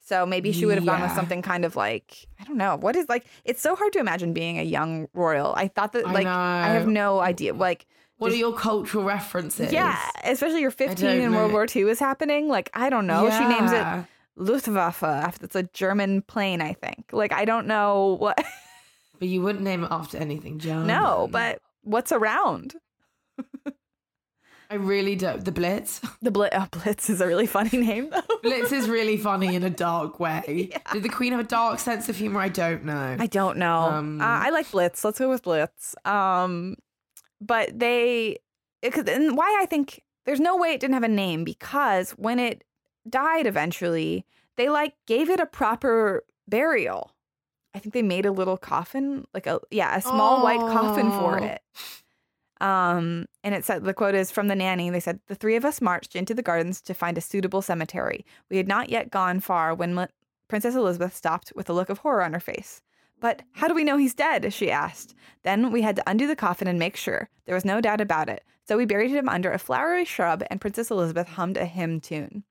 so 0.06 0.26
maybe 0.26 0.52
she 0.52 0.66
would 0.68 0.76
have 0.76 0.86
gone 0.86 1.02
with 1.02 1.14
something 1.14 1.42
kind 1.42 1.64
of 1.66 1.76
like 1.76 2.28
I 2.40 2.44
don't 2.44 2.58
know 2.58 2.76
what 2.76 2.96
is 2.96 3.08
like. 3.10 3.26
It's 3.46 3.62
so 3.62 3.76
hard 3.76 3.94
to 3.94 4.00
imagine 4.00 4.34
being 4.34 4.60
a 4.60 4.64
young 4.64 5.08
royal. 5.14 5.54
I 5.56 5.68
thought 5.70 5.94
that 5.94 6.06
like 6.06 6.28
I 6.28 6.68
have 6.68 6.88
no 6.88 7.20
idea. 7.22 7.54
Like 7.56 7.88
What 8.18 8.32
are 8.32 8.36
your 8.36 8.54
cultural 8.54 9.04
references? 9.06 9.72
yeah, 9.74 9.98
especially 10.26 10.62
you're 10.62 10.72
15 10.72 11.08
and 11.08 11.34
World. 11.34 11.54
War 11.54 11.66
II 11.74 11.90
is 11.90 12.00
happening. 12.00 12.50
Like 12.50 12.70
I 12.76 12.90
don't 12.92 13.08
know. 13.08 13.30
She 13.32 13.46
names 13.48 13.72
it 13.72 13.76
Yeah. 13.78 14.04
Luftwaffe 14.36 15.04
after 15.04 15.46
it's 15.46 15.56
a 15.56 15.63
German 15.63 16.22
plane. 16.22 16.62
I 16.62 16.74
think. 16.74 17.06
Like 17.12 17.34
I 17.34 17.46
don't 17.46 17.67
know 17.67 18.17
what. 18.19 18.43
But 19.19 19.30
you 19.30 19.41
wouldn't 19.41 19.63
name 19.63 19.86
it 19.86 19.91
after 19.91 20.17
anything 20.17 20.60
German. 20.60 20.88
no, 20.88 21.30
but 21.32 21.62
what's 21.84 22.12
around? 22.12 22.76
I 24.69 24.76
really 24.76 25.15
don't. 25.15 25.46
The 25.46 25.52
Blitz. 25.52 26.02
The 26.22 26.32
Blitz, 26.32 26.56
oh, 26.58 26.67
Blitz 26.72 27.10
is 27.10 27.22
a 27.22 27.28
really 27.28 27.46
funny 27.46 27.78
name 27.78 28.10
though. 28.10 28.22
Blitz 28.43 28.72
is 28.72 28.89
really 28.89 29.17
funny 29.17 29.56
in 29.56 29.63
a 29.63 29.69
dark 29.88 30.19
way. 30.19 30.72
Did 30.91 31.04
the 31.04 31.10
Queen 31.10 31.32
have 31.32 31.39
a 31.39 31.48
dark 31.48 31.80
sense 31.80 32.10
of 32.10 32.17
humor? 32.17 32.39
I 32.39 32.50
don't 32.50 32.84
know. 32.84 33.15
I 33.19 33.28
don't 33.28 33.58
know. 33.58 33.82
Um, 33.82 34.19
uh, 34.19 34.26
I 34.26 34.50
like 34.50 34.69
Blitz. 34.72 35.06
Let's 35.06 35.19
go 35.19 35.30
with 35.30 35.43
Blitz. 35.43 35.96
Um, 36.06 36.76
but 37.39 37.78
they, 37.78 38.38
it, 38.82 39.08
and 39.08 39.38
why 39.38 39.60
I 39.62 39.67
think 39.67 40.02
there's 40.26 40.39
no 40.39 40.58
way 40.58 40.69
it 40.74 40.80
didn't 40.80 40.96
have 40.96 41.04
a 41.04 41.08
name 41.08 41.43
because 41.43 42.12
when 42.12 42.39
it 42.39 42.63
died 43.10 43.46
eventually, 43.48 44.26
they 44.58 44.70
like 44.70 44.94
gave 45.08 45.30
it 45.30 45.39
a 45.39 45.46
proper 45.46 46.24
burial. 46.48 47.12
I 47.76 47.80
think 47.80 47.94
they 47.94 48.04
made 48.04 48.26
a 48.26 48.32
little 48.32 48.58
coffin, 48.58 49.26
like 49.34 49.48
a 49.48 49.60
yeah, 49.72 49.96
a 49.98 50.02
small 50.02 50.44
white 50.44 50.60
coffin 50.60 51.10
for 51.12 51.39
Oh. 51.39 51.44
it. 51.44 51.62
Um, 52.62 53.26
and 53.44 53.54
it 53.54 53.66
said 53.66 53.84
the 53.84 53.94
quote 53.94 54.16
is 54.16 54.32
from 54.32 54.48
the 54.48 54.56
nanny. 54.56 54.89
They 54.89 55.00
said 55.00 55.20
the 55.28 55.36
three 55.36 55.56
of 55.56 55.66
us 55.66 55.82
marched 55.82 56.16
into 56.16 56.34
the 56.34 56.42
gardens 56.44 56.82
to 56.82 56.94
find 56.94 57.18
a 57.18 57.22
suitable 57.22 57.62
cemetery. 57.62 58.26
We 58.50 58.58
had 58.58 58.68
not 58.68 58.89
yet 58.89 59.12
gone 59.12 59.39
far 59.39 59.74
when 59.74 60.08
Princess 60.48 60.76
Elizabeth 60.76 61.16
stopped 61.16 61.52
with 61.56 61.70
a 61.70 61.74
look 61.74 61.89
of 61.89 62.00
horror 62.00 62.24
on 62.24 62.34
her 62.34 62.39
face. 62.39 62.82
But 63.20 63.42
how 63.54 63.68
do 63.68 63.74
we 63.74 63.84
know 63.84 63.98
he's 63.98 64.13
dead? 64.13 64.54
she 64.54 64.70
asked. 64.70 65.16
Then 65.44 65.72
we 65.72 65.82
had 65.82 65.96
to 65.96 66.04
undo 66.10 66.28
the 66.28 66.36
coffin 66.36 66.68
and 66.68 66.78
make 66.78 66.96
sure. 66.96 67.30
There 67.46 67.56
was 67.56 67.66
no 67.66 67.82
doubt 67.82 68.02
about 68.02 68.30
it. 68.30 68.44
So 68.68 68.78
we 68.78 68.86
buried 68.86 69.12
him 69.12 69.28
under 69.30 69.52
a 69.52 69.58
flowery 69.58 70.06
shrub, 70.06 70.44
and 70.50 70.60
Princess 70.62 70.92
Elizabeth 70.92 71.28
hummed 71.30 71.58
a 71.58 71.66
hymn 71.66 72.00
tune. 72.02 72.44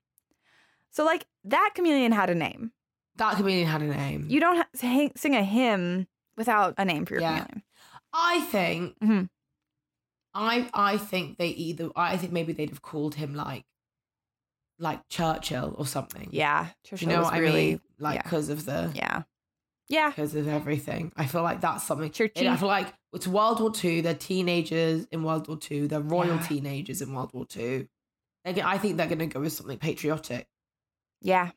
So, 0.93 1.03
like, 1.03 1.25
that 1.43 1.71
chameleon 1.75 2.11
had 2.13 2.29
a 2.29 2.35
name. 2.35 2.71
that 3.17 3.35
comedian 3.37 3.67
had 3.67 3.81
a 3.81 3.85
name. 3.85 4.25
You 4.29 4.39
don't 4.39 4.55
ha- 4.57 4.67
sing, 4.73 5.35
a 5.35 5.43
hymn 5.43 6.07
without 6.37 6.73
a 6.79 6.85
name 6.85 7.05
for 7.05 7.13
your 7.15 7.21
Yeah. 7.21 7.39
chameleon. 7.45 7.63
I 8.13 8.41
think. 8.41 8.99
Mhm. 8.99 9.29
I 10.33 10.69
I 10.73 10.97
think 10.97 11.37
they 11.37 11.49
either. 11.49 11.89
I 11.95 12.17
think 12.17 12.31
maybe 12.31 12.53
they'd 12.53 12.69
have 12.71 12.81
called 12.81 13.13
him 13.15 13.35
like, 13.35 13.65
like 14.79 15.07
Churchill 15.09 15.75
or 15.77 15.85
something. 15.85 16.29
Yeah. 16.31 16.69
Do 16.85 16.95
you 16.99 17.07
know 17.07 17.21
what 17.21 17.33
really, 17.37 17.49
I 17.67 17.69
mean? 17.71 17.81
Like 17.99 18.15
yeah. 18.15 18.21
because 18.23 18.49
of 18.49 18.65
the 18.65 18.91
Yeah. 18.95 19.23
Yeah. 19.89 20.09
because 20.09 20.33
of 20.33 20.47
everything. 20.47 21.11
I 21.15 21.27
feel 21.27 21.43
like 21.43 21.61
that's 21.61 21.83
something. 21.83 22.09
Churchy. 22.11 22.47
I 22.47 22.55
feel 22.57 22.67
like 22.67 22.91
it's 23.13 23.27
World 23.27 23.59
War 23.59 23.71
Two. 23.71 24.01
They're 24.01 24.15
teenagers 24.15 25.05
in 25.11 25.23
World 25.23 25.47
War 25.47 25.57
Two. 25.57 25.87
They're 25.87 25.99
royal 26.01 26.35
Yeah. 26.37 26.47
teenagers 26.47 27.01
in 27.01 27.13
World 27.13 27.31
War 27.33 27.45
Two. 27.45 27.87
I 28.45 28.77
think 28.79 28.97
they're 28.97 29.07
gonna 29.07 29.27
go 29.27 29.39
with 29.41 29.53
something 29.53 29.77
patriotic. 29.77 30.47
Yeah. 31.23 31.49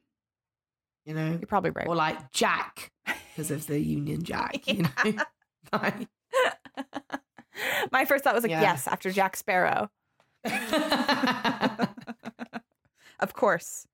You 1.05 1.13
know, 1.15 1.29
You're 1.33 1.41
probably 1.47 1.71
right. 1.71 1.87
or 1.87 1.95
like 1.95 2.33
Jack 2.33 2.91
because 3.07 3.51
of 3.51 3.67
the 3.67 3.79
Union 3.79 4.23
Jack. 4.23 4.67
You 4.67 4.83
know, 5.05 5.13
Like- 5.73 6.09
My 7.93 8.05
first 8.05 8.25
thought 8.25 8.35
was 8.35 8.43
like, 8.45 8.51
Yeah. 8.51 8.61
yes, 8.63 8.87
after 8.89 9.11
Jack 9.11 9.37
Sparrow. 9.37 9.91
Of 13.19 13.33
course. 13.33 13.87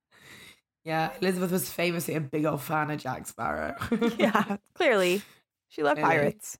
yeah, 0.84 1.10
Elizabeth 1.20 1.52
was 1.52 1.70
famously 1.70 2.14
a 2.16 2.20
big 2.20 2.44
old 2.44 2.60
fan 2.60 2.90
of 2.90 2.98
Jack 2.98 3.26
Sparrow. 3.28 3.76
Yeah. 4.18 4.56
Clearly. 4.74 5.22
She 5.68 5.82
loved 5.82 6.00
Clearly. 6.00 6.16
pirates. 6.16 6.58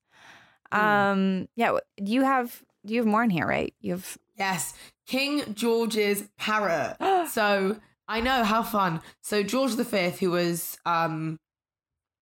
Mm. 0.73 0.79
Um, 0.79 1.49
yeah. 1.57 1.77
Do 2.03 2.13
you 2.13 2.23
have 2.23 2.63
do 2.87 2.95
you 2.95 3.01
have 3.01 3.07
more 3.07 3.25
in 3.25 3.31
here, 3.31 3.47
right? 3.47 3.75
You 3.81 3.93
have 3.93 4.17
Yes, 4.39 4.75
King 5.07 5.55
George's 5.55 6.29
parrot. 6.39 6.97
so 7.31 7.77
I 8.13 8.21
know 8.21 8.45
how 8.45 8.63
fun. 8.63 9.01
So 9.23 9.43
George 9.43 9.73
V, 9.73 10.11
who 10.11 10.33
was, 10.33 10.77
um, 10.85 11.41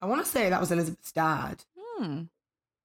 I 0.01 0.07
want 0.07 0.25
to 0.25 0.31
say 0.31 0.49
that 0.49 0.61
was 0.61 0.71
Elizabeth's 0.71 1.11
dad. 1.11 1.65
hmm. 1.77 2.23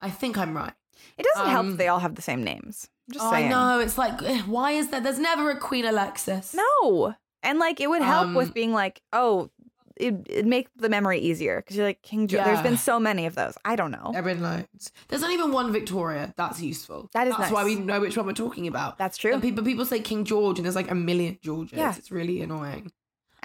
I 0.02 0.10
think 0.10 0.38
I'm 0.38 0.56
right. 0.58 0.74
It 1.18 1.26
doesn't 1.34 1.52
help 1.52 1.60
Um, 1.66 1.72
that 1.72 1.78
they 1.78 1.88
all 1.88 2.00
have 2.00 2.16
the 2.16 2.22
same 2.24 2.44
names. 2.44 2.90
I'm 3.08 3.14
just 3.14 3.26
oh, 3.26 3.32
saying. 3.32 3.46
I 3.46 3.50
know. 3.50 3.80
It's 3.80 3.98
like, 3.98 4.22
eh, 4.24 4.42
why 4.48 4.72
is 4.72 4.90
there? 4.90 5.02
There's 5.02 5.20
never 5.20 5.52
a 5.52 5.58
Queen 5.60 5.86
Alexis. 5.86 6.56
No. 6.56 7.16
And 7.44 7.60
like 7.60 7.80
it 7.80 7.90
would 7.92 8.02
help 8.02 8.28
Um, 8.28 8.34
with 8.34 8.56
being 8.56 8.74
like, 8.74 9.02
oh, 9.14 9.52
it, 9.98 10.14
it'd 10.30 10.46
make 10.46 10.68
the 10.76 10.90
memory 10.90 11.20
easier 11.20 11.58
because 11.58 11.78
you're 11.78 11.86
like 11.86 12.02
King 12.02 12.28
George. 12.28 12.44
There's 12.44 12.62
been 12.62 12.78
so 12.78 13.00
many 13.00 13.26
of 13.26 13.36
those. 13.36 13.58
I 13.64 13.76
don't 13.76 13.92
know. 13.92 14.10
There 14.12 14.24
have 14.24 14.42
loads. 14.42 14.92
There's 15.08 15.22
not 15.22 15.32
even 15.32 15.52
one 15.52 15.72
Victoria. 15.72 16.34
That's 16.36 16.62
useful. 16.62 17.10
That 17.14 17.28
is 17.28 17.36
That's 17.38 17.52
why 17.52 17.64
we 17.64 17.76
know 17.76 18.02
which 18.02 18.18
one 18.18 18.26
we're 18.26 18.34
talking 18.34 18.68
about. 18.68 18.98
That's 18.98 19.18
true. 19.18 19.34
And 19.34 19.42
people 19.42 19.64
people 19.64 19.86
say 19.86 20.00
King 20.00 20.26
George, 20.26 20.58
and 20.58 20.66
there's 20.66 20.76
like 20.76 20.92
a 20.92 20.96
million 20.96 21.38
Georges. 21.42 21.78
Yeah. 21.78 21.96
It's 21.98 22.12
really 22.12 22.42
annoying. 22.42 22.92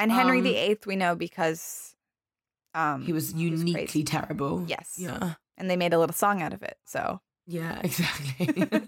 And 0.00 0.10
Henry 0.10 0.38
um, 0.38 0.44
VIII 0.44 0.78
we 0.86 0.96
know 0.96 1.14
because 1.14 1.94
um 2.74 3.02
He 3.04 3.12
was 3.12 3.32
uniquely 3.34 4.02
terrible. 4.04 4.64
Yes. 4.66 4.94
Yeah. 4.96 5.34
and 5.56 5.68
they 5.70 5.76
made 5.76 5.92
a 5.92 5.98
little 5.98 6.14
song 6.14 6.42
out 6.42 6.52
of 6.52 6.62
it. 6.62 6.78
So 6.86 7.20
Yeah, 7.46 7.80
exactly. 7.84 8.70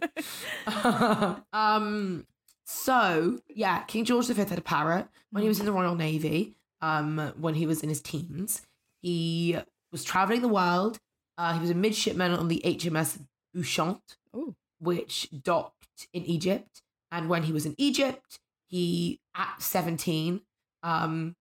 um, 1.53 2.27
so 2.65 3.39
yeah, 3.49 3.83
King 3.85 4.05
George 4.05 4.27
V 4.29 4.35
had 4.35 4.59
a 4.59 4.63
parrot 4.63 5.07
when 5.31 5.43
he 5.43 5.49
was 5.49 5.61
in 5.61 5.67
the 5.67 5.73
Royal 5.73 5.95
Navy. 5.95 6.57
um, 6.81 7.33
when 7.39 7.55
he 7.55 7.67
was 7.67 7.83
in 7.83 7.89
his 7.89 8.01
teens. 8.01 8.63
He 9.01 9.57
was 9.93 10.03
traveling 10.05 10.43
the 10.43 10.49
world. 10.49 10.99
Uh, 11.39 11.53
he 11.55 11.61
was 11.61 11.71
a 11.71 11.75
midshipman 11.75 12.33
on 12.33 12.49
the 12.49 12.61
HMS 12.65 13.19
Ushant, 13.59 14.17
Ooh. 14.37 14.55
which 14.81 15.29
docked 15.43 16.09
in 16.13 16.25
Egypt. 16.25 16.83
And 17.11 17.29
when 17.29 17.45
he 17.45 17.53
was 17.53 17.67
in 17.67 17.75
Egypt, 17.79 18.39
he 18.67 19.21
at 19.35 19.61
17, 19.63 20.41
um, 20.83 21.37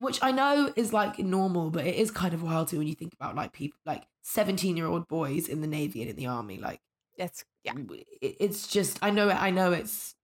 which 0.00 0.18
I 0.22 0.32
know 0.32 0.72
is 0.76 0.92
like 0.92 1.18
normal, 1.18 1.70
but 1.70 1.86
it 1.86 1.94
is 1.96 2.10
kind 2.10 2.34
of 2.34 2.42
wild 2.42 2.68
too 2.68 2.78
when 2.78 2.86
you 2.88 2.94
think 2.94 3.14
about 3.14 3.34
like 3.34 3.52
people 3.52 3.78
like 3.86 4.04
17 4.22 4.76
year 4.76 4.86
old 4.86 5.08
boys 5.08 5.48
in 5.48 5.60
the 5.60 5.66
Navy 5.66 6.00
and 6.02 6.10
in 6.10 6.16
the 6.16 6.26
Army. 6.26 6.58
Like, 6.58 6.80
That's 7.18 7.44
yeah. 7.62 7.72
it, 8.20 8.36
it's 8.40 8.66
just, 8.66 8.98
I 9.02 9.10
know, 9.10 9.28
it. 9.28 9.34
I 9.40 9.50
know 9.50 9.72
it's 9.72 10.14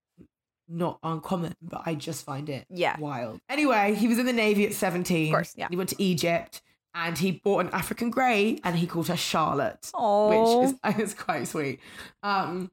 not 0.68 0.98
uncommon, 1.02 1.54
but 1.62 1.82
I 1.86 1.94
just 1.94 2.24
find 2.24 2.48
it 2.48 2.66
Yeah. 2.70 2.98
wild. 2.98 3.40
Anyway, 3.48 3.94
he 3.94 4.06
was 4.08 4.18
in 4.18 4.26
the 4.26 4.32
Navy 4.32 4.66
at 4.66 4.74
17. 4.74 5.28
Of 5.28 5.32
course, 5.32 5.54
yeah. 5.56 5.68
He 5.70 5.76
went 5.76 5.88
to 5.90 6.02
Egypt 6.02 6.62
and 6.94 7.16
he 7.16 7.32
bought 7.32 7.60
an 7.66 7.70
African 7.72 8.10
grey 8.10 8.58
and 8.64 8.76
he 8.76 8.86
called 8.86 9.08
her 9.08 9.16
Charlotte 9.16 9.90
Oh. 9.94 10.60
which 10.62 10.74
is, 10.96 10.98
is 11.08 11.14
quite 11.14 11.46
sweet. 11.48 11.80
Um, 12.22 12.70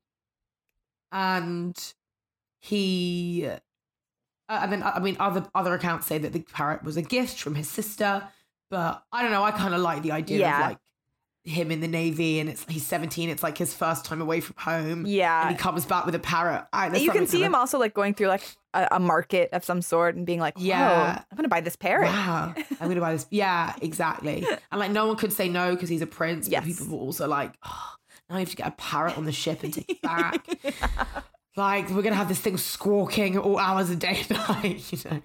and 1.12 1.94
he, 2.60 3.50
uh, 4.50 4.60
and 4.64 4.72
then 4.72 4.84
I 4.84 5.00
mean, 5.00 5.18
other 5.20 5.46
other 5.56 5.74
accounts 5.74 6.08
say 6.08 6.18
that 6.18 6.34
the 6.34 6.40
parrot 6.40 6.84
was 6.84 6.98
a 6.98 7.02
gift 7.02 7.40
from 7.40 7.56
his 7.56 7.70
sister, 7.70 8.28
but 8.70 9.04
I 9.12 9.22
don't 9.22 9.32
know. 9.32 9.44
I 9.44 9.52
kind 9.52 9.74
of 9.74 9.82
like 9.82 10.04
the 10.04 10.12
idea 10.12 10.40
Yeah. 10.40 10.60
of 10.64 10.68
like 10.72 10.78
him 11.44 11.72
in 11.72 11.80
the 11.80 11.88
navy, 11.88 12.40
and 12.42 12.50
it's 12.50 12.66
he's 12.68 12.86
seventeen. 12.86 13.30
It's 13.30 13.42
like 13.44 13.58
his 13.58 13.74
first 13.74 14.04
time 14.04 14.22
away 14.22 14.42
from 14.42 14.56
home. 14.58 15.06
yeah. 15.06 15.48
And 15.48 15.56
he 15.56 15.62
comes 15.62 15.86
back 15.86 16.06
with 16.06 16.14
a 16.16 16.20
parrot. 16.20 16.66
I, 16.74 16.90
there's 16.90 17.04
you 17.04 17.12
can 17.12 17.26
see 17.28 17.42
him 17.42 17.56
also 17.56 17.80
like 17.80 17.94
going 17.94 18.14
through 18.14 18.28
like 18.28 18.44
a, 18.74 18.88
a 18.92 19.00
market 19.00 19.50
of 19.54 19.64
some 19.64 19.82
sort 19.82 20.16
and 20.18 20.26
being 20.26 20.40
like, 20.42 20.56
Yeah. 20.58 20.80
yeah, 20.80 21.24
I'm 21.32 21.36
gonna 21.38 21.48
buy 21.48 21.62
this 21.62 21.78
parrot. 21.78 22.08
Wow, 22.10 22.54
I'm 22.82 22.90
gonna 22.90 23.00
buy 23.00 23.14
this. 23.14 23.28
Yeah, 23.32 23.74
exactly. 23.82 24.46
And 24.72 24.80
like, 24.82 24.92
no 24.92 25.08
one 25.08 25.16
could 25.16 25.32
say 25.32 25.48
no 25.48 25.74
because 25.74 25.88
he's 25.88 26.02
a 26.02 26.08
prince. 26.08 26.50
Yes. 26.50 26.66
But 26.66 26.68
people 26.68 26.88
were 26.98 27.04
also 27.06 27.28
like, 27.30 27.54
oh, 27.66 27.94
now 28.30 28.36
you 28.36 28.40
have 28.42 28.50
to 28.50 28.56
get 28.58 28.68
a 28.68 28.72
parrot 28.72 29.18
on 29.18 29.24
the 29.24 29.32
ship 29.32 29.64
and 29.64 29.74
take 29.74 29.90
it 29.90 30.02
back. 30.02 30.46
Like, 31.58 31.90
we're 31.90 32.04
gonna 32.04 32.16
have 32.16 32.30
this 32.30 32.40
thing 32.40 32.58
squawking 32.58 33.38
all 33.38 33.58
hours 33.58 33.90
of 33.90 34.00
day 34.00 34.24
and 34.30 34.40
night, 34.50 34.94
you 34.94 35.00
know. 35.10 35.22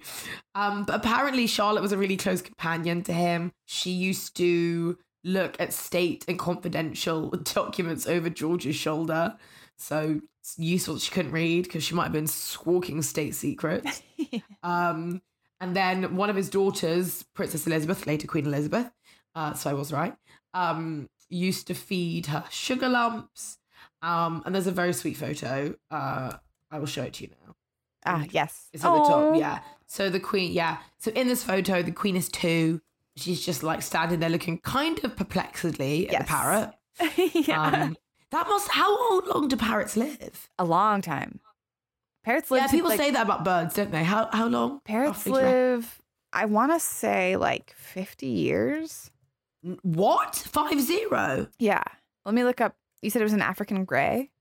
Um, 0.55 0.83
but 0.83 0.95
apparently, 0.95 1.47
Charlotte 1.47 1.81
was 1.81 1.91
a 1.91 1.97
really 1.97 2.17
close 2.17 2.41
companion 2.41 3.03
to 3.03 3.13
him. 3.13 3.51
She 3.65 3.91
used 3.91 4.35
to 4.37 4.97
look 5.23 5.55
at 5.59 5.71
state 5.73 6.25
and 6.27 6.37
confidential 6.37 7.29
documents 7.53 8.07
over 8.07 8.29
George's 8.29 8.75
shoulder. 8.75 9.37
So 9.77 10.21
it's 10.41 10.57
useful 10.57 10.95
that 10.95 11.01
she 11.01 11.11
couldn't 11.11 11.31
read 11.31 11.63
because 11.63 11.83
she 11.83 11.95
might 11.95 12.03
have 12.03 12.11
been 12.11 12.27
squawking 12.27 13.01
state 13.01 13.35
secrets. 13.35 14.01
Um, 14.63 15.21
and 15.59 15.75
then 15.75 16.15
one 16.15 16.29
of 16.29 16.35
his 16.37 16.49
daughters, 16.49 17.23
Princess 17.35 17.67
Elizabeth, 17.67 18.07
later 18.07 18.25
Queen 18.25 18.45
Elizabeth, 18.45 18.89
uh, 19.35 19.53
so 19.53 19.69
I 19.69 19.73
was 19.73 19.91
right, 19.91 20.15
um, 20.53 21.09
used 21.29 21.67
to 21.67 21.73
feed 21.73 22.27
her 22.27 22.45
sugar 22.49 22.87
lumps. 22.87 23.57
Um, 24.03 24.43
and 24.45 24.53
there's 24.53 24.67
a 24.67 24.71
very 24.71 24.93
sweet 24.93 25.15
photo. 25.17 25.73
Uh, 25.89 26.33
I 26.69 26.77
will 26.79 26.85
show 26.85 27.03
it 27.03 27.13
to 27.13 27.23
you 27.23 27.29
now. 27.47 27.55
ah, 28.05 28.25
yes. 28.31 28.69
It's 28.73 28.83
at 28.83 28.91
the 28.93 28.99
top, 28.99 29.35
yeah. 29.35 29.59
So 29.87 30.09
the 30.09 30.19
queen, 30.19 30.51
yeah. 30.51 30.77
So 30.99 31.09
in 31.11 31.27
this 31.27 31.43
photo, 31.43 31.81
the 31.81 31.91
queen 31.91 32.15
is 32.15 32.27
two. 32.29 32.81
She's 33.15 33.45
just 33.45 33.63
like 33.63 33.81
standing 33.81 34.19
there 34.19 34.29
looking 34.29 34.57
kind 34.59 34.99
of 35.03 35.15
perplexedly 35.15 36.07
at 36.07 36.11
Yes. 36.13 36.21
the 36.21 36.27
parrot. 36.27 36.71
yeah. 37.47 37.61
Um, 37.83 37.97
that 38.31 38.47
must, 38.47 38.69
how 38.69 39.11
old 39.11 39.27
long 39.27 39.47
do 39.47 39.55
parrots 39.55 39.95
live? 39.95 40.49
a 40.59 40.65
long 40.65 41.01
time. 41.01 41.39
Parrots 42.25 42.49
live. 42.51 42.61
yeah, 42.63 42.67
people 42.67 42.89
like, 42.89 42.99
say 42.99 43.11
that 43.11 43.21
about 43.23 43.43
birds, 43.45 43.75
don't 43.75 43.91
they? 43.91 44.03
How 44.03 44.29
how 44.31 44.47
long? 44.47 44.79
parrots 44.85 45.25
roughly 45.27 45.31
do 45.33 45.37
you 45.39 45.45
live. 45.45 46.01
I 46.31 46.45
want 46.45 46.71
to 46.71 46.79
say 46.79 47.35
like 47.37 47.73
50 47.77 48.25
years. 48.27 49.11
What? 49.83 50.35
Five 50.35 50.81
zero? 50.81 51.47
Yeah. 51.59 51.83
Let 52.25 52.33
me 52.33 52.43
look 52.43 52.59
up. 52.61 52.75
You 53.03 53.09
said 53.09 53.21
it 53.21 53.25
was 53.25 53.33
an 53.33 53.41
African 53.41 53.85
gray. 53.85 54.31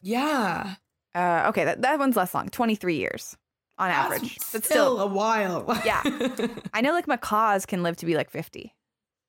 Yeah. 0.00 0.74
Uh, 1.14 1.44
okay, 1.48 1.64
that, 1.64 1.82
that 1.82 1.98
one's 1.98 2.16
less 2.16 2.34
long. 2.34 2.48
23 2.48 2.96
years 2.96 3.36
on 3.78 3.88
That's 3.88 4.14
average. 4.14 4.38
But 4.52 4.64
still 4.64 4.96
still, 4.96 5.00
a 5.00 5.06
while. 5.06 5.64
Yeah. 5.84 6.02
I 6.74 6.80
know 6.80 6.92
like 6.92 7.08
macaws 7.08 7.66
can 7.66 7.82
live 7.82 7.96
to 7.98 8.06
be 8.06 8.16
like 8.16 8.30
50. 8.30 8.74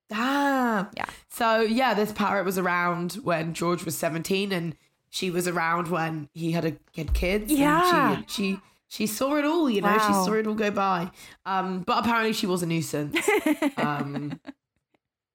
Damn. 0.09 0.89
Yeah. 0.95 1.05
So 1.29 1.61
yeah, 1.61 1.93
this 1.93 2.11
parrot 2.11 2.45
was 2.45 2.57
around 2.57 3.13
when 3.23 3.53
George 3.53 3.83
was 3.83 3.97
seventeen, 3.97 4.51
and 4.51 4.75
she 5.09 5.31
was 5.31 5.47
around 5.47 5.87
when 5.87 6.29
he 6.33 6.51
had 6.51 6.65
a 6.65 6.73
had 6.95 7.13
kids. 7.13 7.51
Yeah. 7.51 8.17
she 8.27 8.27
she 8.27 8.59
she 8.89 9.07
saw 9.07 9.35
it 9.37 9.45
all. 9.45 9.69
You 9.69 9.81
know, 9.81 9.93
she 9.93 10.13
saw 10.13 10.33
it 10.33 10.45
all 10.45 10.53
go 10.53 10.69
by. 10.69 11.09
Um, 11.45 11.81
but 11.81 11.99
apparently 11.99 12.33
she 12.33 12.45
was 12.45 12.61
a 12.61 12.67
nuisance. 12.67 13.17
um, 13.77 14.39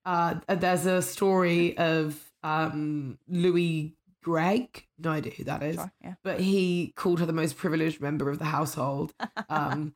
uh, 0.05 0.35
there's 0.47 0.85
a 0.85 1.01
story 1.01 1.77
of 1.77 2.28
um 2.43 3.17
Louis 3.27 3.95
Greig. 4.23 4.85
No 4.97 5.11
idea 5.11 5.33
who 5.37 5.43
that 5.45 5.63
is. 5.63 5.75
Sure, 5.75 5.91
yeah. 6.03 6.13
but 6.23 6.39
he 6.39 6.93
called 6.95 7.19
her 7.19 7.25
the 7.25 7.33
most 7.33 7.57
privileged 7.57 8.01
member 8.01 8.29
of 8.29 8.39
the 8.39 8.45
household. 8.45 9.13
Um, 9.49 9.93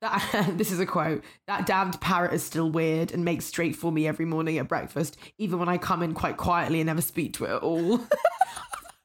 that, 0.00 0.50
this 0.56 0.72
is 0.72 0.80
a 0.80 0.86
quote. 0.86 1.24
That 1.46 1.66
damned 1.66 2.00
parrot 2.00 2.32
is 2.32 2.42
still 2.42 2.70
weird 2.70 3.12
and 3.12 3.24
makes 3.24 3.44
straight 3.44 3.76
for 3.76 3.90
me 3.92 4.06
every 4.06 4.24
morning 4.24 4.58
at 4.58 4.68
breakfast, 4.68 5.16
even 5.38 5.58
when 5.58 5.68
I 5.68 5.78
come 5.78 6.02
in 6.02 6.14
quite 6.14 6.36
quietly 6.36 6.80
and 6.80 6.86
never 6.86 7.00
speak 7.00 7.34
to 7.34 7.44
it 7.44 7.50
at 7.50 7.62
all. 7.62 8.00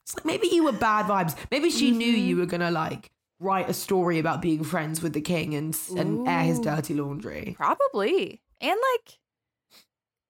It's 0.02 0.16
like, 0.16 0.26
maybe 0.26 0.48
you 0.48 0.64
were 0.64 0.72
bad 0.72 1.06
vibes. 1.06 1.36
Maybe 1.52 1.70
she 1.70 1.92
knew 1.92 2.14
Mm-hmm. 2.14 2.26
you 2.28 2.38
were 2.38 2.46
gonna 2.46 2.72
like 2.72 3.12
write 3.40 3.70
a 3.70 3.74
story 3.74 4.20
about 4.20 4.42
being 4.42 4.64
friends 4.64 5.02
with 5.02 5.14
the 5.14 5.22
king 5.22 5.54
and 5.56 5.78
and 5.98 6.28
air 6.28 6.44
his 6.44 6.60
dirty 6.60 6.94
laundry. 6.94 7.54
Probably. 7.58 8.42
And 8.62 8.80
like 8.94 9.20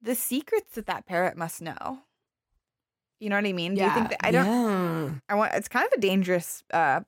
the 0.04 0.16
secrets 0.16 0.76
that 0.76 0.86
that 0.86 1.06
parrot 1.06 1.38
must 1.38 1.62
know. 1.62 2.00
You 3.20 3.30
know 3.30 3.38
what 3.38 3.46
I 3.46 3.54
mean? 3.54 3.76
Do 3.76 3.82
you 3.82 3.90
think 3.92 4.10
that 4.10 4.20
I 4.26 4.32
don't 4.32 4.46
Yeah. 4.46 5.12
I 5.30 5.36
want 5.36 5.54
it's 5.54 5.70
kind 5.70 5.88
of 5.88 5.98
a 5.98 6.02
dangerous 6.02 6.64
uh 6.72 7.02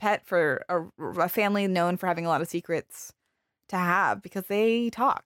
pet 0.00 0.26
for 0.26 0.64
a, 0.68 0.82
a 1.20 1.28
family 1.28 1.66
known 1.68 1.96
for 1.96 2.06
having 2.06 2.26
a 2.26 2.28
lot 2.28 2.40
of 2.40 2.48
secrets 2.48 3.12
to 3.68 3.76
have 3.76 4.22
because 4.22 4.46
they 4.46 4.90
talk. 4.90 5.24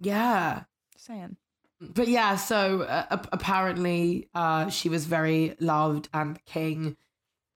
Yeah. 0.00 0.64
Just 0.92 1.06
saying. 1.06 1.36
but 1.80 2.08
yeah, 2.08 2.36
so 2.36 2.82
uh, 2.82 3.22
apparently 3.32 4.28
uh, 4.34 4.68
she 4.68 4.88
was 4.88 5.04
very 5.06 5.54
loved, 5.60 6.08
and 6.12 6.36
the 6.36 6.40
king, 6.46 6.96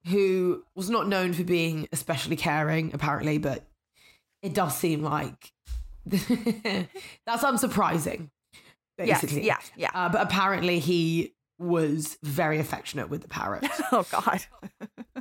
who 0.07 0.65
was 0.75 0.91
not 0.91 1.09
known 1.09 1.33
for 1.33 1.45
being 1.45 1.89
especially 1.93 2.37
caring, 2.37 2.93
apparently, 2.95 3.39
but 3.39 3.65
it 4.43 4.55
does 4.55 4.77
seem 4.77 5.03
like 5.03 5.53
that's 7.27 7.43
unsurprising. 7.43 8.31
Basically, 8.97 9.45
Yes, 9.45 9.71
yeah, 9.77 9.91
yeah. 9.95 10.07
Uh, 10.07 10.09
but 10.09 10.23
apparently, 10.23 10.79
he 10.81 11.35
was 11.59 12.19
very 12.23 12.59
affectionate 12.59 13.09
with 13.11 13.23
the 13.23 13.29
parrot. 13.29 13.65
oh 13.93 14.05
God. 14.11 14.45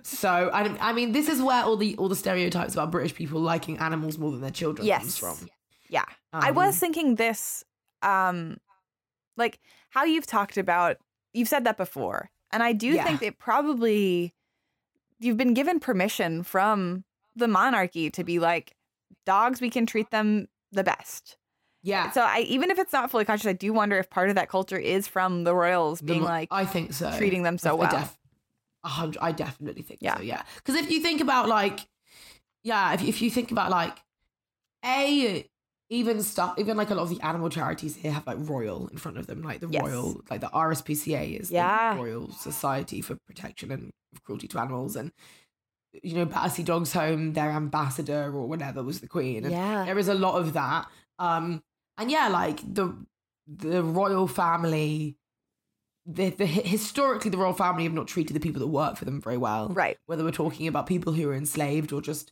so 0.04 0.50
I, 0.54 0.90
I 0.90 0.94
mean, 0.94 1.12
this 1.12 1.30
is 1.30 1.42
where 1.42 1.64
all 1.64 1.78
the 1.78 1.96
all 1.98 2.10
the 2.10 2.16
stereotypes 2.16 2.74
about 2.74 2.92
British 2.92 3.14
people 3.14 3.40
liking 3.40 3.78
animals 3.78 4.18
more 4.18 4.32
than 4.32 4.42
their 4.42 4.52
children 4.52 4.88
comes 4.88 5.18
from. 5.18 5.38
Yeah. 5.90 6.06
I 6.34 6.50
Um, 6.50 6.56
was 6.56 6.78
thinking 6.78 7.16
this, 7.16 7.64
um, 8.02 8.58
like 9.38 9.60
how 9.90 10.04
you've 10.06 10.28
talked 10.28 10.58
about, 10.58 10.98
you've 11.34 11.48
said 11.48 11.64
that 11.66 11.78
before. 11.78 12.30
And 12.52 12.62
I 12.64 12.74
do 12.74 12.88
Yeah. 12.88 13.04
think 13.04 13.20
that 13.22 13.38
probably 13.40 14.34
you've 15.20 15.38
been 15.38 15.54
given 15.54 15.80
permission 15.80 16.44
from 16.44 17.04
the 17.36 17.48
monarchy 17.48 18.10
to 18.12 18.24
be 18.24 18.40
like, 18.40 18.76
dogs, 19.26 19.62
we 19.62 19.70
can 19.70 19.86
treat 19.86 20.10
them 20.12 20.48
the 20.72 20.84
best. 20.84 21.38
yeah. 21.84 22.12
So 22.12 22.22
I, 22.22 22.40
even 22.42 22.70
if 22.72 22.80
it's 22.80 22.92
not 22.94 23.10
fully 23.12 23.26
conscious, 23.26 23.48
I 23.48 23.54
do 23.54 23.72
wonder 23.74 23.98
if 23.98 24.10
part 24.10 24.30
of 24.30 24.36
that 24.36 24.50
culture 24.50 24.78
is 24.78 25.08
from 25.08 25.44
the 25.44 25.54
royals 25.56 26.02
being 26.02 26.22
mo- 26.22 26.28
like 26.28 26.50
I 26.52 26.66
think 26.66 26.94
so. 26.94 27.16
treating 27.18 27.44
them 27.44 27.58
so 27.58 27.72
I 27.72 27.74
well. 27.74 27.92
def- 27.92 28.18
a 28.84 28.90
hundred, 28.90 29.20
I 29.22 29.32
definitely 29.32 29.82
think 29.82 30.00
Yeah. 30.02 30.18
so. 30.18 30.24
Yeah, 30.24 30.44
because 30.58 30.76
if 30.76 30.92
you 30.92 31.02
think 31.02 31.22
about 31.22 31.48
like, 31.50 31.80
yeah, 32.64 32.94
if 32.94 33.02
if 33.04 33.22
you 33.22 33.30
think 33.32 33.52
about 33.52 33.72
like, 33.72 33.98
a 34.86 35.46
even 35.90 36.22
stuff, 36.22 36.56
even 36.58 36.76
like 36.76 36.90
a 36.90 36.96
lot 36.96 37.04
of 37.04 37.10
the 37.10 37.22
animal 37.22 37.50
charities 37.50 37.96
here 37.96 38.12
have 38.12 38.28
like 38.28 38.38
royal 38.42 38.88
in 38.90 38.98
front 38.98 39.18
of 39.18 39.26
them, 39.28 39.42
like 39.42 39.62
the 39.62 39.70
Yes. 39.70 39.82
royal, 39.84 40.22
like 40.30 40.42
the 40.42 40.48
RSPCA 40.50 41.40
is 41.40 41.50
Yeah. 41.50 41.94
the 41.96 42.02
Royal 42.02 42.32
Society 42.34 43.00
for 43.02 43.16
Protection 43.28 43.72
and 43.72 43.92
Cruelty 44.24 44.48
to 44.50 44.60
Animals, 44.60 44.96
and 44.98 45.12
you 46.04 46.14
know 46.16 46.26
Battersea 46.26 46.64
Dogs 46.64 46.94
Home, 46.94 47.34
their 47.34 47.52
ambassador 47.52 48.26
or 48.34 48.48
whatever 48.48 48.84
was 48.84 49.00
the 49.02 49.08
Queen, 49.08 49.44
and 49.46 49.52
Yeah. 49.54 49.86
there 49.86 49.98
is 49.98 50.08
a 50.08 50.14
lot 50.14 50.36
of 50.40 50.54
that. 50.54 50.88
Um, 51.20 51.64
and 51.98 52.12
yeah, 52.12 52.28
like 52.28 52.60
the 52.74 52.94
the 53.48 53.82
royal 53.84 54.28
family, 54.28 55.18
the, 56.06 56.30
the 56.32 56.46
historically 56.46 57.32
the 57.32 57.38
royal 57.38 57.54
family 57.54 57.84
have 57.84 57.94
not 57.94 58.08
treated 58.08 58.36
the 58.36 58.40
people 58.40 58.60
that 58.60 58.68
work 58.68 58.98
for 58.98 59.06
them 59.06 59.22
very 59.22 59.38
well. 59.38 59.70
Right. 59.70 59.98
Whether 60.06 60.24
we're 60.24 60.32
talking 60.32 60.68
about 60.68 60.86
people 60.88 61.14
who 61.14 61.30
are 61.30 61.34
enslaved 61.36 61.92
or 61.94 62.02
just 62.02 62.32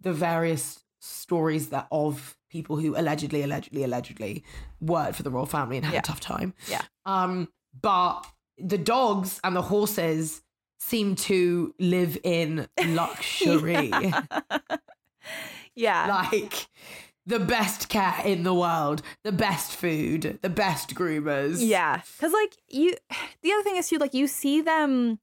the 0.00 0.12
various 0.12 0.80
stories 1.00 1.68
that 1.68 1.86
of 1.92 2.36
people 2.50 2.76
who 2.76 2.96
allegedly, 2.96 3.42
allegedly, 3.42 3.84
allegedly 3.84 4.44
worked 4.80 5.16
for 5.16 5.22
the 5.22 5.30
royal 5.30 5.46
family 5.46 5.76
and 5.76 5.84
had 5.84 5.94
Yeah. 5.94 6.00
a 6.00 6.02
tough 6.02 6.20
time. 6.20 6.54
Yeah. 6.68 6.82
Um, 7.04 7.48
but 7.78 8.26
the 8.58 8.78
dogs 8.78 9.40
and 9.44 9.54
the 9.56 9.62
horses 9.62 10.40
seem 10.86 11.16
to 11.16 11.74
live 11.78 12.18
in 12.22 12.68
luxury. 12.86 13.90
Yeah. 15.74 16.06
Like 16.30 16.68
the 17.26 17.40
best 17.40 17.88
care 17.88 18.20
in 18.24 18.42
the 18.44 18.54
world, 18.54 19.02
the 19.24 19.32
best 19.32 19.74
food, 19.74 20.38
the 20.42 20.50
best 20.50 20.94
groomers. 20.94 21.56
Yeah, 21.58 22.02
because 22.16 22.32
like 22.32 22.56
you, 22.68 22.94
the 23.42 23.50
other 23.52 23.62
thing 23.62 23.76
is 23.76 23.88
too, 23.88 23.96
like 23.98 24.14
you 24.14 24.26
see 24.28 24.60
them 24.60 25.18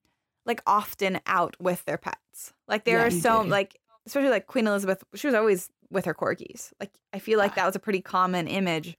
like 0.45 0.62
often 0.66 1.20
out 1.26 1.55
with 1.62 1.86
their 1.86 1.97
pets. 1.97 2.53
Like 2.68 2.84
there 2.84 2.97
Yeah, 2.97 3.05
are 3.05 3.12
so 3.12 3.43
do. 3.43 3.49
like, 3.49 3.78
especially 4.07 4.30
like 4.30 4.47
Queen 4.47 4.68
Elizabeth, 4.68 5.03
she 5.14 5.28
was 5.28 5.36
always 5.36 5.70
with 5.89 6.05
her 6.05 6.14
corgis. 6.14 6.74
Like 6.80 6.91
I 7.14 7.20
feel 7.20 7.38
like 7.38 7.55
that 7.55 7.66
was 7.66 7.76
a 7.76 7.80
pretty 7.80 8.01
common 8.01 8.47
image. 8.47 8.97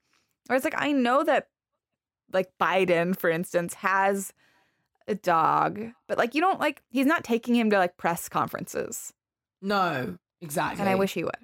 Or 0.48 0.56
it's 0.56 0.64
like 0.64 0.74
I 0.80 0.92
know 0.92 1.22
that 1.24 1.48
like 2.32 2.48
Biden, 2.58 3.14
for 3.14 3.28
instance, 3.28 3.74
has 3.74 4.32
a 5.08 5.14
dog, 5.14 5.80
but 6.08 6.18
like 6.18 6.34
you 6.34 6.40
don't 6.40 6.60
like 6.60 6.82
he's 6.90 7.06
not 7.06 7.24
taking 7.24 7.54
him 7.54 7.70
to 7.70 7.78
like 7.78 7.96
press 7.96 8.28
conferences, 8.28 9.12
No, 9.60 10.16
exactly. 10.40 10.80
and 10.80 10.88
I 10.88 10.94
wish 10.94 11.14
he 11.14 11.24
would. 11.24 11.36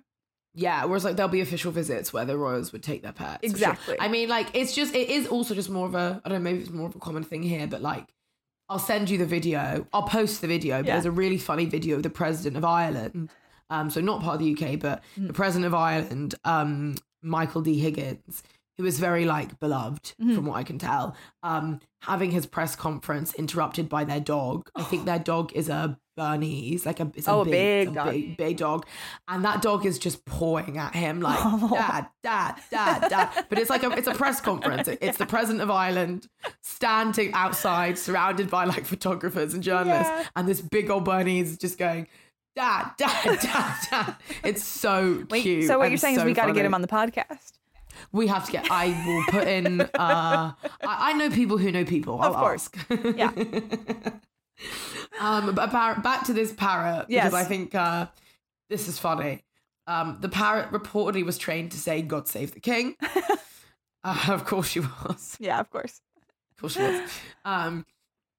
Yeah, 0.54 0.84
whereas 0.86 1.04
like 1.04 1.16
there'll 1.16 1.28
be 1.30 1.40
official 1.40 1.70
visits 1.70 2.12
where 2.12 2.24
the 2.24 2.36
royals 2.36 2.72
would 2.72 2.82
take 2.82 3.02
their 3.02 3.12
pets. 3.12 3.38
for 3.42 3.58
sure. 3.58 3.70
Exactly. 3.70 3.96
I 4.00 4.08
mean, 4.08 4.28
like 4.28 4.48
it's 4.54 4.74
just 4.74 4.94
it 4.94 5.08
is 5.08 5.26
also 5.28 5.54
just 5.54 5.70
more 5.70 5.86
of 5.86 5.94
a 5.94 6.20
I 6.24 6.28
don't 6.28 6.38
know 6.38 6.42
maybe 6.50 6.60
it's 6.60 6.70
more 6.70 6.88
of 6.88 6.96
a 6.96 6.98
common 6.98 7.22
thing 7.22 7.42
here, 7.42 7.66
but 7.66 7.80
like 7.82 8.06
I'll 8.68 8.78
send 8.78 9.08
you 9.08 9.18
the 9.18 9.26
video. 9.26 9.86
I'll 9.92 10.02
post 10.02 10.40
the 10.40 10.46
video. 10.48 10.78
But 10.78 10.86
Yeah. 10.86 10.92
there's 10.94 11.06
a 11.06 11.10
really 11.10 11.38
funny 11.38 11.64
video 11.66 11.96
of 11.96 12.02
the 12.02 12.10
president 12.10 12.56
of 12.56 12.64
Ireland. 12.64 13.30
Um, 13.70 13.88
so 13.90 14.00
not 14.00 14.20
part 14.22 14.34
of 14.34 14.40
the 14.40 14.50
UK, 14.52 14.76
but 14.80 15.02
Mm. 15.18 15.26
the 15.28 15.32
president 15.32 15.66
of 15.66 15.74
Ireland, 15.74 16.34
um, 16.44 16.96
Michael 17.22 17.60
D. 17.62 17.78
Higgins, 17.78 18.42
who 18.78 18.84
is 18.86 18.98
very 19.00 19.24
like 19.24 19.58
beloved 19.60 20.14
Mhm. 20.22 20.34
from 20.36 20.46
what 20.46 20.56
I 20.56 20.62
can 20.62 20.78
tell. 20.78 21.14
Um, 21.42 21.80
having 22.02 22.30
his 22.30 22.46
press 22.46 22.76
conference 22.76 23.34
interrupted 23.34 23.88
by 23.88 24.04
their 24.04 24.20
dog. 24.20 24.70
I 24.76 24.84
think 24.84 25.04
their 25.06 25.18
dog 25.18 25.52
is 25.52 25.68
a 25.68 25.98
Bernese, 26.16 26.84
like 26.86 26.98
a 27.00 27.10
it's 27.14 27.28
a 27.28 27.30
Oh, 27.30 27.40
a 27.42 27.44
big, 27.44 27.52
big 27.54 27.88
a 27.88 27.92
dog. 27.94 28.10
big, 28.10 28.36
big 28.36 28.56
dog, 28.56 28.86
and 29.28 29.44
that 29.44 29.62
dog 29.62 29.86
is 29.86 29.98
just 30.00 30.24
pawing 30.24 30.76
at 30.78 30.94
him 30.94 31.20
like 31.28 31.38
Oh. 31.42 31.68
dad, 31.72 32.06
dad, 32.22 32.54
dad, 32.70 33.08
dad. 33.08 33.46
But 33.48 33.58
it's 33.58 33.70
like 33.70 33.82
a 33.84 33.90
it's 33.92 34.08
a 34.08 34.14
press 34.14 34.40
conference. 34.40 34.88
It's 35.00 35.18
the 35.18 35.26
president 35.26 35.60
of 35.62 35.70
Ireland 35.70 36.28
standing 36.62 37.32
outside, 37.34 37.98
surrounded 37.98 38.50
by 38.50 38.64
like 38.64 38.84
photographers 38.84 39.54
and 39.54 39.62
journalists, 39.62 40.10
Yeah. 40.12 40.24
and 40.36 40.48
this 40.48 40.60
big 40.60 40.90
old 40.90 41.04
Bernese 41.04 41.52
is 41.52 41.58
just 41.58 41.78
going. 41.78 42.06
Dad, 42.56 42.90
dad, 42.98 43.38
dad, 43.40 43.76
dad. 43.90 44.16
It's 44.42 44.64
so 44.64 45.24
Wait, 45.30 45.42
cute. 45.42 45.66
so 45.68 45.78
what 45.78 45.90
you're 45.90 45.96
saying 45.98 46.16
is 46.16 46.20
so 46.22 46.26
we 46.26 46.32
got 46.34 46.46
to 46.46 46.52
get 46.52 46.64
him 46.64 46.74
on 46.74 46.82
the 46.82 46.88
podcast. 46.88 47.52
We 48.12 48.26
have 48.28 48.46
to 48.46 48.52
get. 48.52 48.70
I 48.70 48.88
will 49.06 49.24
put 49.28 49.46
in. 49.48 49.80
Uh, 49.80 49.88
I, 49.98 50.52
I 50.82 51.12
know 51.14 51.30
people 51.30 51.58
who 51.58 51.70
know 51.72 51.84
people. 51.84 52.20
I'll 52.20 52.30
Of 52.34 52.36
course. 52.36 52.68
ask. 52.90 53.16
Yeah. 53.16 53.30
um, 55.20 55.54
but 55.54 55.70
par- 55.70 56.00
back 56.00 56.24
to 56.26 56.32
this 56.32 56.52
parrot 56.52 57.06
Yes. 57.08 57.26
because 57.26 57.34
I 57.34 57.44
think 57.44 57.74
uh, 57.74 58.06
this 58.70 58.88
is 58.88 58.98
funny. 58.98 59.44
Um, 59.86 60.18
the 60.20 60.28
parrot 60.28 60.70
reportedly 60.70 61.24
was 61.24 61.38
trained 61.38 61.72
to 61.72 61.78
say 61.78 62.02
"God 62.02 62.28
save 62.28 62.52
the 62.52 62.60
king." 62.60 62.96
uh, 64.04 64.24
of 64.28 64.44
course 64.44 64.68
she 64.68 64.80
was. 64.80 65.36
Yeah, 65.40 65.60
of 65.60 65.70
course. 65.70 66.00
Of 66.52 66.60
course 66.60 66.74
she 66.74 66.82
was. 66.82 67.10
Um, 67.44 67.86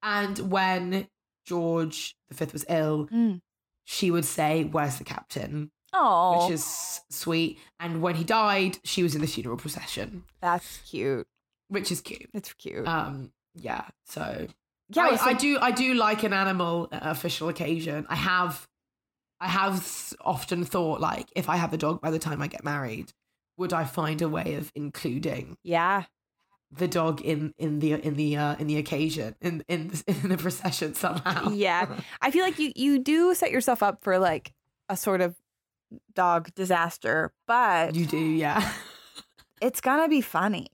and 0.02 0.38
when 0.50 1.08
George 1.46 2.16
V 2.32 2.46
was 2.52 2.64
ill, 2.68 3.06
Mm. 3.08 3.40
she 3.84 4.10
would 4.10 4.24
say, 4.24 4.64
"Where's 4.64 4.98
the 4.98 5.04
captain?" 5.04 5.70
Oh, 5.92 6.44
Which 6.46 6.54
is 6.54 7.00
sweet. 7.10 7.58
And 7.80 8.00
when 8.02 8.14
he 8.14 8.24
died, 8.24 8.78
she 8.84 9.02
was 9.02 9.14
in 9.14 9.20
the 9.20 9.26
funeral 9.26 9.56
procession, 9.56 10.24
that's 10.40 10.78
cute. 10.88 11.26
which 11.68 11.90
is 11.90 12.00
cute. 12.00 12.30
It's 12.32 12.52
cute. 12.52 12.86
Um, 12.86 13.32
yeah. 13.54 13.86
So 14.06 14.46
yeah, 14.90 15.02
I, 15.04 15.16
so- 15.16 15.24
I 15.24 15.32
do. 15.34 15.58
I 15.60 15.70
do 15.72 15.94
like 15.94 16.22
an 16.22 16.32
animal 16.32 16.88
an 16.92 17.00
official 17.02 17.48
occasion. 17.48 18.06
I 18.08 18.14
have, 18.16 18.66
I 19.40 19.48
have 19.48 20.12
often 20.20 20.64
thought 20.64 21.00
like, 21.00 21.28
if 21.34 21.48
I 21.48 21.56
have 21.56 21.72
a 21.72 21.76
dog 21.76 22.00
by 22.00 22.10
the 22.10 22.18
time 22.18 22.40
I 22.42 22.46
get 22.46 22.64
married, 22.64 23.12
would 23.56 23.72
I 23.72 23.84
find 23.84 24.22
a 24.22 24.28
way 24.28 24.54
of 24.54 24.70
including 24.74 25.56
Yeah. 25.64 26.04
the 26.70 26.86
dog 26.88 27.20
in 27.20 27.52
in 27.58 27.80
the 27.80 27.94
in 27.94 28.14
the 28.14 28.36
uh, 28.36 28.54
in 28.60 28.66
the 28.68 28.76
occasion 28.76 29.34
in 29.40 29.64
in 29.68 29.88
the, 29.88 30.02
in 30.22 30.28
the 30.28 30.38
procession 30.38 30.94
somehow? 30.94 31.50
Yeah. 31.50 31.86
I 32.22 32.30
feel 32.30 32.44
like 32.44 32.58
you 32.60 32.70
you 32.76 33.00
do 33.00 33.34
set 33.34 33.50
yourself 33.50 33.82
up 33.82 34.02
for 34.04 34.18
like 34.20 34.52
a 34.88 34.96
sort 34.96 35.20
of 35.20 35.34
dog 36.14 36.54
disaster, 36.54 37.32
but 37.46 37.94
you 37.94 38.06
do. 38.06 38.18
Yeah. 38.18 38.72
it's 39.62 39.80
gonna 39.80 40.08
be 40.08 40.20
funny. 40.20 40.68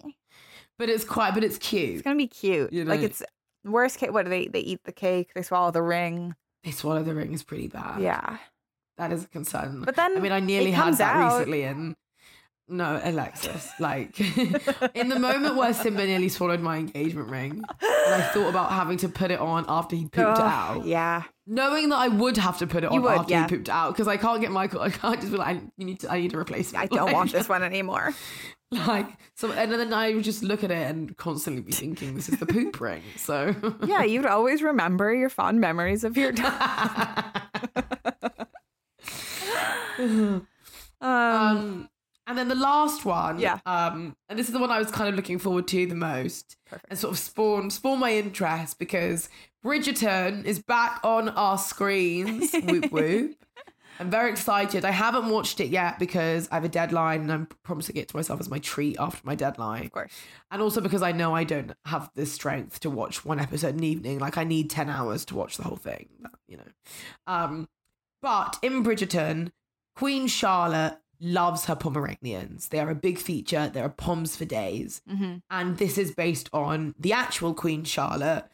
But 0.79 0.89
it's 0.89 1.05
quite. 1.05 1.35
But 1.35 1.45
it's 1.45 1.59
cute. 1.59 1.95
It's 1.95 2.03
gonna 2.03 2.17
be 2.17 2.27
cute. 2.27 2.73
You 2.73 2.85
Like 2.85 3.01
it's 3.01 3.23
worst 3.65 3.99
case. 3.99 4.11
What 4.11 4.25
do 4.25 4.31
they 4.31 4.49
they 4.49 4.61
eat 4.61 4.85
the 4.85 4.93
cake? 4.93 5.33
They 5.35 5.43
swallow 5.43 5.71
the 5.71 5.83
ring. 5.83 6.35
They 6.65 6.71
swallow 6.71 7.03
the 7.03 7.15
ring 7.15 7.33
is 7.33 7.43
pretty 7.43 7.69
bad. 7.69 8.01
Yeah. 8.01 8.39
That 8.99 9.13
is 9.13 9.25
a 9.25 9.29
concern. 9.29 9.83
But 9.85 9.97
then 9.97 10.17
I 10.17 10.21
mean, 10.21 10.33
I 10.33 10.41
nearly 10.41 10.71
had 10.71 10.97
that 10.97 11.17
out. 11.17 11.39
recently, 11.39 11.65
and 11.65 11.97
no, 12.69 13.01
Alexis. 13.03 13.71
Like 13.79 14.19
in 14.95 15.09
the 15.09 15.19
moment 15.19 15.57
where 15.57 15.73
Simba 15.75 16.07
nearly 16.07 16.29
swallowed 16.29 16.61
my 16.61 16.79
engagement 16.79 17.29
ring, 17.29 17.63
and 17.83 18.15
I 18.15 18.31
thought 18.33 18.49
about 18.49 18.73
having 18.73 18.97
to 18.99 19.09
put 19.09 19.31
it 19.31 19.39
on 19.39 19.67
after 19.69 19.97
he 19.97 20.05
pooped 20.05 20.17
it 20.17 20.45
out, 20.45 20.85
Yeah. 20.85 21.25
Knowing 21.47 21.89
that 21.91 21.97
I 21.97 22.09
would 22.09 22.37
have 22.37 22.59
to 22.59 22.67
put 22.67 22.85
it 22.85 22.91
on 22.91 23.03
would, 23.03 23.13
after 23.13 23.31
yeah. 23.33 23.43
he 23.49 23.49
pooped 23.57 23.69
out 23.69 23.93
because 23.95 24.09
I 24.09 24.17
can't 24.17 24.41
get 24.41 24.51
Michael. 24.51 24.81
I 24.81 24.91
can't 24.91 25.21
just 25.21 25.33
be 25.33 25.39
like, 25.39 25.57
I, 25.57 25.61
you 25.77 25.85
need 25.87 26.01
to. 26.01 26.11
I 26.13 26.21
need 26.21 26.35
a 26.35 26.39
replacement. 26.39 26.83
I 26.85 26.87
don't 26.95 27.07
Like- 27.07 27.15
want 27.15 27.33
this 27.33 27.49
one 27.55 27.63
anymore. 27.63 28.15
Like 28.73 29.07
so, 29.37 29.53
and 29.53 29.71
then 29.71 29.93
I 29.93 30.13
would 30.13 30.25
just 30.25 30.43
look 30.43 30.65
at 30.65 30.73
it 30.73 30.91
and 30.91 31.17
constantly 31.17 31.63
be 31.63 31.71
thinking, 31.71 32.17
this 32.17 32.29
is 32.29 32.39
the 32.41 32.47
poop 32.47 32.81
ring. 32.81 33.03
So 33.17 33.55
Yeah, 33.87 34.03
you'd 34.03 34.27
always 34.27 34.61
remember 34.61 35.15
your 35.15 35.29
fond 35.31 35.61
memories 35.61 36.03
of 36.03 36.17
your 36.17 36.33
dog. 36.33 36.53
Um, 39.99 40.47
Um, 41.01 41.89
and 42.27 42.37
then 42.37 42.49
the 42.49 42.55
last 42.57 43.05
one, 43.05 43.39
Yeah. 43.39 43.61
Um, 43.67 44.17
and 44.29 44.39
this 44.39 44.47
is 44.49 44.53
the 44.53 44.59
one 44.59 44.71
I 44.71 44.79
was 44.79 44.91
kind 44.91 45.09
of 45.09 45.15
looking 45.15 45.39
forward 45.39 45.69
to 45.69 45.87
the 45.87 45.95
most, 45.95 46.57
Perfect. 46.67 46.87
and 46.91 46.99
sort 46.99 47.13
of 47.13 47.19
spawned 47.19 47.73
spawned 47.73 48.01
my 48.01 48.13
interest 48.13 48.79
because 48.79 49.29
Bridgerton 49.67 50.45
is 50.45 50.61
back 50.61 51.01
on 51.03 51.29
our 51.31 51.59
screens. 51.59 52.53
whoop 52.65 52.93
whoop! 52.93 53.35
I'm 53.99 54.11
very 54.11 54.31
excited. 54.31 54.85
I 54.85 54.93
haven't 54.93 55.29
watched 55.29 55.59
it 55.59 55.71
yet 55.71 55.99
because 55.99 56.49
I 56.53 56.55
have 56.55 56.65
a 56.65 56.69
deadline, 56.69 57.23
and 57.23 57.33
I'm 57.33 57.47
promising 57.65 57.97
it 57.97 58.07
to 58.09 58.17
myself 58.17 58.39
as 58.39 58.49
my 58.49 58.61
treat 58.61 58.97
after 59.01 59.21
my 59.25 59.35
deadline. 59.35 59.87
of 59.87 59.91
course. 59.91 60.13
And 60.53 60.63
also 60.63 60.81
because 60.81 61.03
I 61.03 61.11
know 61.11 61.35
I 61.35 61.43
don't 61.43 61.73
have 61.87 62.11
the 62.15 62.27
strength 62.27 62.79
to 62.81 62.91
watch 62.91 63.25
one 63.25 63.41
episode 63.41 63.71
in 63.71 63.79
an 63.79 63.85
evening. 63.85 64.19
Like 64.21 64.39
I 64.39 64.45
need 64.45 64.71
10 64.71 64.89
hours 64.89 65.25
to 65.27 65.35
watch 65.35 65.57
the 65.57 65.65
whole 65.65 65.77
thing, 65.77 66.11
you 66.47 66.59
know. 66.59 66.71
Um, 67.27 67.69
but 68.23 68.61
in 68.63 68.85
Bridgerton, 68.85 69.51
Queen 69.97 70.29
Charlotte 70.29 70.99
loves 71.21 71.65
her 71.65 71.75
Pomeranians. 71.75 72.69
They 72.69 72.79
are 72.79 72.91
a 72.91 72.95
big 72.95 73.19
feature. 73.19 73.69
There 73.73 73.85
are 73.85 73.89
Poms 73.89 74.37
for 74.37 74.45
days. 74.45 75.03
hmm 75.09 75.37
And 75.51 75.79
this 75.79 75.99
is 75.99 76.15
based 76.15 76.51
on 76.53 76.95
the 76.99 77.13
actual 77.13 77.55
Queen 77.55 77.83
Charlotte, 77.85 78.45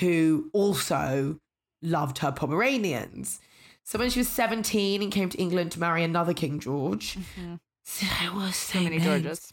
who 0.00 0.50
also 0.52 1.38
loved 1.82 2.18
her 2.18 2.32
Pomeranians. 2.32 3.40
So 3.84 3.98
when 3.98 4.10
she 4.10 4.20
was 4.20 4.28
17 4.28 5.02
and 5.02 5.12
came 5.12 5.28
to 5.28 5.38
England 5.38 5.72
to 5.72 5.80
marry 5.80 6.02
another 6.02 6.32
King 6.34 6.58
George, 6.60 7.16
hmm 7.36 7.54
there 8.00 8.32
was 8.32 8.56
so 8.56 8.80
many 8.80 8.98
Georges. 8.98 9.52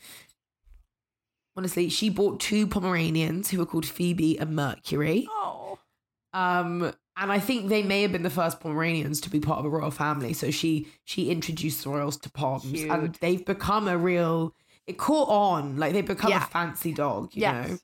honestly, 1.57 1.89
she 1.89 2.09
bought 2.09 2.39
two 2.39 2.65
Pomeranians 2.65 3.49
who 3.49 3.57
were 3.57 3.65
called 3.65 3.85
Phoebe 3.85 4.37
and 4.39 4.55
Mercury. 4.55 5.27
Oh. 5.29 5.77
Um, 6.33 6.93
and 7.17 7.29
I 7.29 7.39
think 7.39 7.67
they 7.67 7.83
may 7.83 8.01
have 8.03 8.13
been 8.13 8.23
the 8.23 8.29
first 8.29 8.61
Pomeranians 8.61 9.19
to 9.21 9.29
be 9.29 9.41
part 9.41 9.59
of 9.59 9.65
a 9.65 9.69
royal 9.69 9.91
family. 9.91 10.31
So 10.31 10.49
she 10.49 10.87
she 11.03 11.29
introduced 11.29 11.83
the 11.83 11.89
royals 11.89 12.15
to 12.19 12.31
Poms, 12.31 12.81
and 12.83 13.13
they've 13.15 13.45
become 13.45 13.89
a 13.89 13.97
real. 13.97 14.55
It 14.87 14.97
caught 14.97 15.27
on, 15.27 15.75
like 15.77 15.91
they've 15.93 16.05
become 16.07 16.31
Yeah. 16.31 16.43
a 16.45 16.47
fancy 16.47 16.93
dog, 16.93 17.35
you 17.35 17.41
Yes. 17.41 17.69
know, 17.69 17.77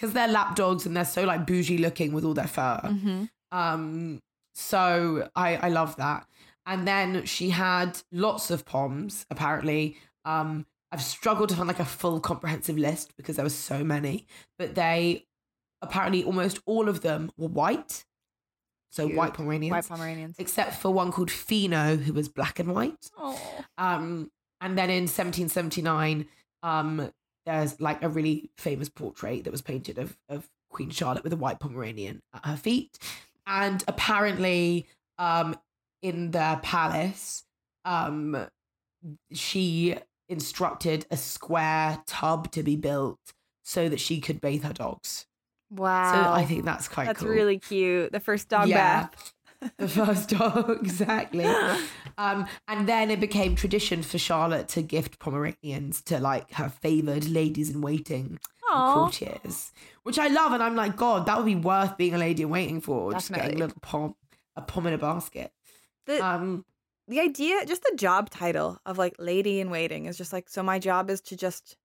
because 0.00 0.14
they're 0.14 0.28
lap 0.28 0.56
dogs 0.56 0.86
and 0.86 0.96
they're 0.96 1.04
so 1.04 1.24
like 1.24 1.46
bougie 1.46 1.76
looking 1.78 2.12
with 2.12 2.24
all 2.24 2.32
their 2.34 2.46
fur. 2.46 2.80
hmm 2.84 3.24
Um, 3.52 4.20
so 4.54 5.28
I 5.36 5.56
I 5.56 5.68
love 5.68 5.96
that. 5.96 6.26
And 6.66 6.86
then 6.86 7.24
she 7.26 7.50
had 7.50 8.00
lots 8.12 8.50
of 8.50 8.64
poms. 8.64 9.26
Apparently, 9.30 9.96
um, 10.24 10.66
I've 10.92 11.02
struggled 11.02 11.48
to 11.50 11.54
find 11.56 11.66
like 11.68 11.80
a 11.80 11.84
full 11.84 12.20
comprehensive 12.20 12.78
list 12.78 13.12
because 13.16 13.36
there 13.36 13.44
were 13.44 13.50
so 13.50 13.82
many. 13.84 14.26
But 14.58 14.74
they 14.74 15.26
apparently 15.82 16.22
almost 16.24 16.60
all 16.66 16.88
of 16.88 17.00
them 17.00 17.30
were 17.38 17.48
white, 17.48 18.04
so 18.90 19.06
Cute. 19.06 19.16
white 19.16 19.34
Pomeranians, 19.34 19.72
White 19.72 19.88
Pomeranians. 19.88 20.36
except 20.38 20.74
for 20.80 20.92
one 20.92 21.10
called 21.10 21.30
Fino 21.30 21.96
who 21.96 22.12
was 22.12 22.28
black 22.28 22.58
and 22.58 22.72
white. 22.74 23.10
Oh. 23.18 23.40
Um, 23.78 24.30
and 24.60 24.76
then 24.76 24.90
in 24.90 25.04
1779, 25.04 26.26
um, 26.62 27.10
there's 27.46 27.80
like 27.80 28.02
a 28.02 28.08
really 28.08 28.50
famous 28.56 28.88
portrait 28.88 29.44
that 29.44 29.50
was 29.50 29.62
painted 29.62 29.98
of, 29.98 30.16
of 30.28 30.48
Queen 30.70 30.90
Charlotte 30.90 31.24
with 31.24 31.32
a 31.32 31.36
white 31.36 31.58
Pomeranian 31.60 32.22
at 32.34 32.44
her 32.46 32.56
feet. 32.56 32.98
And 33.46 33.82
apparently, 33.88 34.86
um, 35.18 35.56
in 36.02 36.30
their 36.30 36.56
palace, 36.62 37.44
um, 37.84 38.46
she 39.32 39.96
instructed 40.28 41.06
a 41.10 41.16
square 41.16 42.02
tub 42.06 42.50
to 42.52 42.62
be 42.62 42.76
built 42.76 43.18
so 43.64 43.88
that 43.88 44.00
she 44.00 44.20
could 44.20 44.40
bathe 44.40 44.64
her 44.64 44.72
dogs. 44.72 45.26
Wow. 45.70 46.12
So 46.12 46.32
I 46.32 46.44
think 46.44 46.64
that's 46.64 46.88
quite 46.88 47.06
that's 47.06 47.20
cool. 47.20 47.30
really 47.30 47.58
cute. 47.58 48.12
The 48.12 48.20
first 48.20 48.48
dog 48.48 48.68
Yeah. 48.68 49.02
bath. 49.02 49.32
The 49.78 49.88
first 49.88 50.30
dog, 50.30 50.70
exactly. 50.82 51.46
Um, 52.18 52.46
and 52.68 52.86
then 52.86 53.10
it 53.10 53.18
became 53.18 53.54
tradition 53.56 54.02
for 54.02 54.18
Charlotte 54.18 54.68
to 54.70 54.82
gift 54.82 55.18
Pomeranians 55.20 56.02
to 56.02 56.18
like 56.18 56.52
her 56.52 56.68
favored 56.68 57.26
ladies 57.30 57.70
in 57.70 57.80
waiting, 57.80 58.38
courtiers, 58.70 59.72
which 60.02 60.18
I 60.18 60.28
love. 60.28 60.52
And 60.52 60.62
I'm 60.62 60.76
like, 60.76 60.96
God, 60.96 61.24
that 61.24 61.38
would 61.38 61.46
be 61.46 61.54
worth 61.54 61.96
being 61.96 62.14
a 62.14 62.18
lady 62.18 62.42
in 62.42 62.50
waiting 62.50 62.82
for. 62.82 63.12
Just 63.12 63.32
getting 63.32 63.56
a 63.56 63.58
little 63.58 63.78
pom, 63.80 64.16
a 64.54 64.60
pom 64.60 64.86
in 64.86 64.92
a 64.92 64.98
basket. 64.98 65.50
The, 66.04 66.22
Um, 66.22 66.66
the 67.08 67.20
idea, 67.20 67.64
just 67.64 67.82
the 67.82 67.96
job 67.96 68.28
title 68.28 68.78
of 68.84 68.98
like 68.98 69.14
lady 69.18 69.60
in 69.60 69.70
waiting 69.70 70.04
is 70.04 70.18
just 70.18 70.32
like, 70.32 70.50
so 70.50 70.62
my 70.62 70.78
job 70.78 71.08
is 71.08 71.22
to 71.22 71.36
just 71.36 71.76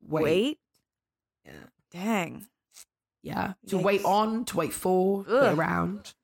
wait. 0.00 0.22
wait. 0.22 0.58
Yeah. 1.46 1.52
Dang. 1.90 2.46
Yeah. 3.24 3.54
To 3.68 3.78
wait 3.78 4.04
on, 4.04 4.44
to 4.44 4.56
wait 4.56 4.72
for, 4.72 5.24
Ugh. 5.28 5.42
wait 5.42 5.52
around. 5.58 6.14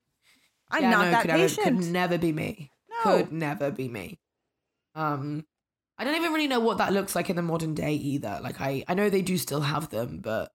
I'm 0.70 0.82
Yeah, 0.82 0.90
not 0.90 1.04
no, 1.04 1.10
that 1.12 1.22
could 1.22 1.30
patient. 1.30 1.64
could 1.80 1.92
never 1.92 2.18
be 2.18 2.32
me. 2.32 2.70
no. 3.04 3.16
Could 3.18 3.32
never 3.32 3.70
be 3.70 3.88
me. 3.88 4.18
Um, 4.94 5.44
I 5.98 6.04
don't 6.04 6.14
even 6.16 6.32
really 6.32 6.48
know 6.48 6.60
what 6.60 6.78
that 6.78 6.92
looks 6.92 7.14
like 7.14 7.30
in 7.30 7.36
the 7.36 7.42
modern 7.42 7.74
day 7.74 7.92
either. 7.94 8.40
Like 8.42 8.60
I, 8.60 8.84
I 8.88 8.94
know 8.94 9.08
they 9.08 9.22
do 9.22 9.36
still 9.38 9.60
have 9.60 9.88
them, 9.90 10.18
but 10.18 10.52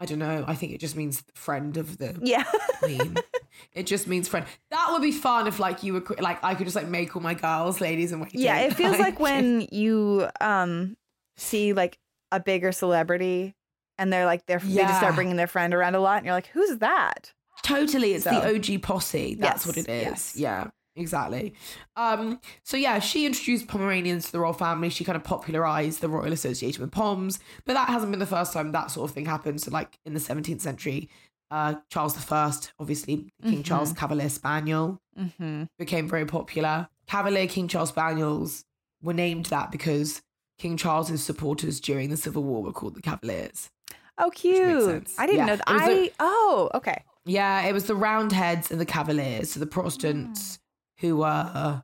I 0.00 0.04
don't 0.06 0.18
know. 0.18 0.44
I 0.46 0.54
think 0.54 0.72
it 0.72 0.80
just 0.80 0.96
means 0.96 1.24
friend 1.34 1.76
of 1.76 1.98
the 1.98 2.18
Yeah. 2.22 2.44
queen. 2.80 3.16
it 3.72 3.86
just 3.86 4.06
means 4.06 4.28
friend. 4.28 4.44
That 4.70 4.88
would 4.90 5.00
be 5.02 5.12
fun 5.12 5.46
if 5.46 5.58
like 5.58 5.82
you 5.82 5.94
were 5.94 6.04
like 6.18 6.42
I 6.44 6.54
could 6.54 6.66
just 6.66 6.76
like 6.76 6.88
make 6.88 7.14
all 7.16 7.22
my 7.22 7.34
girls 7.34 7.80
ladies 7.80 8.12
and 8.12 8.20
waiting. 8.20 8.40
yeah. 8.40 8.58
It 8.60 8.74
feels 8.76 8.98
like 8.98 9.18
when 9.20 9.66
you 9.72 10.28
um 10.40 10.96
see 11.38 11.72
like 11.72 11.98
a 12.32 12.40
bigger 12.40 12.72
celebrity 12.72 13.54
and 13.98 14.12
they're 14.12 14.26
like 14.26 14.44
they're 14.46 14.58
they 14.58 14.82
just 14.82 14.98
start 14.98 15.14
bringing 15.14 15.36
their 15.36 15.46
friend 15.46 15.72
around 15.72 15.94
a 15.94 16.00
lot 16.00 16.18
and 16.18 16.26
you're 16.26 16.34
like, 16.34 16.48
who's 16.48 16.78
that? 16.78 17.32
Totally, 17.66 18.14
it's 18.14 18.24
the 18.24 18.54
OG 18.54 18.82
posse. 18.82 19.34
That's 19.34 19.64
Yes, 19.64 19.66
what 19.66 19.76
it 19.76 19.88
is. 19.88 20.02
yes. 20.04 20.36
Yeah, 20.36 20.70
exactly. 20.94 21.54
Um, 21.96 22.40
so 22.62 22.76
yeah, 22.76 22.98
she 23.00 23.26
introduced 23.26 23.66
Pomeranians 23.68 24.26
to 24.26 24.32
the 24.32 24.40
royal 24.40 24.52
family. 24.52 24.88
She 24.90 25.04
kind 25.04 25.16
of 25.16 25.24
popularized 25.24 26.00
the 26.00 26.08
royal 26.08 26.32
association 26.32 26.80
with 26.82 26.92
Poms, 26.92 27.38
but 27.64 27.74
that 27.74 27.88
hasn't 27.88 28.10
been 28.12 28.20
the 28.20 28.26
first 28.26 28.52
time 28.52 28.72
that 28.72 28.90
sort 28.90 29.10
of 29.10 29.14
thing 29.14 29.26
happened. 29.26 29.60
So 29.60 29.70
like 29.70 29.98
in 30.06 30.14
the 30.14 30.20
17th 30.20 30.60
century, 30.60 31.08
uh, 31.50 31.74
Charles 31.90 32.16
I, 32.32 32.52
obviously 32.78 33.28
King 33.42 33.60
Mhm. 33.62 33.64
Charles 33.64 33.92
Cavalier 33.92 34.28
Spaniel, 34.28 35.00
Mm-hmm. 35.18 35.64
became 35.78 36.08
very 36.08 36.26
popular. 36.26 36.88
Cavalier 37.06 37.46
King 37.46 37.68
Charles 37.68 37.88
Spaniels 37.90 38.64
were 39.02 39.14
named 39.14 39.46
that 39.46 39.70
because 39.70 40.22
King 40.58 40.76
Charles's 40.76 41.22
supporters 41.22 41.80
during 41.80 42.10
the 42.10 42.16
Civil 42.16 42.42
War 42.42 42.62
were 42.62 42.72
called 42.72 42.94
the 42.94 43.02
Cavaliers. 43.02 43.70
Oh, 44.18 44.30
cute. 44.30 45.08
I 45.18 45.26
didn't 45.26 45.38
Yeah. 45.38 45.44
know 45.46 45.56
that. 45.56 45.64
I 45.68 46.10
oh, 46.20 46.70
okay. 46.74 47.04
Yeah, 47.26 47.62
it 47.66 47.72
was 47.72 47.84
the 47.84 47.96
Roundheads 47.96 48.70
and 48.70 48.80
the 48.80 48.86
Cavaliers, 48.86 49.50
so 49.50 49.60
the 49.60 49.66
Protestants 49.66 50.58
who 51.00 51.18
were 51.18 51.82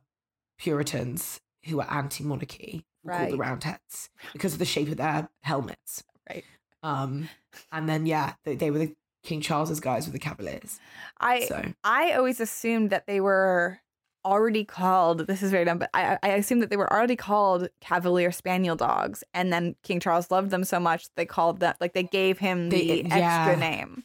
Puritans, 0.57 1.41
who 1.65 1.77
were 1.77 1.91
anti-monarchy, 1.91 2.85
were 3.03 3.11
called 3.11 3.31
the 3.31 3.37
Roundheads 3.37 4.09
because 4.31 4.53
of 4.53 4.59
the 4.59 4.65
shape 4.65 4.87
of 4.89 4.97
their 4.97 5.29
helmets. 5.41 6.03
Right. 6.29 6.43
Um, 6.81 7.29
and 7.71 7.87
then 7.89 8.05
yeah, 8.05 8.33
they, 8.45 8.55
they 8.55 8.71
were 8.71 8.79
the 8.79 8.95
King 9.23 9.41
Charles's 9.41 9.79
guys 9.79 10.05
with 10.05 10.13
the 10.13 10.19
Cavaliers. 10.19 10.79
I 11.19 11.41
So 11.45 11.73
I 11.83 12.13
always 12.13 12.39
assumed 12.39 12.89
that 12.91 13.05
they 13.07 13.19
were 13.19 13.79
already 14.25 14.63
called. 14.63 15.27
This 15.27 15.43
is 15.43 15.51
very 15.51 15.65
dumb, 15.65 15.77
but 15.79 15.89
I 15.93 16.17
I 16.23 16.29
assumed 16.29 16.61
that 16.61 16.69
they 16.69 16.77
were 16.77 16.91
already 16.91 17.15
called 17.17 17.67
Cavalier 17.81 18.31
Spaniel 18.31 18.75
dogs, 18.77 19.23
and 19.33 19.51
then 19.51 19.75
King 19.83 19.99
Charles 19.99 20.31
loved 20.31 20.49
them 20.49 20.63
so 20.63 20.79
much 20.79 21.07
they 21.15 21.25
called 21.25 21.59
that 21.59 21.77
like 21.81 21.93
they 21.93 22.03
gave 22.03 22.39
him 22.39 22.69
the 22.69 22.87
They- 22.87 23.01
extra 23.03 23.19
yeah. 23.19 23.55
name. 23.59 24.03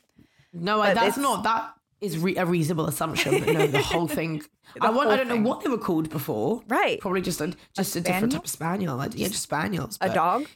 No, 0.53 0.79
But 0.79 0.95
that's 0.95 1.17
not 1.19 1.43
that 1.45 1.75
is 2.01 2.19
re- 2.19 2.37
a 2.37 2.47
reasonable 2.47 2.87
assumption. 2.87 3.41
But 3.41 3.55
no, 3.55 3.67
the 3.67 3.83
whole 3.83 4.09
thing. 4.09 4.43
The 4.75 4.81
I 4.87 4.91
want. 4.91 5.11
I 5.11 5.17
don't 5.17 5.29
thing. 5.29 5.43
know 5.43 5.49
what 5.49 5.63
they 5.63 5.71
were 5.71 5.79
called 5.79 6.11
before. 6.11 6.63
Right, 6.69 7.01
Probably 7.01 7.23
just 7.23 7.41
a 7.41 7.55
just 7.75 7.97
a, 7.97 8.01
different 8.01 8.33
type 8.33 8.45
of 8.45 8.51
spaniel. 8.51 8.97
Like, 8.97 9.13
yeah, 9.15 9.29
just 9.29 9.43
spaniels. 9.43 9.99
a 10.01 10.13
dog. 10.13 10.47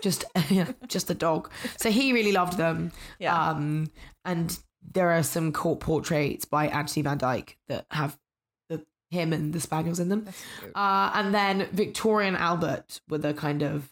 just 0.00 0.24
yeah, 0.50 0.72
just 0.86 1.10
a 1.10 1.14
dog. 1.14 1.50
So 1.76 1.90
he 1.90 2.12
really 2.12 2.32
loved 2.32 2.56
them. 2.58 2.92
Yeah. 3.18 3.50
Um, 3.50 3.90
and 4.24 4.58
there 4.92 5.10
are 5.10 5.22
some 5.22 5.52
court 5.52 5.80
portraits 5.80 6.44
by 6.44 6.68
Anthony 6.68 7.02
Van 7.02 7.18
Dyck 7.18 7.56
that 7.68 7.86
have 7.90 8.18
the 8.68 8.84
him 9.10 9.32
and 9.32 9.52
the 9.52 9.60
spaniels 9.60 10.00
in 10.00 10.08
them. 10.08 10.24
That's 10.24 10.42
cute. 10.60 10.72
Uh, 10.74 11.10
and 11.14 11.34
then 11.34 11.68
Victoria 11.72 12.28
and 12.28 12.36
Albert 12.36 13.00
were 13.08 13.18
the 13.18 13.34
kind 13.34 13.62
of 13.62 13.90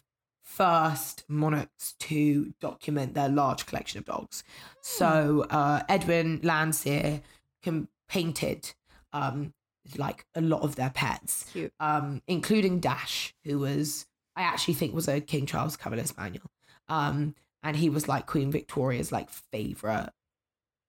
first 0.57 1.23
monarchs 1.27 1.93
to 1.99 2.53
document 2.59 3.13
their 3.13 3.29
large 3.29 3.65
collection 3.67 3.99
of 3.99 4.05
dogs. 4.05 4.43
So 4.81 5.45
uh, 5.51 5.83
Edwin 5.87 6.39
Landseer 6.39 7.21
can, 7.61 7.87
painted 8.09 8.73
um, 9.13 9.53
like 9.97 10.25
a 10.35 10.41
lot 10.41 10.61
of 10.61 10.75
their 10.75 10.89
pets 10.89 11.53
um, 11.79 12.21
including 12.27 12.79
Dash, 12.79 13.33
who 13.43 13.59
was 13.59 14.05
I 14.35 14.43
actually 14.43 14.75
think 14.75 14.93
was 14.93 15.07
a 15.07 15.19
King 15.19 15.45
Charles 15.45 15.77
Cavalier 15.77 16.05
Spaniel, 16.05 16.49
um, 16.89 17.35
and 17.63 17.75
he 17.75 17.89
was 17.89 18.07
like 18.07 18.27
Queen 18.27 18.51
Victoria's 18.51 19.11
like 19.11 19.29
favorite 19.29 20.11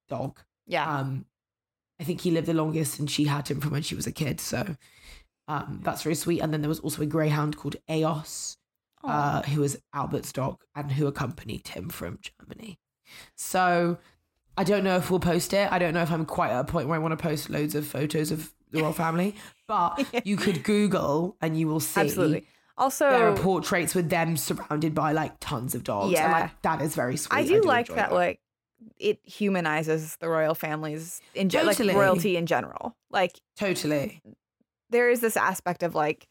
dog. 0.08 0.38
Yeah. 0.66 0.98
Um, 0.98 1.24
I 2.00 2.04
think 2.04 2.20
he 2.20 2.30
lived 2.30 2.46
the 2.46 2.54
longest, 2.54 2.98
and 2.98 3.10
she 3.10 3.24
had 3.24 3.48
him 3.48 3.60
from 3.60 3.72
when 3.72 3.82
she 3.82 3.94
was 3.94 4.06
a 4.06 4.12
kid, 4.12 4.40
so 4.40 4.76
um, 5.48 5.80
that's 5.82 6.02
very 6.02 6.14
sweet. 6.14 6.40
And 6.40 6.52
then 6.52 6.60
there 6.60 6.68
was 6.68 6.80
also 6.80 7.02
a 7.02 7.06
greyhound 7.06 7.56
called 7.56 7.76
Eos. 7.90 8.57
Uh, 9.04 9.42
who 9.42 9.60
was 9.60 9.76
Albert's 9.94 10.32
dog 10.32 10.62
and 10.74 10.92
who 10.92 11.06
accompanied 11.06 11.68
him 11.68 11.88
from 11.88 12.18
Germany. 12.20 12.78
So 13.36 13.98
I 14.56 14.64
don't 14.64 14.84
know 14.84 14.96
if 14.96 15.10
we'll 15.10 15.20
post 15.20 15.52
it. 15.52 15.70
I 15.70 15.78
don't 15.78 15.94
know 15.94 16.02
if 16.02 16.10
I'm 16.10 16.26
quite 16.26 16.50
at 16.50 16.60
a 16.60 16.64
point 16.64 16.88
where 16.88 16.96
I 16.96 16.98
want 16.98 17.12
to 17.12 17.22
post 17.22 17.48
loads 17.50 17.74
of 17.74 17.86
photos 17.86 18.30
of 18.30 18.52
the 18.70 18.82
royal 18.82 18.92
family, 18.92 19.34
but 19.66 20.04
you 20.26 20.36
could 20.36 20.62
Google 20.64 21.36
and 21.40 21.58
you 21.58 21.68
will 21.68 21.80
see 21.80 22.00
Absolutely. 22.00 22.44
Also, 22.76 23.08
there 23.10 23.28
are 23.28 23.36
portraits 23.36 23.94
with 23.94 24.08
them 24.08 24.36
surrounded 24.36 24.94
by 24.94 25.12
like 25.12 25.40
tons 25.40 25.74
of 25.74 25.82
dogs. 25.84 26.06
And 26.06 26.12
Yeah. 26.12 26.32
like 26.32 26.62
that 26.62 26.80
is 26.82 26.94
very 26.94 27.16
sweet. 27.16 27.36
I 27.36 27.42
do 27.44 27.60
like 27.62 27.88
enjoy 27.88 27.96
that, 27.96 28.12
like 28.12 28.40
it 28.98 29.18
humanizes 29.24 30.16
the 30.16 30.28
royal 30.28 30.54
families 30.54 31.20
in 31.34 31.48
gen- 31.48 31.64
Totally. 31.64 31.88
like 31.88 31.96
royalty 31.96 32.36
in 32.36 32.46
general. 32.46 32.96
Like 33.10 33.40
totally. 33.56 34.22
there 34.90 35.10
is 35.10 35.20
this 35.20 35.36
aspect 35.36 35.82
of 35.82 35.94
like 35.96 36.28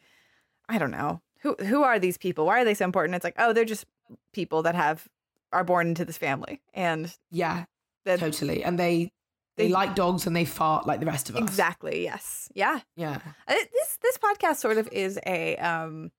I 0.70 0.78
don't 0.78 0.92
know 0.92 1.22
who 1.42 1.56
who 1.60 1.84
are 1.84 2.00
these 2.00 2.18
people? 2.18 2.46
Why 2.46 2.62
are 2.62 2.66
they 2.66 2.74
so 2.74 2.86
important? 2.86 3.16
It's 3.16 3.24
like 3.24 3.36
oh, 3.38 3.54
they're 3.54 3.66
just 3.66 3.86
people 4.34 4.64
that 4.64 4.76
have 4.76 5.08
are 5.54 5.64
born 5.64 5.88
into 5.88 6.06
this 6.06 6.18
family, 6.18 6.62
and 6.74 7.14
Yeah, 7.32 7.66
totally. 8.06 8.64
And 8.64 8.78
they, 8.78 9.12
they 9.56 9.68
They- 9.68 9.70
like 9.74 9.96
dogs 9.96 10.28
and 10.28 10.36
they 10.36 10.46
fart 10.46 10.86
like 10.88 11.00
the 11.00 11.06
rest 11.06 11.30
of 11.30 11.36
us. 11.36 11.42
exactly 11.42 12.04
yes, 12.04 12.50
yeah. 12.54 12.80
Yeah. 12.96 13.20
Uh, 13.48 13.54
This 13.74 13.98
this 14.02 14.18
podcast 14.18 14.58
sort 14.58 14.78
of 14.78 14.88
is 14.92 15.20
a 15.26 15.56
um. 15.58 16.12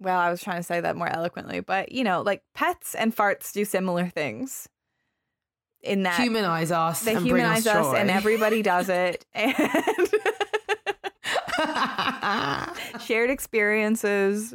Well, 0.00 0.16
I 0.18 0.30
was 0.30 0.40
trying 0.42 0.58
to 0.58 0.62
say 0.62 0.80
that 0.80 0.94
more 0.96 1.08
eloquently, 1.08 1.58
but 1.58 1.90
you 1.90 2.04
know, 2.04 2.22
like 2.22 2.42
pets 2.54 2.94
and 2.94 3.14
farts 3.14 3.52
do 3.52 3.64
similar 3.64 4.06
things. 4.08 4.68
In 5.80 6.02
that 6.04 6.20
Humanize 6.20 6.72
us. 6.72 7.02
they 7.04 7.14
humanize 7.20 7.66
us, 7.66 7.86
joy. 7.86 7.94
and 7.94 8.10
everybody 8.10 8.62
does 8.62 8.88
it, 8.88 9.24
and 9.34 9.54
shared 13.04 13.30
experiences. 13.30 14.54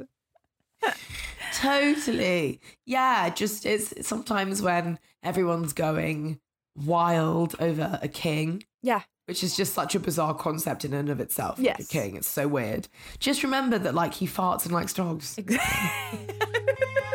totally. 1.56 2.60
Yeah, 2.86 3.30
just 3.30 3.66
it's 3.66 4.06
sometimes 4.08 4.62
when 4.62 4.99
everyone's 5.24 5.74
going 5.74 6.39
wild 6.76 7.56
over 7.60 7.99
a 8.01 8.08
king. 8.08 8.64
Yeah. 8.82 9.01
Which 9.26 9.43
is 9.43 9.56
just 9.56 9.74
such 9.74 9.95
a 9.95 9.99
bizarre 9.99 10.34
concept 10.34 10.84
in 10.84 10.93
and 10.93 11.10
of 11.10 11.22
itself. 11.22 11.58
like 11.58 11.80
a 11.80 11.84
king. 11.86 12.16
It's 12.18 12.28
so 12.28 12.47
weird. 12.47 12.89
Just 13.20 13.43
remember 13.43 13.78
that 13.80 13.95
like 13.95 14.14
he 14.16 14.28
farts 14.28 14.66
and 14.66 14.74
likes 14.74 14.93
dogs. 14.93 15.39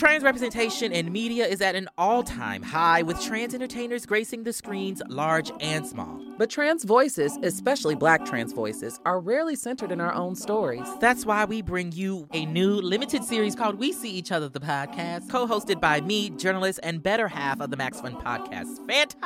Trans 0.00 0.24
representation 0.24 0.92
in 0.92 1.12
media 1.12 1.46
is 1.46 1.60
at 1.60 1.74
an 1.74 1.86
all 1.98 2.22
time 2.22 2.62
high, 2.62 3.02
with 3.02 3.20
trans 3.20 3.54
entertainers 3.54 4.06
gracing 4.06 4.44
the 4.44 4.52
screens 4.54 5.02
large 5.10 5.52
and 5.60 5.86
small. 5.86 6.29
But 6.40 6.48
trans 6.48 6.84
voices, 6.84 7.38
especially 7.42 7.94
black 7.96 8.24
trans 8.24 8.54
voices, 8.54 8.98
are 9.04 9.20
rarely 9.20 9.54
centered 9.54 9.92
in 9.92 10.00
our 10.00 10.14
own 10.14 10.34
stories. 10.34 10.88
That's 10.98 11.26
why 11.26 11.44
we 11.44 11.60
bring 11.60 11.92
you 11.92 12.28
a 12.32 12.46
new 12.46 12.80
limited 12.80 13.24
series 13.24 13.54
called 13.54 13.78
We 13.78 13.92
See 13.92 14.08
Each 14.08 14.32
Other, 14.32 14.48
the 14.48 14.58
podcast, 14.58 15.28
co 15.28 15.46
hosted 15.46 15.80
by 15.80 16.00
me, 16.00 16.30
journalist, 16.30 16.80
and 16.82 17.02
better 17.02 17.28
half 17.28 17.60
of 17.60 17.68
the 17.68 17.76
Max 17.76 18.00
Fun 18.00 18.16
podcast, 18.16 18.80
Fanti, 18.86 19.16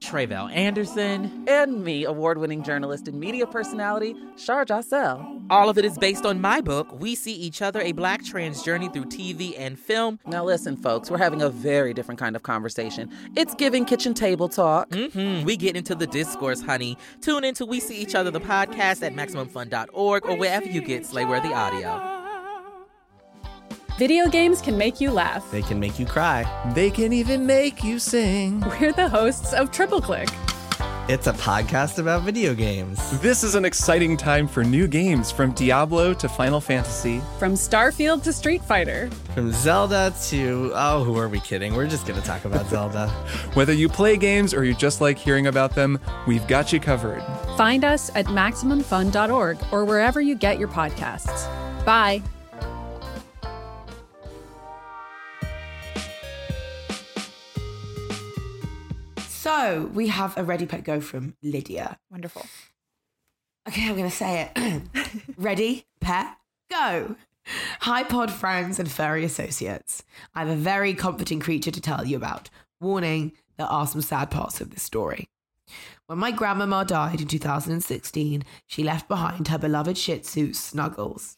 Tre'vell 0.00 0.52
Anderson. 0.52 1.32
And 1.48 1.82
me, 1.82 2.04
award 2.04 2.38
winning 2.38 2.62
journalist 2.62 3.08
and 3.08 3.18
media 3.18 3.48
personality, 3.48 4.14
Shar 4.38 4.64
Jossell. 4.64 5.42
All 5.50 5.68
of 5.68 5.76
it 5.78 5.84
is 5.84 5.98
based 5.98 6.24
on 6.24 6.40
my 6.40 6.60
book, 6.60 6.98
We 7.00 7.14
See 7.14 7.34
Each 7.34 7.60
Other, 7.60 7.80
a 7.80 7.92
black 7.92 8.24
trans 8.24 8.62
journey 8.62 8.88
through 8.88 9.06
TV 9.06 9.54
and 9.58 9.78
film. 9.78 10.18
Now, 10.26 10.44
listen, 10.44 10.76
folks, 10.76 11.10
we're 11.10 11.18
having 11.18 11.42
a 11.42 11.50
very 11.50 11.92
different 11.92 12.18
kind 12.18 12.36
of 12.36 12.42
conversation. 12.42 13.10
It's 13.36 13.54
giving 13.54 13.84
kitchen 13.84 14.14
table 14.14 14.48
talk. 14.48 14.92
hmm 14.92 15.42
We 15.42 15.56
get 15.56 15.76
into 15.76 15.94
the 15.94 16.06
discourse, 16.06 16.51
honey. 16.60 16.98
Tune 17.20 17.44
into 17.44 17.64
We 17.64 17.80
See 17.80 17.96
Each 17.96 18.14
Other, 18.14 18.30
the 18.30 18.40
podcast 18.40 19.02
at 19.02 19.14
MaximumFun.org 19.14 20.26
or 20.26 20.36
wherever 20.36 20.66
you 20.66 20.80
get 20.80 21.04
Slayworthy 21.04 21.54
audio. 21.54 22.12
Video 23.98 24.28
games 24.28 24.60
can 24.60 24.76
make 24.76 25.00
you 25.00 25.10
laugh. 25.10 25.48
They 25.52 25.62
can 25.62 25.78
make 25.78 25.98
you 25.98 26.06
cry. 26.06 26.44
They 26.74 26.90
can 26.90 27.12
even 27.12 27.46
make 27.46 27.84
you 27.84 27.98
sing. 27.98 28.60
We're 28.80 28.92
the 28.92 29.08
hosts 29.08 29.52
of 29.52 29.70
Triple 29.70 30.00
Click. 30.00 30.28
It's 31.12 31.26
a 31.26 31.34
podcast 31.34 31.98
about 31.98 32.22
video 32.22 32.54
games. 32.54 33.20
This 33.20 33.44
is 33.44 33.54
an 33.54 33.66
exciting 33.66 34.16
time 34.16 34.48
for 34.48 34.64
new 34.64 34.88
games 34.88 35.30
from 35.30 35.52
Diablo 35.52 36.14
to 36.14 36.26
Final 36.26 36.58
Fantasy. 36.58 37.20
From 37.38 37.52
Starfield 37.52 38.22
to 38.22 38.32
Street 38.32 38.64
Fighter. 38.64 39.10
From 39.34 39.52
Zelda 39.52 40.14
to, 40.28 40.72
oh, 40.74 41.04
who 41.04 41.18
are 41.18 41.28
we 41.28 41.38
kidding? 41.40 41.74
We're 41.74 41.86
just 41.86 42.06
going 42.06 42.18
to 42.18 42.26
talk 42.26 42.46
about 42.46 42.66
Zelda. 42.70 43.08
Whether 43.52 43.74
you 43.74 43.90
play 43.90 44.16
games 44.16 44.54
or 44.54 44.64
you 44.64 44.72
just 44.72 45.02
like 45.02 45.18
hearing 45.18 45.48
about 45.48 45.74
them, 45.74 46.00
we've 46.26 46.46
got 46.46 46.72
you 46.72 46.80
covered. 46.80 47.22
Find 47.58 47.84
us 47.84 48.10
at 48.14 48.24
MaximumFun.org 48.24 49.58
or 49.70 49.84
wherever 49.84 50.18
you 50.18 50.34
get 50.34 50.58
your 50.58 50.68
podcasts. 50.68 51.44
Bye. 51.84 52.22
So 59.42 59.90
we 59.92 60.06
have 60.06 60.38
a 60.38 60.44
ready 60.44 60.66
pet 60.66 60.84
go 60.84 61.00
from 61.00 61.34
Lydia. 61.42 61.98
Wonderful. 62.12 62.46
Okay, 63.66 63.88
I'm 63.88 63.96
going 63.96 64.08
to 64.08 64.16
say 64.16 64.48
it. 64.54 64.82
ready, 65.36 65.84
pet, 66.00 66.36
go. 66.70 67.16
Hi, 67.80 68.04
pod 68.04 68.30
friends 68.30 68.78
and 68.78 68.88
furry 68.88 69.24
associates. 69.24 70.04
I 70.32 70.44
have 70.44 70.48
a 70.48 70.54
very 70.54 70.94
comforting 70.94 71.40
creature 71.40 71.72
to 71.72 71.80
tell 71.80 72.06
you 72.06 72.16
about. 72.16 72.50
Warning, 72.80 73.32
there 73.56 73.66
are 73.66 73.88
some 73.88 74.00
sad 74.00 74.30
parts 74.30 74.60
of 74.60 74.70
this 74.70 74.84
story. 74.84 75.28
When 76.06 76.20
my 76.20 76.30
grandmama 76.30 76.84
died 76.84 77.20
in 77.20 77.26
2016, 77.26 78.44
she 78.68 78.84
left 78.84 79.08
behind 79.08 79.48
her 79.48 79.58
beloved 79.58 79.98
Shih 79.98 80.20
Tzu, 80.20 80.52
Snuggles. 80.52 81.36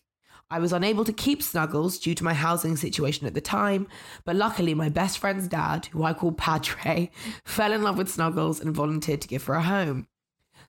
I 0.51 0.59
was 0.59 0.73
unable 0.73 1.05
to 1.05 1.13
keep 1.13 1.43
Snuggles 1.43 1.99
due 1.99 2.15
to 2.15 2.25
my 2.25 2.35
housing 2.35 2.77
situation 2.77 3.27
at 3.27 3.35
the 3.35 3.41
time, 3.41 3.87
but 4.25 4.37
luckily 4.37 4.75
my 4.75 4.89
best 4.89 5.19
friend's 5.19 5.49
dad, 5.49 5.87
who 5.87 6.05
I 6.05 6.13
call 6.13 6.33
Padre, 6.33 7.11
fell 7.45 7.73
in 7.73 7.83
love 7.83 7.99
with 7.99 8.11
Snuggles 8.11 8.61
and 8.61 8.75
volunteered 8.75 9.21
to 9.23 9.29
give 9.29 9.45
her 9.45 9.55
a 9.55 9.63
home. 9.63 10.07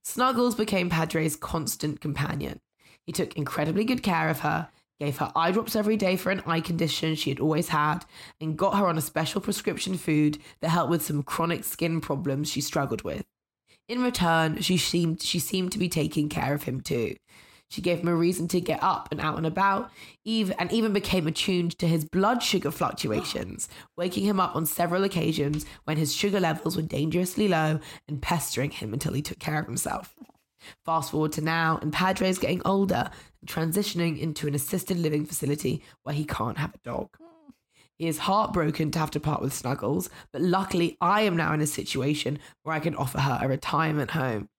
Snuggles 0.03 0.55
became 0.55 0.89
Padre's 0.89 1.35
constant 1.35 1.99
companion. 1.99 2.61
He 3.05 3.11
took 3.11 3.35
incredibly 3.35 3.83
good 3.83 4.01
care 4.01 4.29
of 4.29 4.39
her, 4.39 4.69
gave 4.99 5.17
her 5.17 5.31
eye 5.35 5.51
drops 5.51 5.75
every 5.75 5.97
day 5.97 6.15
for 6.15 6.31
an 6.31 6.41
eye 6.45 6.61
condition 6.61 7.15
she 7.15 7.29
had 7.29 7.39
always 7.39 7.69
had, 7.69 8.05
and 8.39 8.57
got 8.57 8.77
her 8.77 8.87
on 8.87 8.97
a 8.97 9.01
special 9.01 9.41
prescription 9.41 9.97
food 9.97 10.39
that 10.61 10.69
helped 10.69 10.89
with 10.89 11.03
some 11.03 11.23
chronic 11.23 11.63
skin 11.63 12.01
problems 12.01 12.49
she 12.49 12.61
struggled 12.61 13.03
with. 13.03 13.25
In 13.87 14.01
return, 14.01 14.61
she 14.61 14.77
seemed 14.77 15.21
she 15.21 15.37
seemed 15.37 15.71
to 15.73 15.79
be 15.79 15.89
taking 15.89 16.29
care 16.29 16.53
of 16.55 16.63
him 16.63 16.81
too. 16.81 17.15
She 17.69 17.81
gave 17.81 17.99
him 17.99 18.07
a 18.07 18.15
reason 18.15 18.47
to 18.49 18.61
get 18.61 18.81
up 18.83 19.09
and 19.11 19.19
out 19.19 19.37
and 19.37 19.45
about, 19.45 19.91
even, 20.23 20.55
and 20.59 20.71
even 20.71 20.93
became 20.93 21.27
attuned 21.27 21.77
to 21.79 21.87
his 21.87 22.05
blood 22.05 22.43
sugar 22.43 22.71
fluctuations, 22.71 23.67
waking 23.97 24.25
him 24.25 24.39
up 24.39 24.55
on 24.55 24.65
several 24.65 25.03
occasions 25.03 25.65
when 25.83 25.97
his 25.97 26.15
sugar 26.15 26.39
levels 26.39 26.75
were 26.75 26.81
dangerously 26.81 27.47
low 27.47 27.79
and 28.07 28.21
pestering 28.21 28.71
him 28.71 28.93
until 28.93 29.13
he 29.13 29.21
took 29.21 29.39
care 29.39 29.59
of 29.59 29.65
himself. 29.65 30.13
Fast 30.83 31.11
forward 31.11 31.31
to 31.33 31.41
now, 31.41 31.77
and 31.81 31.93
Padre 31.93 32.29
is 32.29 32.39
getting 32.39 32.61
older 32.65 33.09
and 33.41 33.49
transitioning 33.49 34.19
into 34.19 34.47
an 34.47 34.55
assisted 34.55 34.97
living 34.97 35.25
facility 35.25 35.83
where 36.03 36.15
he 36.15 36.25
can't 36.25 36.57
have 36.57 36.73
a 36.73 36.79
dog. 36.79 37.09
He 37.97 38.07
is 38.07 38.19
heartbroken 38.19 38.91
to 38.91 38.99
have 38.99 39.11
to 39.11 39.19
part 39.19 39.41
with 39.41 39.53
Snuggles, 39.53 40.09
but 40.33 40.41
luckily 40.41 40.97
I 40.99 41.21
am 41.21 41.37
now 41.37 41.53
in 41.53 41.61
a 41.61 41.67
situation 41.67 42.39
where 42.63 42.75
I 42.75 42.79
can 42.79 42.95
offer 42.95 43.19
her 43.19 43.39
a 43.41 43.47
retirement 43.47 44.11
home. 44.11 44.49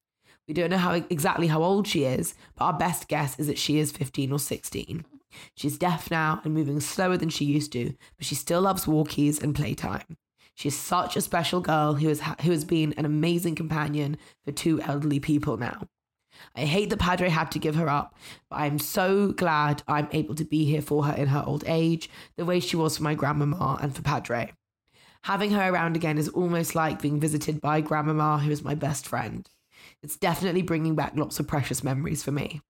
We 0.49 0.55
don't 0.55 0.71
know 0.71 0.79
how 0.79 0.93
exactly 0.93 1.49
how 1.49 1.63
old 1.63 1.89
she 1.89 2.05
is, 2.05 2.35
but 2.57 2.65
our 2.67 2.73
best 2.73 3.09
guess 3.09 3.39
is 3.39 3.49
that 3.49 3.59
she 3.59 3.79
is 3.79 3.91
15 3.91 4.33
or 4.33 4.39
16. 4.39 5.05
She's 5.55 5.77
deaf 5.77 6.11
now 6.11 6.41
and 6.45 6.55
moving 6.55 6.81
slower 6.81 7.17
than 7.17 7.29
she 7.29 7.45
used 7.45 7.73
to, 7.73 7.95
but 8.17 8.27
she 8.27 8.35
still 8.35 8.63
loves 8.63 8.87
walkies 8.87 9.43
and 9.43 9.55
playtime. 9.55 10.17
She's 10.55 10.79
such 10.79 11.17
a 11.17 11.21
special 11.21 11.61
girl 11.61 11.95
who 11.95 12.09
has 12.09 12.21
ha- 12.21 12.37
who 12.41 12.51
has 12.51 12.65
been 12.65 12.95
an 12.95 13.05
amazing 13.05 13.57
companion 13.57 14.17
for 14.45 14.53
two 14.53 14.81
elderly 14.81 15.21
people 15.21 15.59
now. 15.59 15.89
I 16.55 16.61
hate 16.61 16.91
that 16.91 16.99
Padre 16.99 17.29
had 17.29 17.51
to 17.53 17.59
give 17.59 17.75
her 17.75 17.89
up, 17.89 18.15
but 18.49 18.57
I'm 18.57 18.79
so 18.79 19.33
glad 19.33 19.83
I'm 19.87 20.09
able 20.13 20.35
to 20.37 20.45
be 20.45 20.65
here 20.65 20.83
for 20.83 21.05
her 21.05 21.13
in 21.15 21.29
her 21.29 21.45
old 21.47 21.65
age, 21.67 22.09
the 22.37 22.45
way 22.45 22.61
she 22.61 22.77
was 22.77 22.97
for 22.97 23.03
my 23.03 23.15
grandmama 23.15 23.79
and 23.83 23.95
for 23.95 24.03
Padre. 24.03 24.53
Having 25.25 25.51
her 25.51 25.71
around 25.71 25.97
again 25.97 26.19
is 26.19 26.29
almost 26.29 26.75
like 26.75 27.03
being 27.03 27.21
visited 27.21 27.61
by 27.61 27.81
grandmama, 27.81 28.39
who 28.39 28.51
is 28.51 28.63
my 28.63 28.75
best 28.75 29.07
friend. 29.09 29.49
It's 30.03 30.17
definitely 30.17 30.63
bringing 30.63 30.95
back 30.95 31.13
lots 31.17 31.41
of 31.41 31.49
precious 31.49 31.83
memories 31.83 32.23
for 32.23 32.33
me. 32.33 32.61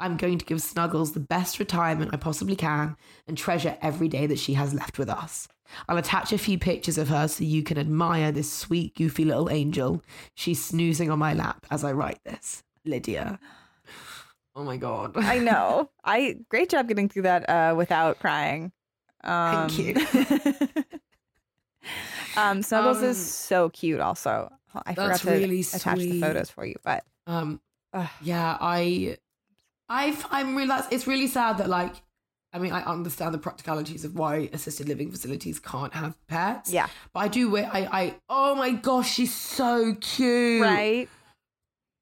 I'm 0.00 0.16
going 0.16 0.38
to 0.38 0.44
give 0.44 0.62
Snuggles 0.62 1.12
the 1.12 1.20
best 1.20 1.58
retirement 1.58 2.14
I 2.14 2.18
possibly 2.18 2.54
can 2.54 2.96
and 3.26 3.36
treasure 3.36 3.76
every 3.82 4.06
day 4.06 4.26
that 4.26 4.38
she 4.38 4.54
has 4.54 4.72
left 4.72 4.96
with 4.96 5.08
us. 5.08 5.48
I'll 5.88 5.98
attach 5.98 6.32
a 6.32 6.38
few 6.38 6.56
pictures 6.56 6.98
of 6.98 7.08
her 7.08 7.26
so 7.26 7.42
you 7.42 7.62
can 7.64 7.78
admire 7.78 8.30
this 8.30 8.50
sweet, 8.52 8.94
goofy 8.94 9.24
little 9.24 9.50
angel. 9.50 10.02
She's 10.34 10.64
snoozing 10.64 11.10
on 11.10 11.18
my 11.18 11.34
lap 11.34 11.66
as 11.70 11.82
I 11.82 11.92
write 11.92 12.22
this. 12.24 12.62
Lydia. 12.84 13.40
Oh 14.54 14.62
my 14.64 14.76
god. 14.76 15.16
I 15.16 15.38
know. 15.38 15.90
I 16.04 16.36
great 16.48 16.68
job 16.70 16.88
getting 16.88 17.08
through 17.08 17.22
that 17.22 17.48
uh, 17.50 17.74
without 17.76 18.18
crying. 18.20 18.72
Um, 19.24 19.68
Thank 19.68 19.78
you. 19.78 20.84
um, 22.36 22.62
Snuggles 22.62 22.98
Um, 22.98 23.04
is 23.04 23.32
so 23.32 23.68
cute. 23.70 24.00
Also, 24.00 24.50
I 24.86 24.94
forgot 24.94 25.20
to 25.20 25.30
really 25.30 25.60
attach 25.60 25.98
the 25.98 26.20
photos 26.20 26.50
for 26.50 26.64
you, 26.64 26.76
but 26.84 27.04
Um, 27.26 27.60
Ugh. 27.92 28.08
yeah, 28.22 28.56
I, 28.60 29.16
I've, 29.88 30.24
I'm 30.30 30.54
realized 30.56 30.92
it's 30.92 31.06
really 31.06 31.26
sad 31.26 31.58
that 31.58 31.68
like, 31.68 31.94
I 32.52 32.58
mean, 32.58 32.72
I 32.72 32.82
understand 32.82 33.34
the 33.34 33.38
practicalities 33.38 34.04
of 34.04 34.14
why 34.14 34.48
assisted 34.52 34.88
living 34.88 35.10
facilities 35.10 35.58
can't 35.60 35.92
have 35.94 36.16
pets. 36.28 36.70
yeah, 36.72 36.88
but 37.12 37.20
I 37.20 37.28
do. 37.28 37.56
I, 37.56 37.62
I, 38.00 38.14
oh 38.30 38.54
my 38.54 38.72
gosh, 38.72 39.12
she's 39.12 39.34
so 39.34 39.94
cute. 40.00 40.62
right. 40.62 41.08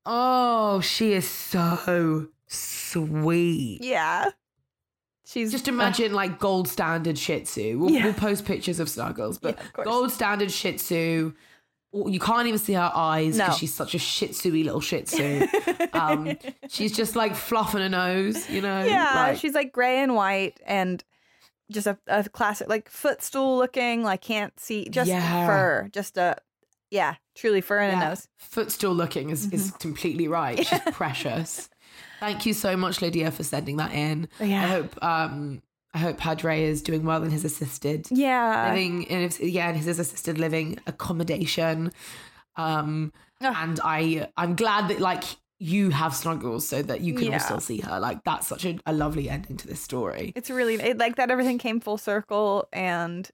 Oh, 0.05 0.81
she 0.81 1.13
is 1.15 1.29
so 1.29 2.29
sweet. 2.47 3.81
Yeah, 3.83 4.31
she's 5.25 5.51
Just 5.51 5.67
imagine 5.67 6.13
like 6.13 6.39
gold 6.39 6.69
standard 6.69 7.19
Shih 7.19 7.41
Tzu. 7.41 7.77
We'll, 7.79 7.91
Yeah. 7.91 8.05
we'll 8.05 8.15
post 8.15 8.45
pictures 8.45 8.79
of 8.79 8.89
Snuggles, 8.89 9.39
but 9.39 9.57
Yeah, 9.59 9.85
gold 9.85 10.13
standard 10.13 10.53
Shih 10.53 10.75
Tzu. 10.77 11.35
You 12.07 12.21
can't 12.21 12.47
even 12.47 12.59
see 12.59 12.75
her 12.75 12.93
eyes 12.95 13.37
because 13.37 13.49
No. 13.53 13.57
she's 13.57 13.73
such 13.75 13.95
a 13.95 13.99
Shih 13.99 14.29
Tzu 14.29 14.51
little 14.53 14.81
Shih 14.81 15.03
Tzu. 15.03 15.47
um, 15.93 16.37
she's 16.69 16.93
just 16.97 17.17
like 17.17 17.35
fluffing 17.35 17.81
her 17.81 17.89
nose, 17.89 18.49
you 18.51 18.61
know. 18.61 18.85
yeah, 18.85 19.29
like- 19.29 19.39
she's 19.39 19.55
like 19.55 19.73
gray 19.73 20.01
and 20.03 20.15
white 20.15 20.61
and 20.67 21.03
just 21.73 21.87
a, 21.87 21.99
a 22.07 22.29
classic 22.29 22.69
like 22.69 22.89
footstool 22.91 23.57
looking. 23.57 24.03
Like 24.03 24.21
can't 24.21 24.59
see 24.61 24.89
just 24.89 25.09
Yeah. 25.09 25.47
fur, 25.47 25.89
just 25.93 26.17
a 26.17 26.37
yeah, 26.91 27.17
truly 27.35 27.61
fur 27.61 27.79
and 27.81 28.01
a 28.01 28.09
nose. 28.11 28.29
footstool 28.39 28.95
looking 28.95 29.31
is, 29.31 29.51
is 29.53 29.69
Mm-hmm. 29.69 29.79
completely 29.79 30.29
right. 30.29 30.65
She's 30.65 30.81
precious. 30.93 31.69
Thank 32.21 32.47
you 32.47 32.53
so 32.55 32.77
much, 32.77 33.03
Lydia, 33.03 33.31
for 33.31 33.43
sending 33.43 33.77
that 33.79 33.93
in. 33.93 34.29
Yeah. 34.41 34.63
I 34.65 34.67
hope 34.69 35.03
um 35.05 35.63
I 35.97 35.99
hope 35.99 36.19
Padre 36.19 36.63
is 36.63 36.83
doing 36.83 37.05
well 37.07 37.23
in 37.25 37.31
his 37.31 37.43
assisted 37.45 38.07
Yeah, 38.11 38.69
living 38.69 39.05
in 39.05 39.21
his, 39.23 39.41
yeah, 39.41 39.71
in 39.71 39.77
his 39.77 39.89
assisted 39.99 40.37
living 40.37 40.79
accommodation. 40.87 41.91
Um 42.57 43.13
Ugh. 43.41 43.55
and 43.57 43.81
I 43.83 44.29
I'm 44.37 44.57
glad 44.57 44.89
that 44.91 45.01
like 45.01 45.25
you 45.59 45.89
have 45.89 46.15
snuggles 46.15 46.69
so 46.69 46.83
that 46.83 47.01
you 47.01 47.15
can 47.15 47.29
Yeah. 47.29 47.39
still 47.39 47.61
see 47.61 47.81
her. 47.81 47.99
Like 47.99 48.25
that's 48.25 48.47
such 48.47 48.67
a, 48.67 48.79
a 48.85 48.93
lovely 48.93 49.31
ending 49.31 49.57
to 49.57 49.67
this 49.67 49.81
story. 49.81 50.33
it's 50.37 50.51
really 50.51 50.75
it, 50.75 50.99
like 50.99 51.17
that. 51.17 51.31
Everything 51.31 51.57
came 51.57 51.81
full 51.81 51.97
circle, 51.97 52.69
and 52.75 53.31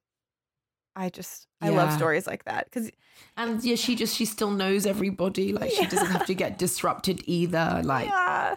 I 0.95 1.09
just 1.09 1.49
I 1.61 1.71
love 1.71 1.91
stories 1.93 2.27
like 2.29 2.45
that 2.45 2.67
because 2.67 2.91
And 3.37 3.63
yeah, 3.65 3.75
she 3.77 3.97
just 3.97 4.15
she 4.17 4.25
still 4.25 4.51
knows 4.53 4.87
everybody. 4.87 5.53
Like 5.53 5.71
she 5.73 5.87
doesn't 5.87 6.11
have 6.17 6.27
to 6.27 6.35
get 6.35 6.59
disrupted 6.59 7.23
either. 7.27 7.81
Like 7.85 8.09
yeah, 8.09 8.55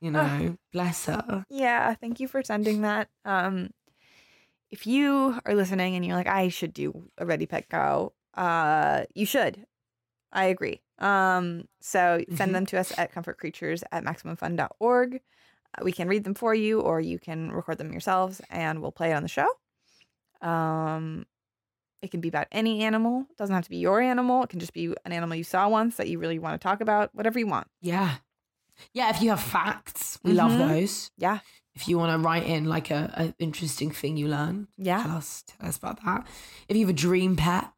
you 0.00 0.10
know, 0.10 0.56
bless 0.72 1.06
her. 1.06 1.44
yeah. 1.50 1.94
Thank 1.94 2.20
you 2.20 2.28
for 2.28 2.42
sending 2.42 2.82
that. 2.82 3.08
Um, 3.24 3.70
if 4.70 4.86
you 4.86 5.38
are 5.46 5.54
listening 5.54 5.94
and 5.96 6.04
you're 6.04 6.14
like, 6.16 6.26
I 6.28 6.48
should 6.48 6.72
do 6.74 7.10
a 7.16 7.24
Ready 7.26 7.46
Pet 7.46 7.68
Go, 7.68 8.12
uh, 8.34 9.04
you 9.14 9.24
should. 9.26 9.64
I 10.32 10.44
agree. 10.46 10.82
Um, 10.98 11.64
so 11.80 12.22
send 12.34 12.50
Mhm. 12.50 12.52
them 12.52 12.66
to 12.66 12.78
us 12.78 12.92
at 12.98 13.12
comfortcreatures 13.12 13.82
at 13.90 14.04
maximumfun.org. 14.04 15.14
Uh, 15.16 15.84
we 15.84 15.92
can 15.92 16.06
read 16.08 16.24
them 16.24 16.34
for 16.34 16.54
you, 16.54 16.80
or 16.80 17.00
you 17.00 17.18
can 17.18 17.50
record 17.52 17.78
them 17.78 17.92
yourselves, 17.92 18.40
and 18.50 18.80
we'll 18.82 18.92
play 18.92 19.10
it 19.10 19.14
on 19.14 19.22
the 19.22 19.28
show. 19.28 19.48
Um, 20.40 21.26
it 22.02 22.10
can 22.10 22.20
be 22.20 22.28
about 22.28 22.46
any 22.52 22.84
animal. 22.84 23.26
It 23.30 23.36
doesn't 23.36 23.54
have 23.54 23.64
to 23.64 23.70
be 23.70 23.78
your 23.78 24.00
animal. 24.00 24.42
It 24.44 24.50
can 24.50 24.60
just 24.60 24.72
be 24.72 24.94
an 25.04 25.12
animal 25.12 25.36
you 25.36 25.44
saw 25.44 25.68
once 25.68 25.96
that 25.96 26.08
you 26.08 26.18
really 26.18 26.38
want 26.38 26.60
to 26.60 26.64
talk 26.64 26.80
about. 26.80 27.14
Whatever 27.14 27.38
you 27.38 27.46
want. 27.46 27.68
Yeah. 27.80 28.16
Yeah, 28.92 29.10
if 29.10 29.20
you 29.22 29.30
have 29.30 29.40
facts, 29.42 30.18
we 30.22 30.32
love 30.32 30.52
Mhm. 30.52 30.58
those. 30.68 31.10
Yeah. 31.16 31.38
If 31.74 31.86
you 31.88 31.98
want 31.98 32.12
to 32.12 32.18
write 32.26 32.44
in 32.46 32.64
like 32.64 32.90
a, 32.90 33.12
a 33.38 33.42
interesting 33.42 33.90
thing 33.90 34.16
you 34.16 34.28
learned, 34.28 34.68
Yeah. 34.76 35.02
tell 35.02 35.16
us 35.16 35.44
tell 35.46 35.68
us 35.68 35.76
about 35.76 36.02
that. 36.04 36.26
If 36.68 36.76
you 36.76 36.82
have 36.86 36.90
a 36.94 36.98
dream 36.98 37.36
pet 37.36 37.70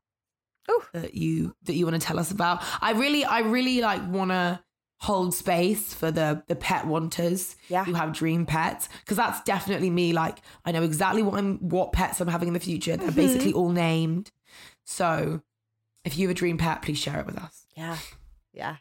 Ooh. 0.71 0.83
that 0.95 1.15
you 1.15 1.55
that 1.65 1.75
you 1.75 1.85
want 1.87 2.01
to 2.01 2.07
tell 2.07 2.19
us 2.19 2.31
about, 2.31 2.63
I 2.81 2.93
really 2.93 3.25
I 3.25 3.41
really 3.41 3.81
like 3.81 4.03
want 4.09 4.31
to 4.31 4.63
hold 5.03 5.35
space 5.35 5.93
for 5.95 6.11
the 6.11 6.43
the 6.49 6.57
pet 6.57 6.87
wanters 6.87 7.57
Yeah. 7.69 7.85
who 7.85 7.95
have 7.95 8.13
dream 8.13 8.45
pets 8.47 8.89
because 9.01 9.17
that's 9.17 9.41
definitely 9.45 9.89
me 9.89 10.13
like 10.13 10.43
i 10.67 10.73
know 10.73 10.83
exactly 10.83 11.23
what 11.23 11.39
i'm 11.39 11.57
what 11.71 11.93
pets 11.95 12.21
i'm 12.21 12.29
having 12.29 12.49
in 12.49 12.53
the 12.53 12.61
future 12.61 12.99
they're 12.99 13.11
basically 13.11 13.55
all 13.55 13.71
named 13.71 14.31
so 14.85 15.41
if 16.05 16.19
you 16.19 16.29
have 16.29 16.37
a 16.37 16.39
dream 16.39 16.59
pet 16.59 16.83
please 16.83 16.99
share 16.99 17.19
it 17.19 17.25
with 17.25 17.39
us 17.39 17.65
Yeah. 17.75 17.97
Yeah. 18.53 18.77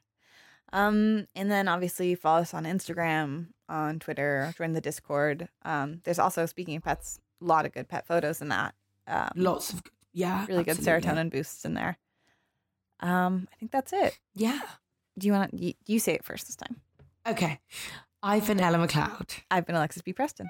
Um, 0.72 1.28
and 1.36 1.49
then 1.49 1.67
obviously 1.67 2.15
follow 2.15 2.41
us 2.41 2.53
on 2.53 2.63
Instagram, 2.65 3.47
on 3.67 3.99
Twitter, 3.99 4.53
join 4.57 4.74
the 4.74 4.82
Discord. 4.82 5.49
Um, 5.63 6.01
there's 6.03 6.20
also 6.20 6.45
speaking 6.45 6.76
of 6.78 6.84
pets, 6.84 7.20
a 7.41 7.45
lot 7.45 7.65
of 7.65 7.74
good 7.74 7.88
pet 7.88 8.05
photos 8.05 8.41
in 8.41 8.49
that. 8.49 8.76
Um, 9.07 9.30
lots 9.36 9.74
of 9.74 9.82
yeah 10.13 10.45
really 10.47 10.63
good 10.63 10.78
serotonin 10.78 11.32
boosts 11.32 11.65
in 11.65 11.74
there. 11.74 11.97
Um, 12.99 13.47
I 13.51 13.55
think 13.55 13.72
that's 13.72 13.93
it. 13.93 14.20
yeah 14.36 14.61
Do 15.17 15.26
you 15.28 15.34
want 15.34 15.51
to? 15.51 15.65
You, 15.65 15.74
you 15.88 15.99
say 15.99 16.13
it 16.13 16.24
first 16.26 16.47
this 16.47 16.55
time. 16.55 16.82
okay 17.28 17.59
i've 18.22 18.45
been 18.47 18.59
ella 18.59 18.78
mcleod 18.78 19.30
I've 19.49 19.65
been 19.65 19.76
Alexis 19.76 20.01
B. 20.01 20.13
Preston. 20.13 20.49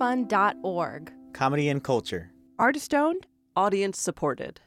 MaximumFun.org. 0.00 1.12
Comedy 1.34 1.68
and 1.68 1.84
culture. 1.84 2.32
Artist 2.58 2.94
owned, 2.94 3.26
audience 3.54 4.00
supported. 4.00 4.60